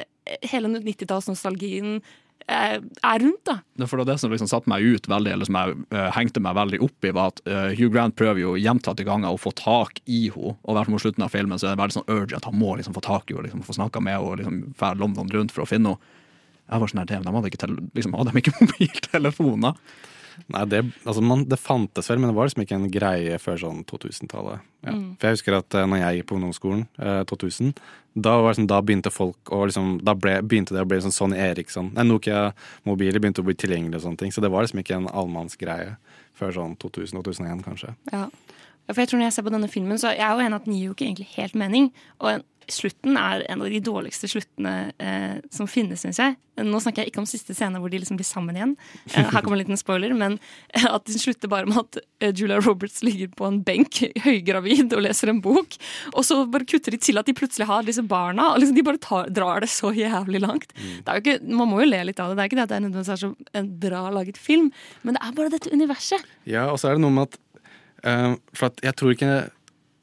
[0.52, 3.44] hele 90-tallsnostalgien eh, er rundt.
[3.48, 3.86] da.
[3.86, 6.80] For det som liksom satte meg ut veldig, eller som jeg uh, hengte meg veldig
[6.84, 10.24] opp i, var at uh, Hugh Grant prøver jo gjentatte ganger å få tak i
[10.32, 10.56] henne.
[10.62, 12.76] Og hvert mot slutten av filmen så er det veldig sånn urge at han må
[12.78, 15.66] liksom få tak i henne, liksom, få snakka med henne liksom fære London rundt for
[15.66, 16.18] å finne henne.
[16.72, 17.68] Jeg var sånn her, de hadde ikke,
[17.98, 19.80] liksom, hadde de ikke mobiltelefoner.
[20.52, 23.60] Nei, det, altså man, det fantes vel, men det var liksom ikke en greie før
[23.62, 24.68] sånn 2000-tallet.
[24.86, 24.94] Ja.
[24.94, 25.08] Mm.
[25.18, 27.74] For jeg husker at uh, når jeg gikk på ungdomsskolen, uh, 2000,
[28.12, 31.14] da, var liksom, da begynte folk å liksom, Da ble, begynte det å bli sånn
[31.14, 34.34] Sonny Eriksson Nei, Nokia-mobiler begynte å bli tilgjengelige og sånne ting.
[34.34, 35.94] Så det var liksom ikke en allmannsgreie
[36.36, 37.94] før sånn 2000-2001, kanskje.
[38.12, 38.26] Ja.
[38.82, 40.58] Ja, For jeg tror Når jeg ser på denne filmen, så jeg er jo enig
[40.58, 41.92] at den gir jo ikke egentlig helt mening.
[42.20, 46.36] Og en, slutten er en av de dårligste sluttene eh, som finnes, syns jeg.
[46.60, 48.74] Nå snakker jeg ikke om siste scene hvor de liksom blir sammen igjen.
[49.08, 50.36] Eh, her kommer en liten spoiler, men
[50.74, 54.92] eh, at den slutter bare med at eh, Julia Roberts ligger på en benk høygravid
[54.92, 55.78] og leser en bok.
[56.12, 58.50] Og så bare kutter de til at de plutselig har disse barna.
[58.52, 60.76] og liksom De bare tar, drar det så jævlig langt.
[60.76, 62.38] Det jo ikke, man må jo le litt av det.
[62.38, 63.32] Det er ikke det at det er nødvendigvis er så
[63.62, 64.68] en bra laget film,
[65.02, 66.28] men det er bare dette universet.
[66.48, 67.40] Ja, og så er det noe med at
[68.02, 69.34] Uh, for at jeg tror ikke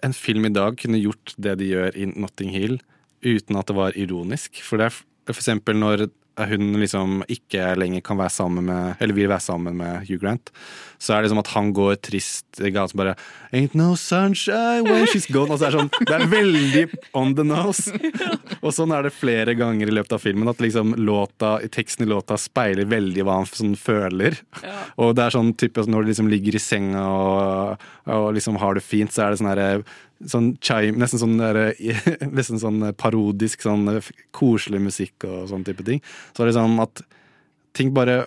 [0.05, 2.79] en film i dag kunne gjort det de gjør i Notting Hill
[3.25, 4.61] uten at det var ironisk.
[4.63, 4.99] For det er
[5.43, 6.07] eksempel når
[6.47, 10.51] hun liksom ikke lenger kan være sammen med Eller vil være sammen med Hugh Grant,
[10.99, 13.15] så er det som at han går trist i gaten bare
[13.55, 15.49] Ain't no sunshine when she's gone.
[15.51, 16.83] Og så er det sånn Det er veldig
[17.17, 17.93] on the nose.
[18.59, 20.51] Og sånn er det flere ganger i løpet av filmen.
[20.51, 24.37] At liksom låta, teksten i låta speiler veldig hva han sånn føler.
[24.61, 24.75] Ja.
[25.01, 28.77] Og det er sånn type når du liksom ligger i senga og, og liksom har
[28.77, 29.71] det fint, så er det sånn herre
[30.27, 31.73] Sånn chime, nesten sånn, der,
[32.37, 33.87] nesten sånn parodisk, sånn
[34.35, 36.01] koselig musikk og sånn type ting.
[36.35, 37.05] Så er det sånn at
[37.77, 38.25] ting bare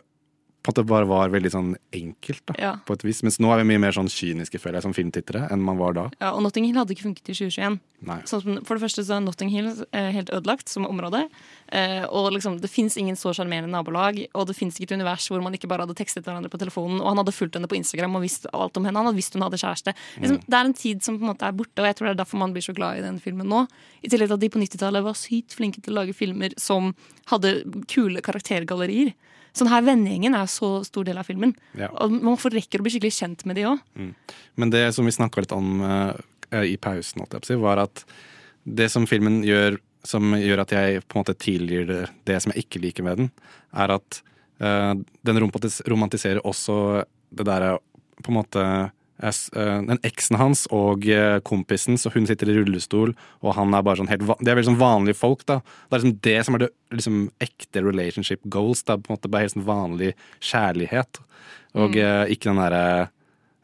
[0.62, 2.72] på at det bare var veldig sånn enkelt, da, Ja.
[2.86, 3.18] på et vis.
[3.26, 5.92] Mens nå er vi mye mer sånn kyniske, føler jeg, som filmtittere, enn man var
[5.96, 6.04] da.
[6.20, 7.80] Ja, og Notting Hill hadde ikke funket i 2021.
[8.06, 8.20] Nei.
[8.30, 11.24] Sånn for det første så er Notting Hill eh, helt ødelagt som område.
[11.72, 15.24] Eh, og liksom, det fins ingen så sjarmerende nabolag, og det fins ikke et univers
[15.30, 17.78] hvor man ikke bare hadde tekstet hverandre på telefonen, og han hadde fulgt henne på
[17.78, 19.00] Instagram og visst alt om henne.
[19.00, 19.94] Han hadde visst hun hadde kjæreste.
[20.20, 22.14] Liksom, Det er en tid som på en måte er borte, og jeg tror det
[22.14, 23.64] er derfor man blir så glad i den filmen nå.
[24.04, 26.92] I tillegg til at de på 90-tallet var sykt flinke til å lage filmer som
[27.32, 27.54] hadde
[27.88, 29.14] kule karaktergallerier.
[29.56, 31.54] Sånn her Vennegjengen er så stor del av filmen.
[31.76, 31.88] Ja.
[32.04, 33.80] Og man får rekker å bli skikkelig kjent med de òg.
[33.96, 34.12] Mm.
[34.60, 36.12] Men det som vi snakka litt om uh,
[36.64, 37.24] i pausen,
[37.60, 38.04] var at
[38.64, 42.52] det som filmen gjør som gjør at jeg på en måte tilgir det, det som
[42.52, 43.30] jeg ikke liker med den,
[43.74, 44.22] er at
[44.62, 44.94] uh,
[45.24, 47.76] den romantis romantiserer også det derre
[48.22, 48.62] på en måte
[49.22, 53.82] eh, den eksen hans og eh, kompisen, så hun sitter i rullestol, og han er
[53.86, 55.60] bare sånn helt Det De er veldig sånn vanlige folk, da.
[55.88, 58.82] Det er liksom det som er det liksom ekte relationship goals.
[58.84, 61.22] Det er på en måte bare helt sånn vanlig kjærlighet.
[61.74, 62.02] Og Mm.
[62.04, 63.08] eh, ikke den derre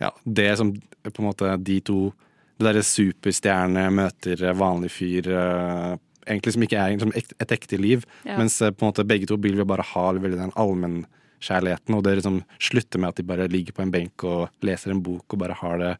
[0.00, 0.72] Ja, det som
[1.02, 2.12] på en måte de to
[2.58, 5.96] Det derre superstjerne møter vanlig fyr eh,
[6.28, 8.04] Egentlig som ikke er liksom et ekte liv.
[8.28, 8.36] Ja.
[8.40, 11.96] Mens eh, på en måte begge to vil vi bare ha veldig den allmennkjærligheten.
[11.96, 15.04] Og det liksom slutter med at de bare ligger på en benk og leser en
[15.04, 15.94] bok og bare har det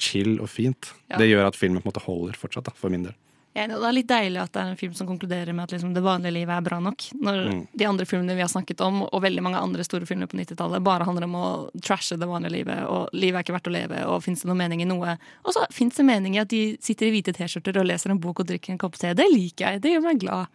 [0.00, 0.92] chill og fint.
[1.10, 1.18] Ja.
[1.20, 3.14] Det gjør at filmen på en måte holder fortsatt, da, for min del.
[3.54, 5.74] Enig, og Det er litt deilig at det er en film som konkluderer med at
[5.76, 7.04] liksom det vanlige livet er bra nok.
[7.22, 7.60] Når Mm.
[7.76, 10.82] de andre filmene vi har snakket om, og veldig mange andre store filmer på 90-tallet,
[10.82, 14.06] bare handler om å trashe det vanlige livet, og livet er ikke verdt å leve,
[14.10, 15.16] og fins det noe mening i noe?
[15.44, 18.18] Og så fins det mening i at de sitter i hvite T-skjorter og leser en
[18.18, 19.14] bok og drikker en kopp te.
[19.14, 19.80] Det liker jeg.
[19.82, 20.46] Det gjør meg glad.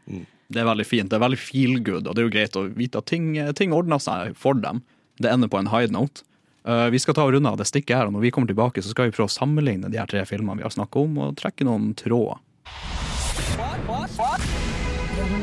[0.52, 1.10] Det er veldig fint.
[1.10, 3.72] Det er veldig feel good, og det er jo greit å vite at ting, ting
[3.72, 4.82] ordner seg for dem.
[5.22, 6.24] Det ender på en high note.
[6.68, 8.84] Uh, vi skal ta og runde av det stikket her, og når vi kommer tilbake,
[8.84, 11.38] så skal vi prøve å sammenligne de her tre filmene vi har snakka om, og
[11.40, 12.38] trekke noen tråder.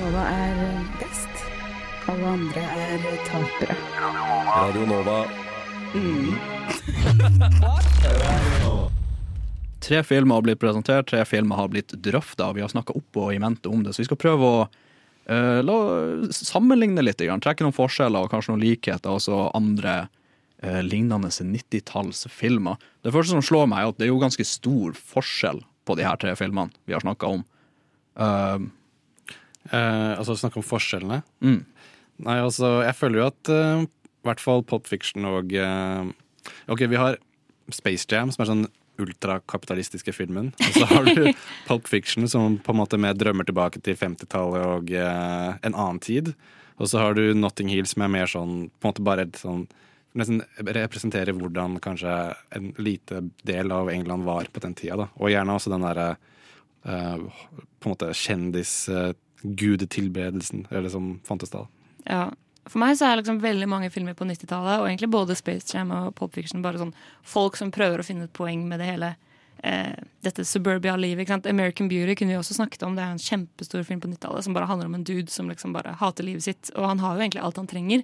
[0.06, 0.58] Nova er
[1.00, 1.40] best.
[2.06, 3.74] Alle andre er tapere.
[4.46, 5.16] Radio Nova.
[9.86, 13.18] Tre filmer har blitt presentert, tre filmer har blitt drøfta, og vi har snakka opp
[13.22, 15.76] og i mente om det, så vi skal prøve å uh, la
[16.34, 20.08] sammenligne litt, trekke noen forskjeller og kanskje noen likheter, og så andre
[20.62, 22.80] eh, lignende 90-tallsfilmer.
[23.06, 26.06] Det første som slår meg, er at det er jo ganske stor forskjell på de
[26.06, 27.44] her tre filmene vi har snakka om.
[28.16, 28.66] Uh,
[29.70, 31.22] uh, altså snakke om forskjellene.
[31.44, 31.62] Mm.
[32.24, 36.08] Nei, altså, jeg føler jo at eh, i hvert fall Pop Fiction og eh,
[36.70, 37.18] Ok, vi har
[37.74, 38.66] Space Jam, som er sånn
[39.02, 40.52] ultrakapitalistiske filmen.
[40.62, 41.26] Og så har du
[41.68, 46.00] Pulp Fiction, som på en måte mer drømmer tilbake til 50-tallet og eh, en annen
[46.00, 46.32] tid.
[46.80, 49.40] Og så har du Notting Hill, som er mer sånn på en måte bare et
[49.42, 49.66] sånn
[50.16, 52.12] Nesten representerer hvordan kanskje
[52.56, 54.96] en lite del av England var på den tida.
[54.96, 55.06] da.
[55.20, 56.16] Og gjerne også den derre
[56.88, 57.18] uh,
[57.80, 61.66] på en måte kjendis-gudetilbedelsen, eller som fantes da.
[62.06, 62.30] Ja.
[62.66, 65.88] For meg så er liksom veldig mange filmer på 90-tallet, og egentlig både Space Jam
[65.94, 69.10] og Pop Fiction, bare sånn folk som prøver å finne et poeng med det hele.
[69.62, 69.94] Eh,
[70.26, 71.46] dette suburbia-livet.
[71.46, 72.96] American Beauty kunne vi også snakket om.
[72.96, 75.72] Det er en kjempestor film på 90-tallet som bare handler om en dude som liksom
[75.76, 76.70] bare hater livet sitt.
[76.74, 78.00] Og han har jo egentlig alt han trenger.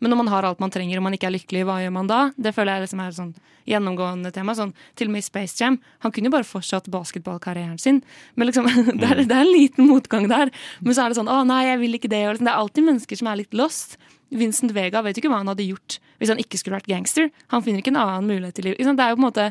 [0.00, 2.08] Men når man har alt man trenger og man ikke er lykkelig, hva gjør man
[2.10, 2.20] da?
[2.40, 3.32] Det føler jeg liksom er et sånn
[3.68, 4.54] gjennomgående tema.
[4.56, 5.76] Sånn, til og med i Space Jam.
[6.04, 8.00] Han kunne jo bare fortsatt basketballkarrieren sin.
[8.34, 8.68] Men liksom,
[9.00, 10.52] det, er, det er en liten motgang der.
[10.80, 12.22] Men så er det sånn å nei, jeg vil ikke det.
[12.32, 13.98] Liksom, det er alltid mennesker som er litt lost.
[14.30, 17.30] Vincent Vega vet jo ikke hva han hadde gjort hvis han ikke skulle vært gangster.
[17.52, 18.80] Han finner ikke en annen mulighet i livet.
[18.80, 19.50] Det er jo på en måte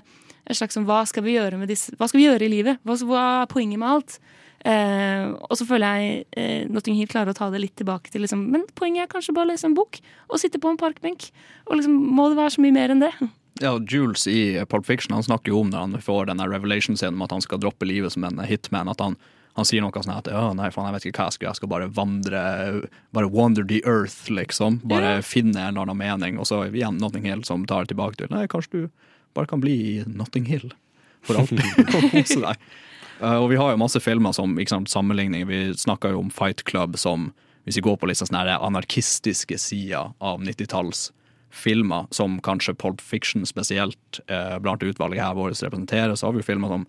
[0.49, 2.79] en slags som, hva skal vi gjøre med disse, hva skal vi gjøre i livet?
[2.87, 4.17] Hva, hva er poenget med alt?
[4.67, 8.25] Eh, og så føler jeg eh, Notting Hill klarer å ta det litt tilbake til
[8.25, 11.29] liksom, Men poenget er kanskje bare å lese en bok og sitte på en parkbenk.
[11.69, 13.13] Og liksom, Må det være så mye mer enn det?
[13.63, 17.25] Ja, Jules i Pulp Fiction han snakker jo om når han får denne revelation-scenen om
[17.25, 18.91] at han skal droppe livet som en hitman.
[18.91, 19.17] At han,
[19.59, 21.59] han sier noe sånn at ja, nei, faen, jeg vet ikke hva jeg skal jeg
[21.59, 22.43] skal bare vandre
[23.15, 24.79] Bare wander the earth, liksom.
[24.87, 26.39] Bare finne en eller annen mening.
[26.39, 29.61] Og så igjen Notting Hill som tar det tilbake til Nei, kanskje du bare kan
[29.61, 30.71] bli i Notting Hill
[31.23, 31.63] for alltid.
[31.95, 32.69] og kose deg.
[33.19, 35.47] Uh, og vi har jo masse filmer som sant, sammenligning.
[35.49, 37.31] Vi snakker jo om Fight Club som
[37.67, 44.19] Hvis vi går på sånn sånne anarkistiske sider av 90-tallsfilmer, som kanskje Pulp Fiction spesielt
[44.31, 46.87] uh, blant utvalget her vårt representerer, så har vi jo filmer som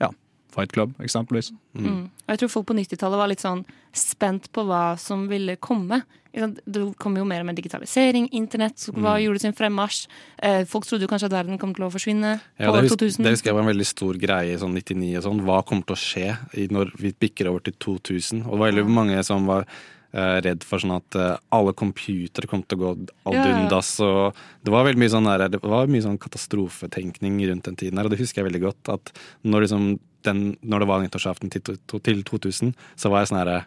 [0.00, 0.08] ja,
[0.56, 1.52] Fight Club, eksempelvis.
[1.78, 2.08] Mm.
[2.08, 3.62] Og jeg tror folk på 90-tallet var litt sånn
[3.94, 6.00] spent på hva som ville komme.
[6.36, 10.06] Det kom jo mer med digitalisering, internett som var, gjorde sin fremmarsj.
[10.44, 12.88] Eh, folk trodde jo kanskje at verden kom til å forsvinne Ja, på det, år
[12.90, 13.24] husker, 2000.
[13.24, 15.44] det husker jeg var en veldig stor greie i sånn 99 og sånn.
[15.48, 18.44] Hva kommer til å skje når vi bikker over til 2000?
[18.44, 19.64] Og det var veldig mange som var
[20.12, 24.32] eh, redd for sånn at eh, alle computere kom til å gå ad Ja, ja.
[24.64, 28.08] det var veldig mye sånn, der, det var mye sånn katastrofetenkning rundt den tiden her,
[28.08, 28.92] og det husker jeg veldig godt.
[28.92, 29.12] At
[29.46, 29.88] når, liksom
[30.26, 33.64] den, når det var nyttårsaften til, til 2000, så var jeg sånn herre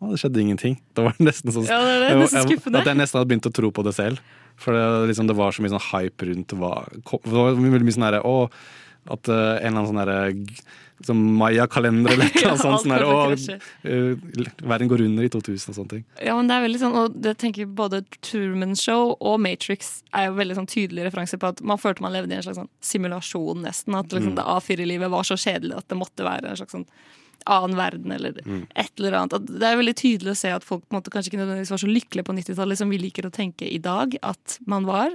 [0.00, 0.78] å, det skjedde ingenting.
[0.94, 2.80] Det var nesten sånn Ja, det er jeg- skuffende.
[2.82, 4.18] At jeg nesten hadde begynt å tro på det selv.
[4.56, 7.92] For det, liksom, det var så mye sånn hype rundt hva Det var veldig mye
[7.92, 8.50] sånn herre Å,
[9.12, 10.62] at uh, en eller annen sånn herre g-
[11.04, 12.80] sånn Maya-kalender eller noe Ja, sånt.
[12.86, 13.36] Sånn der, å
[13.84, 14.16] eh,
[14.64, 16.04] verden går under i 2000 og sånne ting.
[16.24, 20.30] Ja, men det er veldig sånn, og det tenker både Truman Show og Matrix er
[20.30, 22.72] jo veldig sånn tydelig referanse på at man følte man levde i en slags sånn
[22.80, 23.94] simulasjon, nesten.
[24.00, 24.40] At liksom Mm.
[24.40, 26.86] det A4-livet var så kjedelig at det måtte være en slags sånn
[27.46, 28.66] annen verden eller Mm.
[28.74, 29.46] et eller annet.
[29.46, 31.78] Det er veldig tydelig å se at folk på en måte kanskje ikke nødvendigvis var
[31.78, 35.10] så lykkelige på 90-tallet som vi liker å tenke i dag at man var.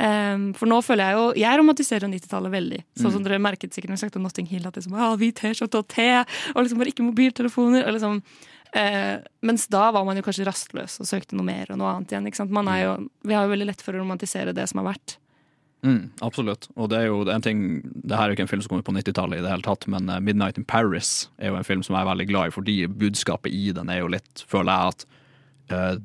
[0.00, 2.78] Um, for nå føler jeg jo Jeg romantiserer 90-tallet veldig.
[2.96, 3.24] Sånn som Mm.
[3.26, 4.66] dere merket sikkert når jeg snakket om Notting Hill.
[4.66, 7.86] At liksom, ja, hvit T-skjorte og te, og liksom bare ikke mobiltelefoner.
[7.86, 8.22] Og liksom,
[8.72, 12.08] eh, mens da var man jo kanskje rastløs og søkte noe mer og noe annet
[12.12, 12.50] igjen.
[12.50, 15.16] Man er jo, vi har jo veldig lett for å romantisere det som har vært.
[15.86, 16.68] Mm, absolutt.
[16.76, 18.84] Og det er jo en ting Det her er jo ikke en film som kommer
[18.84, 21.82] på 90-tallet i det hele tatt, men eh, 'Midnight in Paris' er jo en film
[21.86, 24.94] som jeg er veldig glad i, fordi budskapet i den er jo litt, føler jeg,
[24.94, 25.06] at
[25.72, 25.96] eh,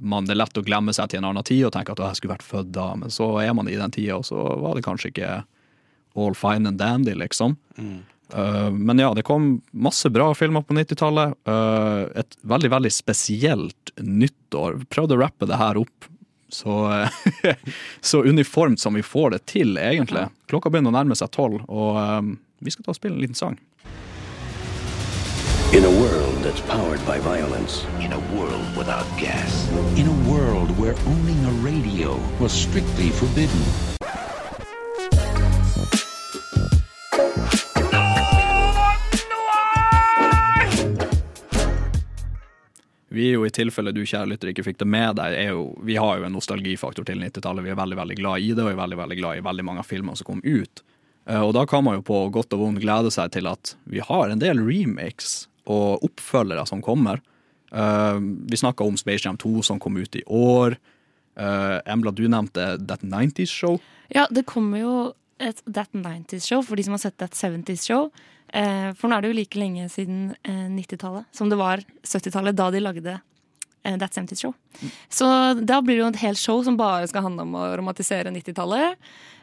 [0.00, 2.08] man, det er lett å glemme seg til en annen tid og tenke at «Å,
[2.08, 4.78] jeg skulle vært født da, men så er man i den tida, og så var
[4.78, 5.32] det kanskje ikke
[6.18, 7.56] all fine and dandy, liksom.
[8.34, 11.34] Eh, men ja, det kom masse bra filmer på 90-tallet.
[11.48, 14.82] Uh, et veldig, veldig spesielt nyttår.
[14.92, 16.08] Prøvde å rappe det her opp
[16.48, 17.08] så,
[17.44, 17.54] eh,
[18.00, 20.28] så uniformt som vi får det til, egentlig.
[20.48, 23.38] Klokka begynner å nærme seg tolv, og um, vi skal ta og spille en liten
[23.38, 23.58] sang.
[25.76, 27.84] In a world that's powered by violence.
[28.00, 29.68] In a world without gas.
[29.98, 33.62] In a world where owning a radio was strictly forbidden.
[43.14, 46.18] Vi er jo i tilfelle du kjære ikke fikk det med deg, jo, vi har
[46.18, 47.64] jo en nostalgifaktor til 90-tallet.
[47.64, 49.80] Vi er veldig veldig glad i det, og er veldig veldig glad i veldig mange
[49.84, 50.82] av filmene som kom ut.
[51.28, 54.00] Eh, Og da kan man jo på godt og vondt glede seg til at vi
[54.04, 57.20] har en del remakes og oppfølgere som kommer.
[57.72, 60.76] Eh, Vi snakka om Space Jam 2 som kom ut i år.
[61.38, 63.78] Eh, Embla, du nevnte That 90's Show.
[64.08, 68.10] Ja, det kommer jo et That 90's-show for de som har sett That 70's-show.
[68.10, 68.37] Eh,
[68.98, 72.70] for nå er det jo like lenge siden eh, 90-tallet som det var 70-tallet, da
[72.72, 73.24] de lagde eh,
[73.96, 74.54] That 70's Show.
[75.08, 78.30] Så da blir det jo et helt show som bare skal handle om å romantisere
[78.34, 78.98] 90-tallet.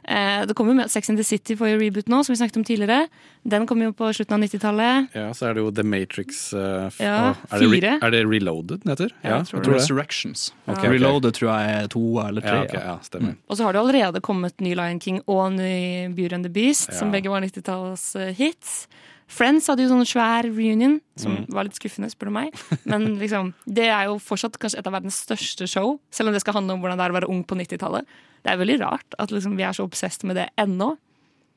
[0.07, 2.59] Eh, det kommer jo med Sex in the City for reboot nå, som vi snakket
[2.61, 3.07] om tidligere.
[3.43, 5.15] Den kommer jo på slutten av 90-tallet.
[5.17, 8.83] Ja, så er det jo The Matrix uh, Ja, er, det re er det Reloaded
[8.83, 9.15] den heter?
[9.23, 9.73] Ja, jeg tror det.
[9.73, 10.51] Resurrections.
[10.67, 10.93] Okay, ok.
[10.93, 12.59] Reloaded tror jeg er to eller tre.
[12.59, 13.33] Ja, okay, ja, stemmer.
[13.49, 16.93] Og så har det allerede kommet ny Lion King og ny Beauty and the Beast,
[16.93, 18.85] som begge var 90-tallets eh, hits.
[19.27, 21.45] Friends hadde jo sånn svær reunion, som Mm.
[21.53, 22.53] var litt skuffende, spør du meg.
[22.85, 26.41] Men liksom, det er jo fortsatt kanskje et av verdens største show, selv om det
[26.43, 28.05] skal handle om hvordan det er å være ung på 90-tallet.
[28.45, 30.91] Det er veldig rart at liksom, vi er så obsessed med det ennå.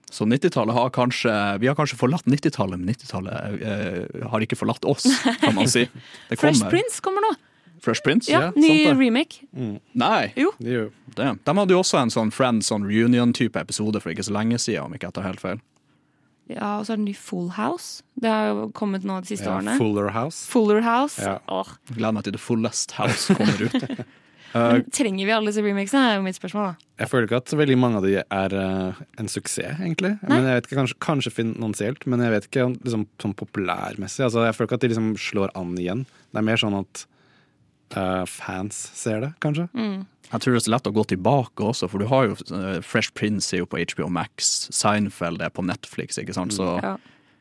[0.09, 4.87] Så 90-tallet har kanskje Vi har kanskje forlatt 90-tallet, men 90-tallet eh, har ikke forlatt
[4.89, 5.05] oss,
[5.43, 5.85] kan man si.
[6.31, 6.65] Det Fresh.
[6.73, 7.35] Prince kommer nå.
[7.85, 8.31] Fresh Prince?
[8.33, 9.43] Ja, ny sant remake.
[9.53, 9.81] remake.
[9.95, 10.33] Nei.
[10.35, 10.51] Jo.
[10.59, 11.29] Det.
[11.45, 14.89] De hadde jo også en sånn Friends on reunion-type episode for ikke så lenge siden,
[14.89, 15.61] om ikke jeg tar helt feil.
[16.49, 18.03] Ja, og så er det ny Full House.
[18.17, 19.75] Det har jo kommet nå de siste Ja, årene.
[19.81, 20.47] Fuller House.
[20.49, 21.21] Fuller House.
[21.21, 21.39] Ja.
[21.53, 21.75] Åh.
[21.93, 24.07] Gleder meg til The Fullest House kommer ut.
[24.55, 26.71] Men trenger vi alle disse remakesene, er jo mitt spørsmål.
[26.71, 26.87] da.
[27.03, 30.15] Jeg føler ikke at veldig mange av de er uh, en suksess, egentlig.
[30.25, 34.25] Men jeg vet ikke, Kanskje, kanskje finansielt, men jeg vet ikke om liksom, sånn populærmessig.
[34.25, 36.07] Altså, jeg føler ikke at de liksom slår an igjen.
[36.33, 37.05] Det er mer sånn at
[37.97, 39.69] eh, fans ser det, kanskje.
[40.29, 42.81] Jeg tror det er så lett å gå tilbake også, for du har jo eh,
[42.85, 46.57] Fresh Prince er jo på HBO Max, Seinfeld er på Netflix, ikke sant.
[46.57, 46.99] Så Ja.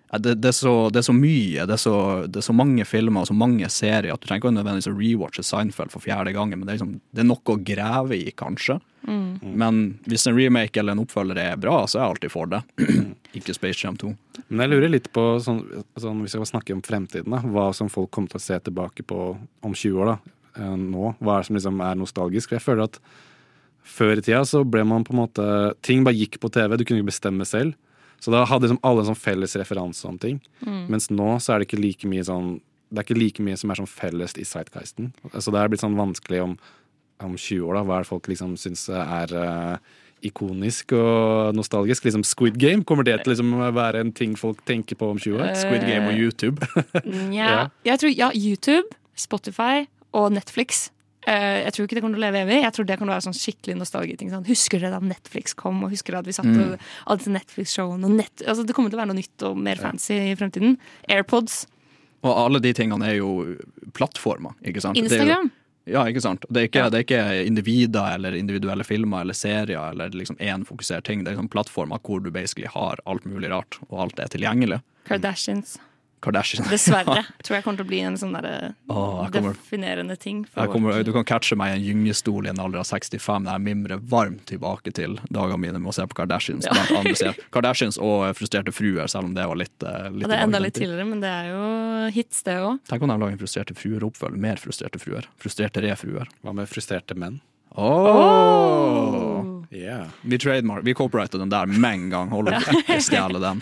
[0.08, 1.96] Ja, det, det, er så, det er så mye, det er så,
[2.32, 4.96] det er så mange filmer og så mange serier at du trenger ikke nødvendigvis å
[4.96, 8.32] rewatche Seinfeld for fjerde gangen, men det er, liksom, det er noe å grave i,
[8.40, 8.78] kanskje.
[9.04, 9.58] Mm.
[9.60, 12.62] Men hvis en remake eller en oppfølger er bra, så er jeg alltid for det.
[13.38, 14.14] ikke Space Jam 2.
[14.48, 15.60] Men jeg lurer litt på, sånn,
[16.00, 19.04] sånn, vi skal snakke om fremtiden, da, hva som folk kommer til å se tilbake
[19.08, 20.14] på om 20 år.
[20.14, 22.50] da, nå, Hva er det som liksom er nostalgisk?
[22.50, 23.02] For jeg føler at
[23.88, 25.50] før i tida så ble man på en måte
[25.86, 27.78] Ting bare gikk på TV, du kunne ikke bestemme selv.
[28.20, 30.40] Så da hadde liksom alle en sånn felles referanse om ting.
[30.66, 30.88] Mm.
[30.94, 32.58] Mens nå så er det ikke like mye sånn
[32.90, 35.12] Det er ikke like mye som er sånn felles i Sightgeisten.
[35.36, 36.54] Så det er blitt sånn vanskelig om,
[37.20, 37.82] om 20 år, da.
[37.84, 42.08] Hva er det folk liksom syns er uh, ikonisk og nostalgisk?
[42.08, 45.20] Liksom Squid Game, kommer det til liksom å være en ting folk tenker på om
[45.20, 45.50] 20 år?
[45.50, 46.72] Eh, Squid Game og YouTube.
[47.42, 47.68] ja.
[47.84, 50.92] Jeg tror ja, YouTube, Spotify og Netflix.
[51.28, 52.62] Eh, jeg tror ikke det kommer til å leve evig.
[52.64, 54.30] Jeg tror det kommer til å være sånn skikkelig nostalgiting.
[54.32, 54.46] Sånn.
[54.48, 56.74] Husker dere da Netflix kom, og husker dere at vi satt Mm.
[56.74, 59.76] og alle disse Netflix-showene net altså, Det kommer til å være noe nytt og mer
[59.76, 60.78] fancy i fremtiden.
[61.10, 61.66] AirPods.
[62.24, 63.58] Og alle de tingene er jo
[63.94, 64.98] plattformer, ikke sant?
[64.98, 65.52] Jo- Instagram.
[65.88, 66.44] Ja, ikke sant.
[66.52, 70.66] Det er ikke, det er ikke individer eller individuelle filmer eller serier eller liksom én
[70.68, 71.24] fokusert ting.
[71.24, 74.82] Det er liksom plattformer hvor du basically har alt mulig rart, og alt er tilgjengelig.
[75.08, 75.78] Kardashians.
[76.28, 76.68] Kardashian.
[76.72, 77.24] Dessverre.
[77.46, 80.44] tror jeg kommer til å bli en sånn der, oh, kommer- definerende ting.
[80.54, 83.58] For kommer, du kan catche meg i en gyngestol i en alder av 65 der
[83.58, 86.68] jeg mimrer varmt tilbake til dagene mine med å se på Kardashians.
[86.68, 86.76] Ja.
[86.76, 87.42] Blant andre serier.
[87.56, 90.62] Kardashians og Frustrerte fruer, selv om det var litt, eh, litt Ja, det er enda
[90.64, 91.66] litt tidligere, men det er jo
[92.16, 92.82] hits, det òg.
[92.92, 94.42] Tenk om de lager Frustrerte fruer-oppfølger.
[94.48, 95.28] Mer Frustrerte fruer.
[95.42, 96.30] Frustrerte refruer.
[96.44, 97.40] Hva med frustrerte menn?
[97.78, 99.64] Oh.
[99.70, 100.08] Yeah.
[100.22, 102.30] Vi trademark, vi copyrighta den der med en gang.
[102.34, 103.62] Holder på å stjele den.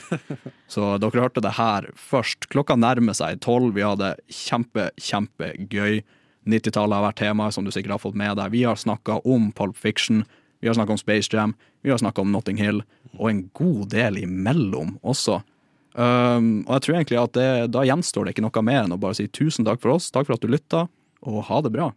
[0.72, 2.48] Så dere hørte det her først.
[2.54, 3.74] Klokka nærmer seg tolv.
[3.76, 6.00] Vi hadde kjempe, kjempegøy.
[6.46, 8.54] 90-tallet har vært tema, som du sikkert har fått med deg.
[8.54, 10.24] Vi har snakka om Pulp Fiction,
[10.62, 12.84] vi har snakka om Space Jam, vi har snakka om Notting Hill,
[13.18, 15.42] og en god del imellom også.
[15.96, 19.00] Um, og jeg tror egentlig at det, da gjenstår det ikke noe mer enn å
[19.02, 20.86] bare si tusen takk for oss, takk for at du lytta,
[21.26, 21.90] og ha det bra.